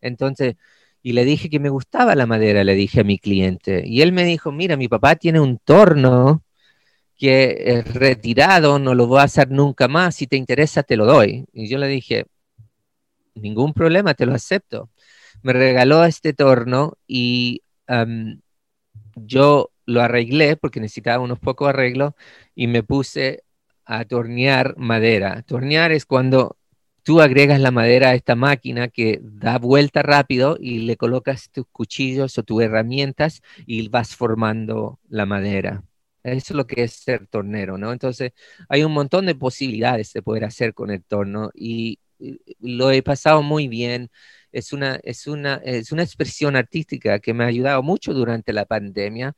Entonces, 0.00 0.56
y 1.02 1.12
le 1.12 1.24
dije 1.24 1.50
que 1.50 1.60
me 1.60 1.68
gustaba 1.70 2.14
la 2.14 2.26
madera, 2.26 2.64
le 2.64 2.74
dije 2.74 3.00
a 3.00 3.04
mi 3.04 3.18
cliente. 3.18 3.82
Y 3.86 4.02
él 4.02 4.12
me 4.12 4.24
dijo, 4.24 4.52
mira, 4.52 4.76
mi 4.76 4.88
papá 4.88 5.16
tiene 5.16 5.40
un 5.40 5.58
torno 5.58 6.44
que 7.16 7.62
es 7.66 7.94
retirado, 7.94 8.78
no 8.78 8.94
lo 8.94 9.06
voy 9.06 9.20
a 9.20 9.24
hacer 9.24 9.50
nunca 9.50 9.88
más, 9.88 10.16
si 10.16 10.26
te 10.26 10.36
interesa 10.36 10.82
te 10.82 10.96
lo 10.96 11.06
doy. 11.06 11.46
Y 11.52 11.68
yo 11.68 11.78
le 11.78 11.86
dije, 11.88 12.26
ningún 13.34 13.72
problema, 13.72 14.14
te 14.14 14.26
lo 14.26 14.34
acepto. 14.34 14.90
Me 15.42 15.52
regaló 15.52 16.04
este 16.04 16.32
torno 16.32 16.94
y 17.06 17.62
yo 19.16 19.70
lo 19.86 20.00
arreglé 20.02 20.56
porque 20.56 20.80
necesitaba 20.80 21.22
unos 21.22 21.38
pocos 21.38 21.68
arreglos 21.68 22.14
y 22.54 22.66
me 22.66 22.82
puse 22.82 23.44
a 23.84 24.04
tornear 24.04 24.74
madera. 24.76 25.42
Tornear 25.42 25.92
es 25.92 26.06
cuando 26.06 26.56
tú 27.02 27.20
agregas 27.20 27.60
la 27.60 27.70
madera 27.70 28.10
a 28.10 28.14
esta 28.14 28.36
máquina 28.36 28.88
que 28.88 29.20
da 29.22 29.58
vuelta 29.58 30.02
rápido 30.02 30.56
y 30.60 30.80
le 30.80 30.96
colocas 30.96 31.50
tus 31.50 31.66
cuchillos 31.70 32.38
o 32.38 32.42
tus 32.42 32.62
herramientas 32.62 33.42
y 33.66 33.88
vas 33.88 34.14
formando 34.14 35.00
la 35.08 35.26
madera. 35.26 35.82
Eso 36.22 36.52
es 36.52 36.56
lo 36.56 36.66
que 36.66 36.84
es 36.84 36.92
ser 36.92 37.26
tornero, 37.26 37.78
¿no? 37.78 37.92
Entonces, 37.92 38.32
hay 38.68 38.84
un 38.84 38.92
montón 38.92 39.26
de 39.26 39.34
posibilidades 39.34 40.12
de 40.12 40.22
poder 40.22 40.44
hacer 40.44 40.74
con 40.74 40.90
el 40.90 41.02
torno 41.02 41.50
y 41.54 41.98
lo 42.60 42.90
he 42.90 43.02
pasado 43.02 43.42
muy 43.42 43.68
bien 43.68 44.10
es 44.52 44.72
una, 44.72 45.00
es 45.02 45.26
una, 45.26 45.54
es 45.64 45.92
una 45.92 46.02
expresión 46.02 46.56
artística 46.56 47.18
que 47.18 47.34
me 47.34 47.44
ha 47.44 47.48
ayudado 47.48 47.82
mucho 47.82 48.12
durante 48.12 48.52
la 48.52 48.66
pandemia, 48.66 49.34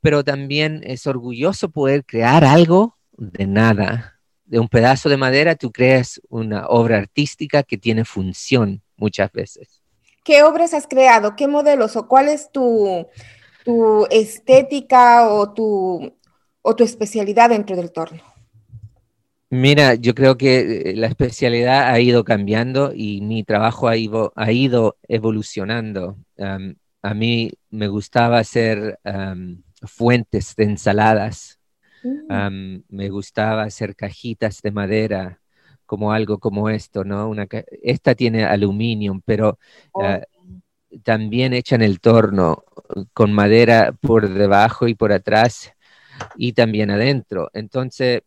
pero 0.00 0.24
también 0.24 0.82
es 0.84 1.06
orgulloso 1.06 1.70
poder 1.70 2.04
crear 2.04 2.44
algo 2.44 2.96
de 3.12 3.46
nada. 3.46 4.20
De 4.44 4.58
un 4.58 4.68
pedazo 4.68 5.08
de 5.08 5.16
madera 5.16 5.56
tú 5.56 5.72
creas 5.72 6.20
una 6.28 6.66
obra 6.66 6.98
artística 6.98 7.62
que 7.62 7.78
tiene 7.78 8.04
función 8.04 8.82
muchas 8.96 9.32
veces. 9.32 9.82
¿Qué 10.24 10.42
obras 10.42 10.74
has 10.74 10.86
creado? 10.86 11.34
¿Qué 11.34 11.48
modelos? 11.48 11.96
¿O 11.96 12.06
cuál 12.06 12.28
es 12.28 12.52
tu, 12.52 13.08
tu 13.64 14.06
estética 14.10 15.28
o 15.28 15.52
tu, 15.52 16.14
o 16.62 16.74
tu 16.76 16.84
especialidad 16.84 17.50
dentro 17.50 17.76
del 17.76 17.92
torno? 17.92 18.22
Mira, 19.50 19.94
yo 19.94 20.14
creo 20.14 20.38
que 20.38 20.90
eh, 20.90 20.96
la 20.96 21.08
especialidad 21.08 21.88
ha 21.92 22.00
ido 22.00 22.24
cambiando 22.24 22.92
y 22.94 23.20
mi 23.20 23.44
trabajo 23.44 23.88
ha 23.88 23.96
ido, 23.96 24.32
ha 24.34 24.50
ido 24.50 24.96
evolucionando. 25.08 26.16
a 27.02 27.14
mí 27.14 27.50
me 27.70 27.88
gustaba 27.88 28.38
hacer 28.38 28.98
fuentes 29.82 30.54
de 30.56 30.64
ensaladas, 30.64 31.58
mm. 32.02 32.76
me 32.88 33.10
gustaba 33.10 33.64
hacer 33.64 33.94
cajitas 33.94 34.62
de 34.62 34.70
madera, 34.70 35.42
como 35.92 36.12
algo 36.12 36.38
como 36.38 36.70
esto, 36.70 37.04
¿no? 37.04 37.28
Una, 37.28 37.46
esta 37.82 38.14
tiene 38.14 38.44
aluminio, 38.44 39.20
pero 39.26 39.58
oh. 39.92 40.02
ah, 40.02 40.22
también 41.02 41.52
echan 41.52 41.82
el 41.82 42.00
torno 42.00 42.64
con 43.12 43.32
madera 43.34 43.92
por 44.00 44.28
debajo 44.30 44.88
y 44.88 44.94
por 44.94 45.12
atrás 45.12 45.74
y 46.36 46.52
también 46.52 46.90
adentro. 46.90 47.50
Entonces, 47.54 48.22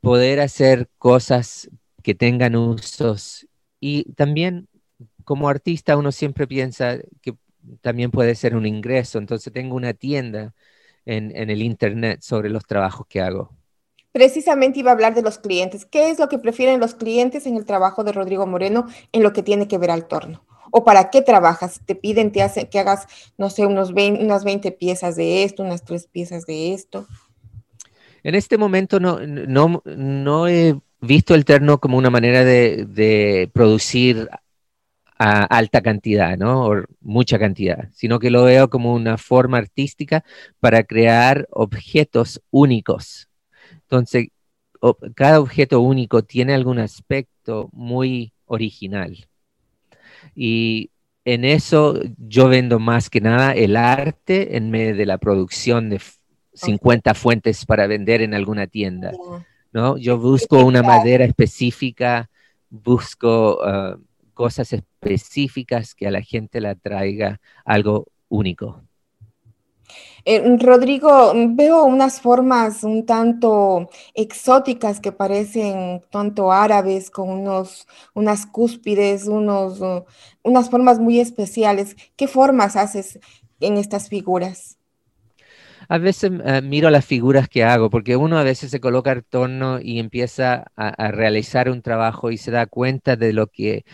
poder 0.00 0.40
hacer 0.40 0.88
cosas 0.98 1.68
que 2.02 2.14
tengan 2.14 2.56
usos 2.56 3.46
y 3.80 4.04
también 4.14 4.68
como 5.24 5.48
artista 5.48 5.96
uno 5.96 6.12
siempre 6.12 6.46
piensa 6.46 6.98
que 7.20 7.34
también 7.80 8.10
puede 8.10 8.34
ser 8.36 8.54
un 8.54 8.64
ingreso, 8.64 9.18
entonces 9.18 9.52
tengo 9.52 9.74
una 9.74 9.92
tienda 9.92 10.54
en, 11.04 11.32
el 11.50 11.62
internet 11.62 12.20
sobre 12.22 12.48
los 12.48 12.64
trabajos 12.64 13.06
que 13.08 13.20
hago. 13.20 13.50
Precisamente 14.12 14.80
iba 14.80 14.90
a 14.90 14.94
hablar 14.94 15.14
de 15.14 15.22
los 15.22 15.38
clientes. 15.38 15.84
¿Qué 15.84 16.10
es 16.10 16.18
lo 16.18 16.28
que 16.28 16.38
prefieren 16.38 16.80
los 16.80 16.94
clientes 16.94 17.46
en 17.46 17.56
el 17.56 17.64
trabajo 17.64 18.02
de 18.02 18.12
Rodrigo 18.12 18.46
Moreno 18.46 18.86
en 19.12 19.22
lo 19.22 19.32
que 19.32 19.42
tiene 19.42 19.68
que 19.68 19.78
ver 19.78 19.90
al 19.90 20.06
torno? 20.06 20.42
¿O 20.78 20.84
para 20.84 21.08
qué 21.08 21.22
trabajas? 21.22 21.80
Te 21.86 21.94
piden 21.94 22.30
te 22.30 22.68
que 22.68 22.78
hagas, 22.78 23.06
no 23.38 23.48
sé, 23.48 23.64
unos 23.64 23.92
unas 23.92 24.44
20 24.44 24.72
piezas 24.72 25.16
de 25.16 25.42
esto, 25.42 25.62
unas 25.62 25.82
tres 25.82 26.06
piezas 26.06 26.44
de 26.44 26.74
esto. 26.74 27.06
En 28.22 28.34
este 28.34 28.58
momento 28.58 29.00
no, 29.00 30.48
he 30.48 30.78
visto 31.00 31.34
el 31.34 31.46
terno 31.46 31.80
como 31.80 31.96
una 31.96 32.10
manera 32.10 32.44
de, 32.44 33.50
producir 33.54 34.28
a 35.18 35.44
alta 35.44 35.80
cantidad, 35.80 36.36
¿no? 36.36 36.66
O 36.66 36.82
mucha 37.00 37.38
cantidad, 37.38 37.88
sino 37.94 38.18
que 38.18 38.30
lo 38.30 38.44
veo 38.44 38.68
como 38.68 38.92
una 38.92 39.16
forma 39.16 39.56
artística 39.56 40.24
para 40.60 40.82
crear 40.82 41.48
objetos 41.52 42.42
únicos. 42.50 43.30
Entonces, 43.72 44.28
cada 45.14 45.40
objeto 45.40 45.80
único 45.80 46.22
tiene 46.22 46.52
algún 46.52 46.80
aspecto 46.80 47.70
muy 47.72 48.34
original. 48.44 49.26
Y 50.34 50.90
en 51.24 51.44
eso 51.44 52.00
yo 52.18 52.48
vendo 52.48 52.78
más 52.78 53.10
que 53.10 53.20
nada 53.20 53.52
el 53.52 53.76
arte 53.76 54.56
en 54.56 54.70
medio 54.70 54.96
de 54.96 55.06
la 55.06 55.18
producción 55.18 55.90
de 55.90 56.00
50 56.54 57.14
fuentes 57.14 57.66
para 57.66 57.86
vender 57.86 58.22
en 58.22 58.34
alguna 58.34 58.66
tienda. 58.66 59.12
¿no? 59.72 59.98
Yo 59.98 60.18
busco 60.18 60.64
una 60.64 60.82
madera 60.82 61.24
específica, 61.24 62.30
busco 62.70 63.58
ah, 63.62 63.98
cosas 64.34 64.72
específicas 64.72 65.94
que 65.94 66.06
a 66.06 66.10
la 66.10 66.22
gente 66.22 66.60
la 66.60 66.74
traiga 66.74 67.40
algo 67.64 68.06
único. 68.28 68.82
Eh, 70.24 70.42
Rodrigo, 70.58 71.32
veo 71.50 71.84
unas 71.84 72.20
formas 72.20 72.82
un 72.82 73.06
tanto 73.06 73.88
exóticas 74.12 74.98
que 74.98 75.12
parecen 75.12 76.02
tanto 76.10 76.50
árabes, 76.50 77.10
con 77.10 77.28
unos, 77.30 77.86
unas 78.12 78.44
cúspides, 78.44 79.28
unos, 79.28 79.80
uh, 79.80 80.04
unas 80.42 80.68
formas 80.68 80.98
muy 80.98 81.20
especiales. 81.20 81.96
¿Qué 82.16 82.26
formas 82.26 82.74
haces 82.74 83.20
en 83.60 83.76
estas 83.76 84.08
figuras? 84.08 84.78
A 85.88 85.98
veces 85.98 86.30
uh, 86.32 86.62
miro 86.62 86.90
las 86.90 87.04
figuras 87.04 87.48
que 87.48 87.62
hago, 87.62 87.90
porque 87.90 88.16
uno 88.16 88.38
a 88.38 88.42
veces 88.42 88.72
se 88.72 88.80
coloca 88.80 89.12
al 89.12 89.24
torno 89.24 89.78
y 89.80 90.00
empieza 90.00 90.64
a, 90.74 91.10
realizar 91.12 91.70
un 91.70 91.82
trabajo 91.82 92.32
y 92.32 92.38
se 92.38 92.50
da 92.50 92.66
cuenta 92.66 93.14
de 93.14 93.32
lo 93.32 93.46
que 93.46 93.84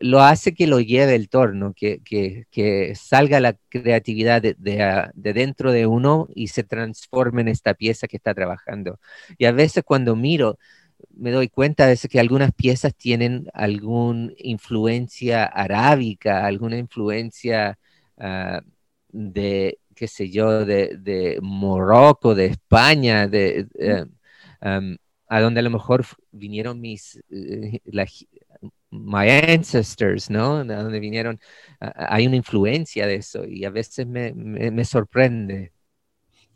lo 0.00 0.20
hace 0.20 0.54
que 0.54 0.66
lo 0.66 0.80
lleve 0.80 1.14
el 1.14 1.28
torno, 1.28 1.74
que, 1.74 2.00
que, 2.02 2.94
salga 2.94 3.40
la 3.40 3.54
creatividad 3.68 4.42
de, 4.42 4.54
de, 4.58 5.32
dentro 5.32 5.72
de 5.72 5.86
uno 5.86 6.28
y 6.34 6.48
se 6.48 6.64
transforme 6.64 7.42
en 7.42 7.48
esta 7.48 7.74
pieza 7.74 8.08
que 8.08 8.16
está 8.16 8.34
trabajando. 8.34 8.98
Y 9.38 9.46
a 9.46 9.52
veces 9.52 9.84
cuando 9.84 10.16
miro, 10.16 10.58
me 11.16 11.30
doy 11.30 11.48
cuenta 11.48 11.86
a 11.90 11.96
que 11.96 12.20
algunas 12.20 12.52
piezas 12.52 12.94
tienen 12.94 13.48
alguna 13.54 14.32
influencia 14.38 15.44
arábica, 15.44 16.44
alguna 16.46 16.76
influencia 16.78 17.78
uh, 18.16 18.60
de, 19.10 19.78
qué 19.94 20.08
sé 20.08 20.30
yo, 20.30 20.64
de, 20.64 20.96
de 20.98 21.38
Morocco, 21.42 22.34
de 22.34 22.46
España, 22.46 23.28
de... 23.28 23.66
Um, 24.60 24.96
a 25.28 25.40
donde 25.40 25.60
a 25.60 25.62
lo 25.62 25.70
mejor 25.70 26.04
vinieron 26.32 26.80
mis, 26.80 27.20
la, 27.28 28.06
my 28.90 29.28
ancestors, 29.28 30.30
¿no? 30.30 30.64
De 30.64 30.74
donde 30.74 31.00
vinieron, 31.00 31.40
hay 31.80 32.26
una 32.26 32.36
influencia 32.36 33.06
de 33.06 33.16
eso 33.16 33.44
y 33.44 33.64
a 33.64 33.70
veces 33.70 34.06
me, 34.06 34.32
me, 34.32 34.70
me, 34.70 34.84
sorprende. 34.84 35.72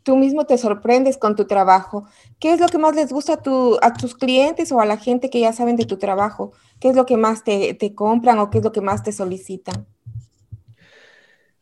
Tú 0.03 0.17
mismo 0.17 0.45
te 0.45 0.57
sorprendes 0.57 1.17
con 1.17 1.35
tu 1.35 1.45
trabajo. 1.45 2.05
¿Qué 2.39 2.53
es 2.53 2.59
lo 2.59 2.67
que 2.67 2.77
más 2.77 2.95
les 2.95 3.11
gusta 3.11 3.33
a, 3.33 3.41
tu, 3.41 3.77
a 3.81 3.93
tus 3.93 4.15
clientes 4.15 4.71
o 4.71 4.81
a 4.81 4.85
la 4.85 4.97
gente 4.97 5.29
que 5.29 5.39
ya 5.39 5.53
saben 5.53 5.75
de 5.75 5.85
tu 5.85 5.97
trabajo? 5.97 6.51
¿Qué 6.79 6.89
es 6.89 6.95
lo 6.95 7.05
que 7.05 7.17
más 7.17 7.43
te, 7.43 7.73
te 7.73 7.93
compran 7.95 8.39
o 8.39 8.49
qué 8.49 8.57
es 8.57 8.63
lo 8.63 8.71
que 8.71 8.81
más 8.81 9.03
te 9.03 9.11
solicitan? 9.11 9.87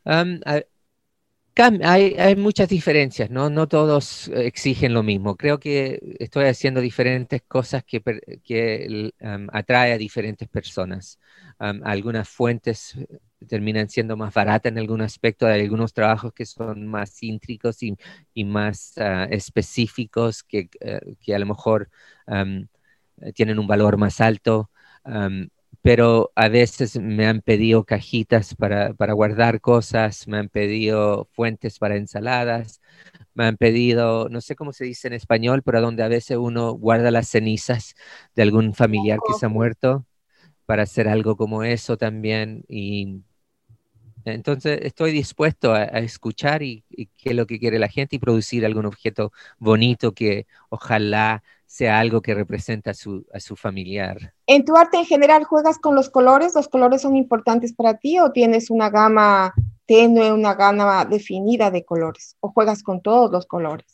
Um, 0.04 0.40
hay, 1.56 2.14
hay, 2.18 2.36
muchas 2.36 2.68
diferencias, 2.68 3.30
¿no? 3.30 3.50
No 3.50 3.68
todos 3.68 4.28
exigen 4.28 4.94
lo 4.94 5.02
mismo. 5.02 5.36
Creo 5.36 5.58
que 5.58 6.16
estoy 6.18 6.46
haciendo 6.46 6.80
diferentes 6.80 7.42
cosas 7.42 7.84
que, 7.84 8.02
que 8.42 9.12
um, 9.20 9.48
atrae 9.52 9.92
a 9.92 9.98
diferentes 9.98 10.48
personas. 10.48 11.18
Algunas 11.58 12.28
fuentes 12.28 12.96
terminan 13.46 13.88
siendo 13.88 14.16
más 14.16 14.34
baratas 14.34 14.72
en 14.72 14.78
algún 14.78 15.00
aspecto, 15.00 15.46
hay 15.46 15.62
algunos 15.62 15.92
trabajos 15.92 16.32
que 16.32 16.46
son 16.46 16.86
más 16.86 17.22
íntricos 17.22 17.82
y, 17.82 17.96
más 18.44 18.94
uh, 18.96 19.26
específicos 19.30 20.42
que, 20.42 20.70
uh, 20.80 21.14
que, 21.20 21.34
a 21.34 21.38
lo 21.38 21.46
mejor 21.46 21.88
um, 22.26 22.66
tienen 23.34 23.58
un 23.58 23.66
valor 23.66 23.96
más 23.96 24.20
alto 24.20 24.70
pero 25.82 26.32
a 26.36 26.48
veces 26.48 26.98
me 26.98 27.26
han 27.26 27.42
pedido 27.42 27.84
cajitas 27.84 28.54
para, 28.54 28.94
para, 28.94 29.12
guardar 29.14 29.60
cosas, 29.60 30.28
me 30.28 30.38
han 30.38 30.48
pedido 30.48 31.28
fuentes 31.32 31.78
para 31.78 31.96
ensaladas, 31.96 32.80
me 33.34 33.46
han 33.46 33.56
pedido, 33.56 34.28
no 34.28 34.40
sé 34.40 34.56
cómo 34.56 34.72
se 34.72 34.84
dice 34.84 35.08
en 35.08 35.14
español, 35.14 35.62
pero 35.64 35.80
donde 35.80 36.04
a 36.04 36.08
veces 36.08 36.36
uno 36.38 36.72
guarda 36.72 37.10
las 37.10 37.28
cenizas 37.28 37.94
de 38.36 38.42
algún 38.42 38.74
familiar 38.74 39.18
que 39.26 39.34
se 39.34 39.46
ha 39.46 39.48
muerto 39.48 40.06
para 40.66 40.84
hacer 40.84 41.08
algo 41.08 41.36
como 41.36 41.64
eso 41.64 41.96
también. 41.98 42.64
Y 42.68 43.22
entonces 44.24 44.80
estoy 44.82 45.12
dispuesto 45.12 45.74
a, 45.74 45.82
a 45.82 45.98
escuchar 45.98 46.62
y, 46.62 46.84
y 46.90 47.06
qué 47.06 47.30
es 47.30 47.36
lo 47.36 47.46
que 47.46 47.58
quiere 47.58 47.78
la 47.78 47.88
gente 47.88 48.16
y 48.16 48.18
producir 48.20 48.64
algún 48.64 48.86
objeto 48.86 49.32
bonito 49.58 50.12
que 50.14 50.46
ojalá 50.70 51.42
sea 51.72 52.00
algo 52.00 52.20
que 52.20 52.34
representa 52.34 52.90
a 52.90 52.94
su, 52.94 53.24
a 53.32 53.40
su 53.40 53.56
familiar. 53.56 54.34
¿En 54.46 54.62
tu 54.66 54.76
arte 54.76 54.98
en 54.98 55.06
general 55.06 55.44
juegas 55.44 55.78
con 55.78 55.94
los 55.94 56.10
colores? 56.10 56.54
¿Los 56.54 56.68
colores 56.68 57.00
son 57.00 57.16
importantes 57.16 57.72
para 57.72 57.96
ti 57.96 58.18
o 58.18 58.30
tienes 58.30 58.68
una 58.68 58.90
gama 58.90 59.54
tenue, 59.86 60.34
una 60.34 60.52
gama 60.52 61.06
definida 61.06 61.70
de 61.70 61.82
colores? 61.82 62.36
¿O 62.40 62.52
juegas 62.52 62.82
con 62.82 63.00
todos 63.00 63.32
los 63.32 63.46
colores? 63.46 63.86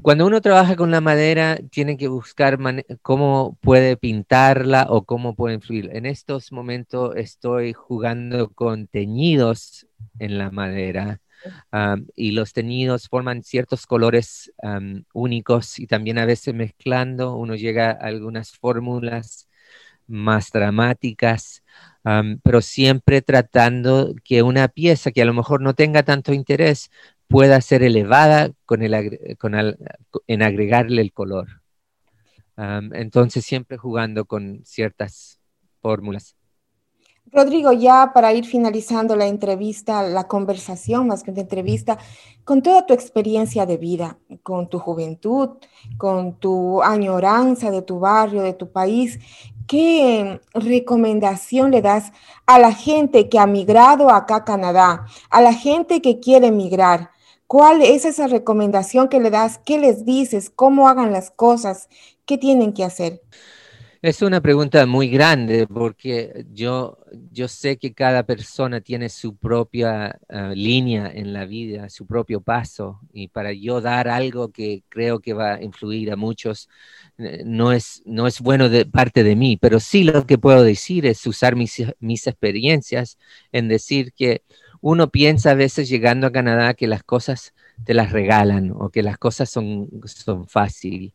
Cuando 0.00 0.28
uno 0.28 0.40
trabaja 0.40 0.76
con 0.76 0.92
la 0.92 1.00
madera, 1.00 1.58
tiene 1.72 1.96
que 1.96 2.06
buscar 2.06 2.56
cómo 3.02 3.58
puede 3.60 3.96
pintarla 3.96 4.86
o 4.88 5.02
cómo 5.02 5.34
puede 5.34 5.56
influir. 5.56 5.90
En 5.92 6.06
estos 6.06 6.52
momentos 6.52 7.16
estoy 7.16 7.72
jugando 7.72 8.50
con 8.50 8.86
teñidos 8.86 9.88
en 10.20 10.38
la 10.38 10.52
madera 10.52 11.20
y 12.14 12.32
los 12.32 12.52
teñidos 12.52 13.08
forman 13.08 13.42
ciertos 13.42 13.86
colores 13.86 14.52
únicos 15.12 15.78
y 15.78 15.86
también 15.86 16.18
a 16.18 16.26
veces 16.26 16.54
mezclando 16.54 17.36
uno 17.36 17.54
llega 17.54 17.90
a 17.90 18.06
algunas 18.06 18.52
fórmulas 18.52 19.48
más 20.06 20.50
dramáticas, 20.52 21.62
pero 22.42 22.60
siempre 22.60 23.22
tratando 23.22 24.14
que 24.24 24.42
una 24.42 24.68
pieza 24.68 25.10
que 25.10 25.22
a 25.22 25.26
lo 25.26 25.34
mejor 25.34 25.60
no 25.60 25.74
tenga 25.74 26.02
tanto 26.02 26.32
interés 26.32 26.90
pueda 27.28 27.60
ser 27.60 27.82
elevada 27.82 28.52
con 28.64 28.82
el, 28.82 29.36
con 29.38 29.54
en 29.54 30.42
agregarle 30.42 31.02
el 31.02 31.12
color. 31.12 31.62
entonces 32.56 33.44
siempre 33.44 33.76
jugando 33.76 34.24
con 34.24 34.64
ciertas 34.64 35.40
fórmulas. 35.80 36.36
Rodrigo, 37.32 37.72
ya 37.72 38.12
para 38.14 38.32
ir 38.32 38.46
finalizando 38.46 39.16
la 39.16 39.26
entrevista, 39.26 40.02
la 40.02 40.28
conversación 40.28 41.08
más 41.08 41.22
que 41.22 41.32
una 41.32 41.40
entrevista, 41.40 41.98
con 42.44 42.62
toda 42.62 42.86
tu 42.86 42.94
experiencia 42.94 43.66
de 43.66 43.76
vida, 43.76 44.18
con 44.42 44.68
tu 44.68 44.78
juventud, 44.78 45.50
con 45.98 46.34
tu 46.38 46.82
añoranza 46.82 47.70
de 47.70 47.82
tu 47.82 47.98
barrio, 47.98 48.42
de 48.42 48.52
tu 48.52 48.70
país, 48.70 49.18
¿qué 49.66 50.40
recomendación 50.54 51.72
le 51.72 51.82
das 51.82 52.12
a 52.46 52.60
la 52.60 52.72
gente 52.72 53.28
que 53.28 53.40
ha 53.40 53.46
migrado 53.46 54.10
acá 54.10 54.36
a 54.36 54.44
Canadá, 54.44 55.06
a 55.28 55.40
la 55.40 55.52
gente 55.52 56.00
que 56.00 56.20
quiere 56.20 56.52
migrar? 56.52 57.10
¿Cuál 57.48 57.82
es 57.82 58.04
esa 58.04 58.28
recomendación 58.28 59.08
que 59.08 59.20
le 59.20 59.30
das? 59.30 59.58
¿Qué 59.58 59.78
les 59.78 60.04
dices? 60.04 60.50
¿Cómo 60.50 60.88
hagan 60.88 61.12
las 61.12 61.30
cosas? 61.30 61.88
¿Qué 62.24 62.38
tienen 62.38 62.72
que 62.72 62.84
hacer? 62.84 63.22
Es 64.06 64.22
una 64.22 64.40
pregunta 64.40 64.86
muy 64.86 65.08
grande 65.08 65.66
porque 65.66 66.46
yo, 66.52 66.96
yo 67.32 67.48
sé 67.48 67.76
que 67.76 67.92
cada 67.92 68.22
persona 68.22 68.80
tiene 68.80 69.08
su 69.08 69.34
propia 69.36 70.16
uh, 70.28 70.54
línea 70.54 71.10
en 71.12 71.32
la 71.32 71.44
vida, 71.44 71.88
su 71.88 72.06
propio 72.06 72.40
paso, 72.40 73.00
y 73.12 73.26
para 73.26 73.52
yo 73.52 73.80
dar 73.80 74.06
algo 74.06 74.52
que 74.52 74.84
creo 74.88 75.18
que 75.18 75.32
va 75.32 75.54
a 75.54 75.62
influir 75.64 76.12
a 76.12 76.16
muchos, 76.16 76.68
eh, 77.18 77.42
no 77.44 77.72
es, 77.72 78.00
no 78.06 78.28
es 78.28 78.40
bueno 78.40 78.68
de 78.68 78.86
parte 78.86 79.24
de 79.24 79.34
mí, 79.34 79.56
pero 79.56 79.80
sí 79.80 80.04
lo 80.04 80.24
que 80.24 80.38
puedo 80.38 80.62
decir 80.62 81.04
es 81.04 81.26
usar 81.26 81.56
mis, 81.56 81.82
mis 81.98 82.28
experiencias 82.28 83.18
en 83.50 83.66
decir 83.66 84.12
que 84.12 84.44
uno 84.80 85.10
piensa 85.10 85.50
a 85.50 85.54
veces 85.54 85.88
llegando 85.88 86.28
a 86.28 86.32
Canadá 86.32 86.74
que 86.74 86.86
las 86.86 87.02
cosas 87.02 87.54
te 87.84 87.92
las 87.92 88.12
regalan 88.12 88.70
o 88.70 88.88
que 88.90 89.02
las 89.02 89.18
cosas 89.18 89.50
son, 89.50 89.90
son 90.04 90.46
fáciles 90.46 91.12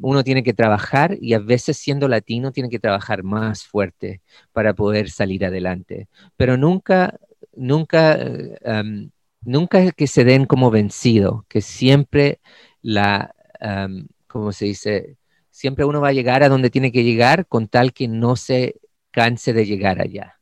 uno 0.00 0.24
tiene 0.24 0.42
que 0.42 0.54
trabajar 0.54 1.16
y 1.20 1.34
a 1.34 1.38
veces 1.38 1.76
siendo 1.76 2.08
latino 2.08 2.52
tiene 2.52 2.70
que 2.70 2.78
trabajar 2.78 3.22
más 3.22 3.64
fuerte 3.64 4.22
para 4.52 4.74
poder 4.74 5.10
salir 5.10 5.44
adelante. 5.44 6.08
Pero 6.36 6.56
nunca, 6.56 7.18
nunca, 7.54 8.18
um, 8.64 9.10
nunca 9.42 9.92
que 9.92 10.06
se 10.06 10.24
den 10.24 10.46
como 10.46 10.70
vencido, 10.70 11.44
que 11.48 11.60
siempre 11.60 12.40
la, 12.80 13.34
um, 13.60 14.06
¿cómo 14.26 14.52
se 14.52 14.66
dice? 14.66 15.16
Siempre 15.50 15.84
uno 15.84 16.00
va 16.00 16.08
a 16.08 16.12
llegar 16.12 16.42
a 16.42 16.48
donde 16.48 16.70
tiene 16.70 16.90
que 16.90 17.04
llegar 17.04 17.46
con 17.46 17.68
tal 17.68 17.92
que 17.92 18.08
no 18.08 18.36
se 18.36 18.80
canse 19.10 19.52
de 19.52 19.66
llegar 19.66 20.00
allá. 20.00 20.40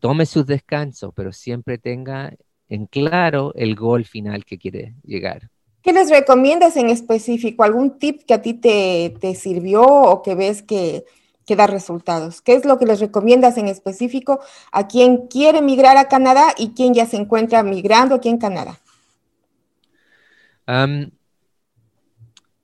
Tome 0.00 0.26
sus 0.26 0.46
descansos, 0.46 1.12
pero 1.14 1.32
siempre 1.32 1.76
tenga 1.76 2.32
en 2.68 2.86
claro 2.86 3.52
el 3.56 3.74
gol 3.74 4.04
final 4.04 4.44
que 4.44 4.58
quiere 4.58 4.94
llegar. 5.02 5.50
¿Qué 5.88 5.94
les 5.94 6.10
recomiendas 6.10 6.76
en 6.76 6.90
específico? 6.90 7.64
¿Algún 7.64 7.98
tip 7.98 8.20
que 8.26 8.34
a 8.34 8.42
ti 8.42 8.52
te, 8.52 9.16
te 9.22 9.34
sirvió 9.34 9.80
o 9.86 10.22
que 10.22 10.34
ves 10.34 10.62
que, 10.62 11.06
que, 11.46 11.56
da 11.56 11.66
resultados? 11.66 12.42
¿Qué 12.42 12.52
es 12.52 12.66
lo 12.66 12.78
que 12.78 12.84
les 12.84 13.00
recomiendas 13.00 13.56
en 13.56 13.68
específico 13.68 14.38
a 14.70 14.86
quien 14.86 15.28
quiere 15.28 15.62
migrar 15.62 15.96
a 15.96 16.06
Canadá 16.06 16.52
y 16.58 16.74
quien 16.74 16.92
ya 16.92 17.06
se 17.06 17.16
encuentra 17.16 17.62
migrando 17.62 18.16
aquí 18.16 18.28
en 18.28 18.36
Canadá? 18.36 18.78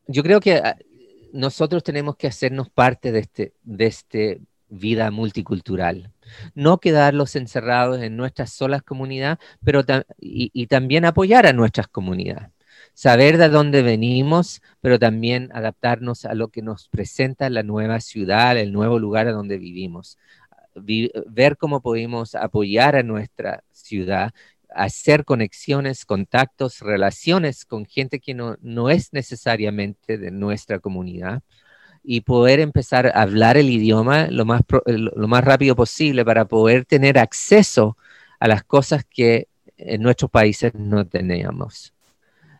Yo 0.06 0.22
creo 0.22 0.40
que 0.40 0.56
ah, 0.56 0.76
nosotros 1.32 1.82
tenemos 1.82 2.16
que 2.16 2.26
hacernos 2.26 2.68
parte 2.68 3.10
de 3.10 3.20
este, 3.20 3.54
de 3.62 3.86
este 3.86 4.40
vida 4.68 5.10
multicultural. 5.10 6.12
No 6.54 6.78
quedarlos 6.78 7.36
encerrados 7.36 8.02
en 8.02 8.18
nuestras 8.18 8.52
solas 8.52 8.82
comunidades, 8.82 9.38
pero 9.64 9.80
y 10.18 10.66
también 10.66 11.06
apoyar 11.06 11.46
a 11.46 11.54
nuestras 11.54 11.88
comunidades 11.88 12.53
saber 12.94 13.38
de 13.38 13.48
dónde 13.48 13.82
venimos, 13.82 14.62
pero 14.80 14.98
también 14.98 15.50
adaptarnos 15.52 16.24
a 16.24 16.34
lo 16.34 16.48
que 16.48 16.62
nos 16.62 16.88
presenta 16.88 17.50
la 17.50 17.62
nueva 17.62 18.00
ciudad, 18.00 18.56
el 18.56 18.72
nuevo 18.72 18.98
lugar 18.98 19.28
a 19.28 19.32
donde 19.32 19.58
vivimos. 19.58 20.18
ver 20.74 21.56
cómo 21.56 21.80
podemos 21.82 22.34
apoyar 22.34 22.96
a 22.96 23.02
nuestra 23.02 23.62
ciudad, 23.70 24.32
hacer 24.74 25.24
conexiones, 25.24 26.04
contactos, 26.04 26.80
relaciones 26.80 27.64
con 27.64 27.86
gente 27.86 28.20
que 28.20 28.34
no, 28.34 28.56
no 28.60 28.90
es 28.90 29.12
necesariamente 29.12 30.18
de 30.18 30.30
nuestra 30.32 30.80
comunidad 30.80 31.42
y 32.04 32.20
poder 32.22 32.60
empezar 32.60 33.06
a 33.06 33.22
hablar 33.22 33.56
el 33.56 33.70
idioma 33.70 34.28
lo 34.28 34.44
más, 34.44 34.62
lo 34.86 35.28
más 35.28 35.44
rápido 35.44 35.76
posible 35.76 36.24
para 36.24 36.44
poder 36.46 36.84
tener 36.84 37.18
acceso 37.18 37.96
a 38.40 38.48
las 38.48 38.64
cosas 38.64 39.04
que 39.04 39.48
en 39.76 40.02
nuestros 40.02 40.30
países 40.30 40.74
no 40.74 41.06
teníamos. 41.06 41.93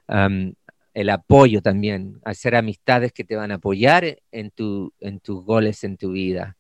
El 0.09 1.11
apoyo 1.11 1.63
también, 1.63 2.21
hacer 2.25 2.55
amistades 2.55 3.13
que 3.13 3.25
te 3.25 3.37
van 3.37 3.51
a 3.51 3.57
apoyar 3.57 4.19
en, 4.33 4.51
tu, 4.51 4.93
en 5.01 5.21
tus 5.21 5.45
goles 5.45 5.85
en 5.85 5.97
tu 5.97 6.13
vida 6.13 6.57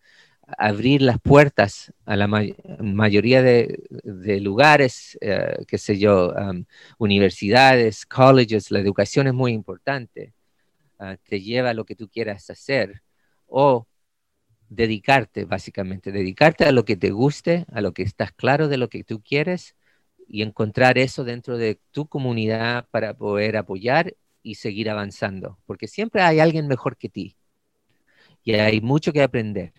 abrir 0.58 1.02
las 1.02 1.20
puertas 1.20 1.92
a 2.04 2.16
la 2.16 2.26
mayoría 2.26 3.42
de, 3.42 3.78
lugares, 4.40 5.18
eh, 5.20 5.64
qué 5.66 5.78
sé 5.78 5.98
yo, 5.98 6.32
um, 6.32 6.64
universidades, 6.98 8.06
colleges, 8.06 8.70
la 8.70 8.80
educación 8.80 9.26
es 9.26 9.34
muy 9.34 9.52
importante. 9.52 10.34
Ah, 10.98 11.16
te 11.28 11.40
lleva 11.40 11.70
a 11.70 11.74
lo 11.74 11.84
que 11.84 11.96
tú 11.96 12.08
quieras 12.08 12.48
hacer 12.50 13.02
o 13.46 13.86
dedicarte, 14.68 15.44
básicamente, 15.44 16.12
dedicarte 16.12 16.64
a 16.64 16.72
lo 16.72 16.84
que 16.84 16.96
te 16.96 17.10
guste, 17.10 17.66
a 17.72 17.80
lo 17.80 17.92
que 17.92 18.02
estás 18.02 18.32
claro 18.32 18.68
de 18.68 18.76
lo 18.76 18.88
que 18.88 19.04
tú 19.04 19.22
quieres 19.22 19.76
y 20.28 20.42
encontrar 20.42 20.98
eso 20.98 21.24
dentro 21.24 21.58
de 21.58 21.80
tu 21.90 22.06
comunidad 22.06 22.86
para 22.90 23.14
poder 23.14 23.56
apoyar 23.56 24.14
y 24.42 24.56
seguir 24.56 24.90
avanzando, 24.90 25.58
porque 25.66 25.88
siempre 25.88 26.22
hay 26.22 26.40
alguien 26.40 26.66
mejor 26.68 26.96
que 26.96 27.08
ti 27.08 27.36
y 28.42 28.54
hay 28.54 28.80
mucho 28.80 29.12
que 29.12 29.22
aprender 29.22 29.72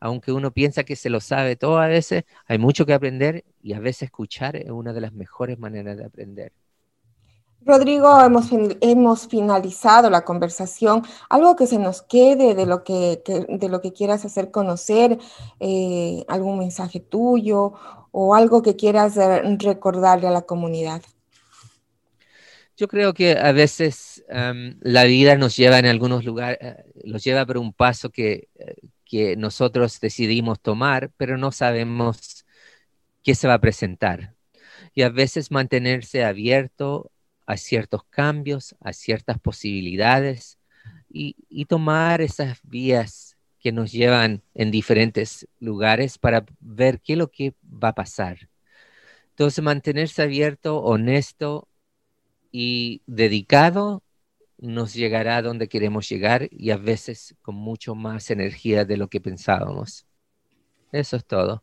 aunque 0.00 0.32
uno 0.32 0.52
piensa 0.52 0.84
que 0.84 0.96
se 0.96 1.10
lo 1.10 1.20
sabe 1.20 1.56
todo 1.56 1.78
a 1.78 1.88
veces, 1.88 2.24
hay 2.46 2.58
mucho 2.58 2.86
que 2.86 2.92
aprender 2.92 3.44
y 3.62 3.72
a 3.72 3.80
veces 3.80 4.04
escuchar 4.04 4.56
es 4.56 4.70
una 4.70 4.92
de 4.92 5.00
las 5.00 5.12
mejores 5.12 5.58
maneras 5.58 5.96
de 5.96 6.04
aprender. 6.04 6.52
Rodrigo, 7.64 8.20
hemos, 8.22 8.46
hemos 8.80 9.28
finalizado 9.28 10.08
la 10.10 10.24
conversación. 10.24 11.02
Algo 11.28 11.56
que 11.56 11.66
se 11.66 11.78
nos 11.78 12.02
quede 12.02 12.54
de 12.54 12.66
lo 12.66 12.84
que, 12.84 13.22
de 13.48 13.68
lo 13.68 13.80
que 13.80 13.92
quieras 13.92 14.24
hacer 14.24 14.50
conocer, 14.50 15.18
eh, 15.60 16.24
algún 16.28 16.58
mensaje 16.58 17.00
tuyo 17.00 17.74
o 18.10 18.34
algo 18.34 18.62
que 18.62 18.76
quieras 18.76 19.16
eh, 19.16 19.42
recordarle 19.58 20.28
a 20.28 20.30
la 20.30 20.42
comunidad. 20.42 21.02
Yo 22.76 22.86
creo 22.86 23.12
que 23.12 23.32
a 23.32 23.50
veces 23.52 24.24
la 24.28 25.04
vida 25.04 25.36
nos 25.36 25.56
lleva 25.56 25.80
en 25.80 25.86
algunos 25.86 26.24
lugares, 26.24 26.58
eh, 26.60 26.84
nos 27.04 27.24
lleva 27.24 27.44
por 27.44 27.58
un 27.58 27.72
paso 27.72 28.10
que, 28.10 28.48
que 29.04 29.36
nosotros 29.36 30.00
decidimos 30.00 30.60
tomar, 30.60 31.10
pero 31.16 31.36
no 31.38 31.50
sabemos 31.50 32.46
qué 33.24 33.34
se 33.34 33.48
va 33.48 33.54
a 33.54 33.60
presentar. 33.60 34.34
Y 34.94 35.02
a 35.02 35.08
veces 35.08 35.50
mantenerse 35.50 36.24
abierto 36.24 37.10
a 37.48 37.56
ciertos 37.56 38.04
cambios, 38.10 38.76
a 38.80 38.92
ciertas 38.92 39.40
posibilidades 39.40 40.58
y, 41.08 41.34
tomar 41.64 42.20
esas 42.20 42.58
vías 42.62 43.38
que 43.58 43.72
nos 43.72 43.90
llevan 43.90 44.42
en 44.54 44.70
diferentes 44.70 45.48
lugares 45.58 46.18
para 46.18 46.44
ver 46.60 47.00
qué 47.00 47.14
es 47.14 47.18
lo 47.18 47.30
que 47.30 47.54
va 47.64 47.88
a 47.88 47.94
pasar. 47.94 48.50
Entonces, 49.30 49.64
mantenerse 49.64 50.22
abierto, 50.22 50.78
honesto 50.82 51.68
y 52.52 53.00
dedicado 53.06 54.02
nos 54.58 54.92
llegará 54.92 55.40
donde 55.40 55.68
queremos 55.68 56.06
llegar 56.06 56.48
y 56.50 56.70
a 56.70 56.76
veces 56.76 57.34
con 57.40 57.54
mucho 57.54 57.94
más 57.94 58.30
energía 58.30 58.84
de 58.84 58.98
lo 58.98 59.08
que 59.08 59.20
pensábamos. 59.22 60.06
Eso 60.92 61.16
es 61.16 61.24
todo. 61.24 61.62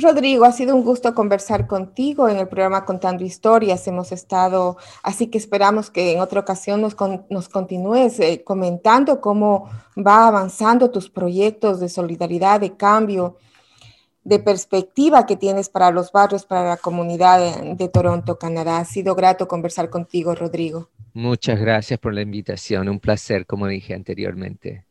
Rodrigo, 0.00 0.44
ha 0.44 0.52
sido 0.52 0.74
un 0.74 0.82
gusto 0.82 1.14
conversar 1.14 1.66
contigo 1.66 2.28
en 2.28 2.36
el 2.36 2.48
programa 2.48 2.84
Contando 2.84 3.24
Historias. 3.24 3.86
Hemos 3.86 4.12
estado, 4.12 4.76
así 5.02 5.28
que 5.28 5.38
esperamos 5.38 5.90
que 5.90 6.12
en 6.12 6.20
otra 6.20 6.40
ocasión 6.40 6.80
nos, 6.80 6.96
nos 7.30 7.48
continúes 7.48 8.18
eh, 8.20 8.42
comentando 8.44 9.20
cómo 9.20 9.68
va 9.96 10.26
avanzando 10.26 10.90
tus 10.90 11.10
proyectos 11.10 11.80
de 11.80 11.88
solidaridad, 11.88 12.60
de 12.60 12.76
cambio, 12.76 13.36
de 14.24 14.38
perspectiva 14.38 15.26
que 15.26 15.36
tienes 15.36 15.68
para 15.68 15.90
los 15.90 16.12
barrios, 16.12 16.44
para 16.44 16.68
la 16.68 16.76
comunidad 16.76 17.62
de 17.62 17.88
Toronto, 17.88 18.38
Canadá. 18.38 18.78
Ha 18.78 18.84
sido 18.84 19.14
grato 19.14 19.48
conversar 19.48 19.90
contigo, 19.90 20.34
Rodrigo. 20.34 20.90
Muchas 21.14 21.58
gracias 21.58 21.98
por 21.98 22.14
la 22.14 22.22
invitación. 22.22 22.88
Un 22.88 23.00
placer, 23.00 23.46
como 23.46 23.66
dije 23.66 23.94
anteriormente. 23.94 24.87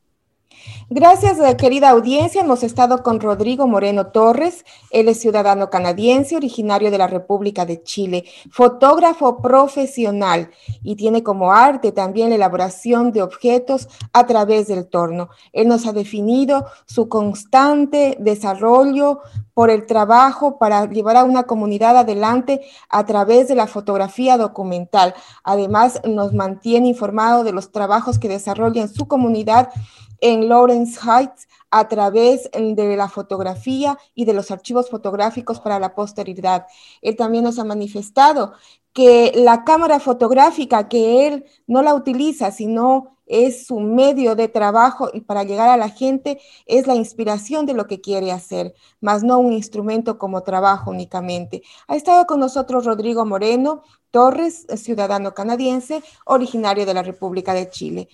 Gracias, 0.89 1.38
querida 1.58 1.89
audiencia. 1.89 2.41
Hemos 2.41 2.64
estado 2.64 3.03
con 3.03 3.20
Rodrigo 3.20 3.68
Moreno 3.68 4.08
Torres. 4.08 4.64
Él 4.89 5.10
es 5.10 5.20
ciudadano 5.20 5.70
canadiense, 5.70 6.38
originario 6.38 6.91
de 6.91 6.97
la 6.97 7.08
República 7.08 7.66
de 7.66 7.84
Chile, 7.84 8.24
fotógrafo 8.51 9.41
profesional 9.41 10.49
y 10.84 10.95
tiene 10.95 11.24
como 11.24 11.51
arte 11.51 11.91
también 11.91 12.30
la 12.30 12.36
elaboración 12.36 13.12
de 13.12 13.22
objetos 13.22 13.89
a 14.14 14.26
través 14.28 14.68
del 14.68 14.88
torno. 14.88 15.30
Él 15.51 15.68
nos 15.68 15.86
ha 15.86 15.91
definido 15.91 16.68
su 16.86 17.10
constante 17.10 18.16
desarrollo 18.20 19.20
por 19.53 19.72
el 19.72 19.88
trabajo 19.88 20.60
para 20.60 20.86
llevar 20.86 21.18
a 21.18 21.24
una 21.24 21.43
comunidad 21.43 21.97
adelante 21.97 22.62
a 22.89 23.05
través 23.05 23.47
de 23.47 23.55
la 23.55 23.66
fotografía 23.66 24.38
documental. 24.38 25.16
Además, 25.43 25.99
nos 26.05 26.32
mantiene 26.32 26.89
informado 26.89 27.43
de 27.43 27.53
los 27.53 27.72
trabajos 27.72 28.20
que 28.20 28.30
desarrolla 28.30 28.84
en 28.84 28.88
su 28.88 29.08
comunidad 29.08 29.70
en 30.22 30.49
Lawrence 30.49 30.99
Heights 30.99 31.47
a 31.70 31.88
través 31.88 32.49
de 32.51 32.95
la 32.95 33.09
fotografía 33.09 33.97
y 34.15 34.26
de 34.26 34.34
los 34.34 34.51
archivos 34.51 34.89
fotográficos 34.89 35.59
para 35.59 35.80
la 35.80 35.95
posteridad. 35.95 36.65
Él 37.01 37.15
también 37.15 37.43
nos 37.43 37.59
ha 37.59 37.63
manifestado 37.63 38.53
que 38.93 39.32
la 39.36 39.63
cámara 39.63 39.99
fotográfica 39.99 40.88
que 40.88 41.28
él 41.28 41.45
no 41.68 41.82
la 41.84 41.93
utiliza, 41.93 42.51
sino 42.51 43.18
es 43.28 43.68
su 43.68 43.80
medio 43.80 44.36
de 44.36 44.47
trabajo 44.47 45.09
y 45.13 45.22
para 45.22 45.43
llegar 45.43 45.70
a 45.70 45.78
la 45.78 45.89
gente 45.89 46.39
es 46.65 46.88
la 46.88 46.95
inspiración 46.95 47.65
de 47.65 47.74
lo 47.74 47.86
que 47.86 48.01
quiere 48.01 48.32
hacer, 48.32 48.74
más 49.01 49.24
no 49.24 49.39
un 49.39 49.53
instrumento 49.53 50.18
como 50.18 50.43
trabajo 50.43 50.91
únicamente. 50.91 51.61
Ha 51.88 51.95
estado 51.95 52.26
con 52.26 52.39
nosotros 52.39 52.86
Rodrigo 52.86 53.26
Moreno 53.26 53.84
Torres, 54.09 54.65
ciudadano 54.78 55.34
canadiense, 55.34 56.01
originario 56.26 56.86
de 56.86 56.93
la 56.93 57.03
República 57.03 57.53
de 57.53 57.70
Chile. 57.70 58.07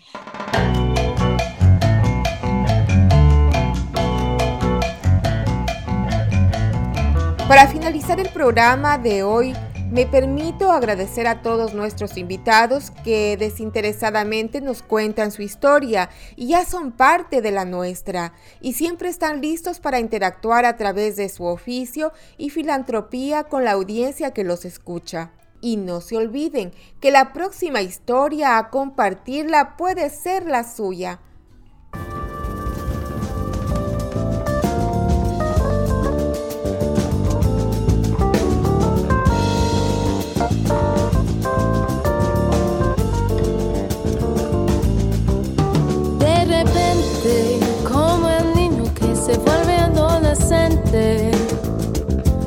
Para 7.47 7.67
finalizar 7.67 8.21
el 8.21 8.29
programa 8.29 8.97
de 8.97 9.23
hoy, 9.23 9.53
me 9.91 10.05
permito 10.05 10.71
agradecer 10.71 11.27
a 11.27 11.41
todos 11.41 11.73
nuestros 11.73 12.17
invitados 12.17 12.89
que 13.03 13.35
desinteresadamente 13.35 14.61
nos 14.61 14.81
cuentan 14.81 15.31
su 15.31 15.41
historia 15.41 16.09
y 16.37 16.47
ya 16.47 16.63
son 16.63 16.93
parte 16.93 17.41
de 17.41 17.51
la 17.51 17.65
nuestra 17.65 18.33
y 18.61 18.73
siempre 18.73 19.09
están 19.09 19.41
listos 19.41 19.81
para 19.81 19.99
interactuar 19.99 20.63
a 20.63 20.77
través 20.77 21.17
de 21.17 21.27
su 21.27 21.43
oficio 21.43 22.13
y 22.37 22.49
filantropía 22.49 23.43
con 23.43 23.65
la 23.65 23.73
audiencia 23.73 24.31
que 24.31 24.45
los 24.45 24.63
escucha. 24.63 25.31
Y 25.59 25.75
no 25.75 25.99
se 25.99 26.15
olviden 26.15 26.71
que 27.01 27.11
la 27.11 27.33
próxima 27.33 27.81
historia 27.81 28.57
a 28.57 28.69
compartirla 28.69 29.75
puede 29.75 30.09
ser 30.09 30.45
la 30.45 30.63
suya. 30.63 31.19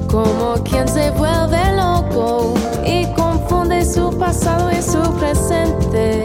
Como 0.08 0.54
quien 0.62 0.86
se 0.88 1.10
vuelve 1.10 1.58
loco 1.74 2.54
y 2.84 3.06
confunde 3.14 3.84
su 3.84 4.16
pasado 4.18 4.70
y 4.70 4.82
su 4.82 5.02
presente, 5.18 6.24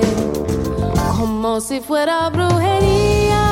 como 1.18 1.60
si 1.60 1.80
fuera 1.80 2.30
brujería. 2.30 3.51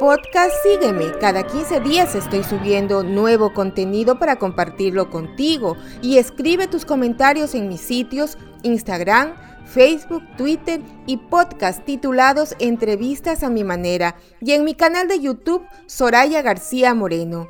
Podcast, 0.00 0.54
sígueme. 0.62 1.12
Cada 1.20 1.46
15 1.46 1.80
días 1.80 2.14
estoy 2.14 2.42
subiendo 2.42 3.02
nuevo 3.02 3.52
contenido 3.52 4.18
para 4.18 4.36
compartirlo 4.36 5.10
contigo 5.10 5.76
y 6.00 6.16
escribe 6.16 6.66
tus 6.68 6.86
comentarios 6.86 7.54
en 7.54 7.68
mis 7.68 7.82
sitios 7.82 8.38
Instagram, 8.62 9.34
Facebook, 9.66 10.22
Twitter 10.38 10.80
y 11.04 11.18
podcast 11.18 11.84
titulados 11.84 12.56
Entrevistas 12.60 13.42
a 13.42 13.50
mi 13.50 13.62
manera 13.62 14.16
y 14.40 14.52
en 14.52 14.64
mi 14.64 14.74
canal 14.74 15.06
de 15.06 15.20
YouTube 15.20 15.66
Soraya 15.84 16.40
García 16.40 16.94
Moreno. 16.94 17.46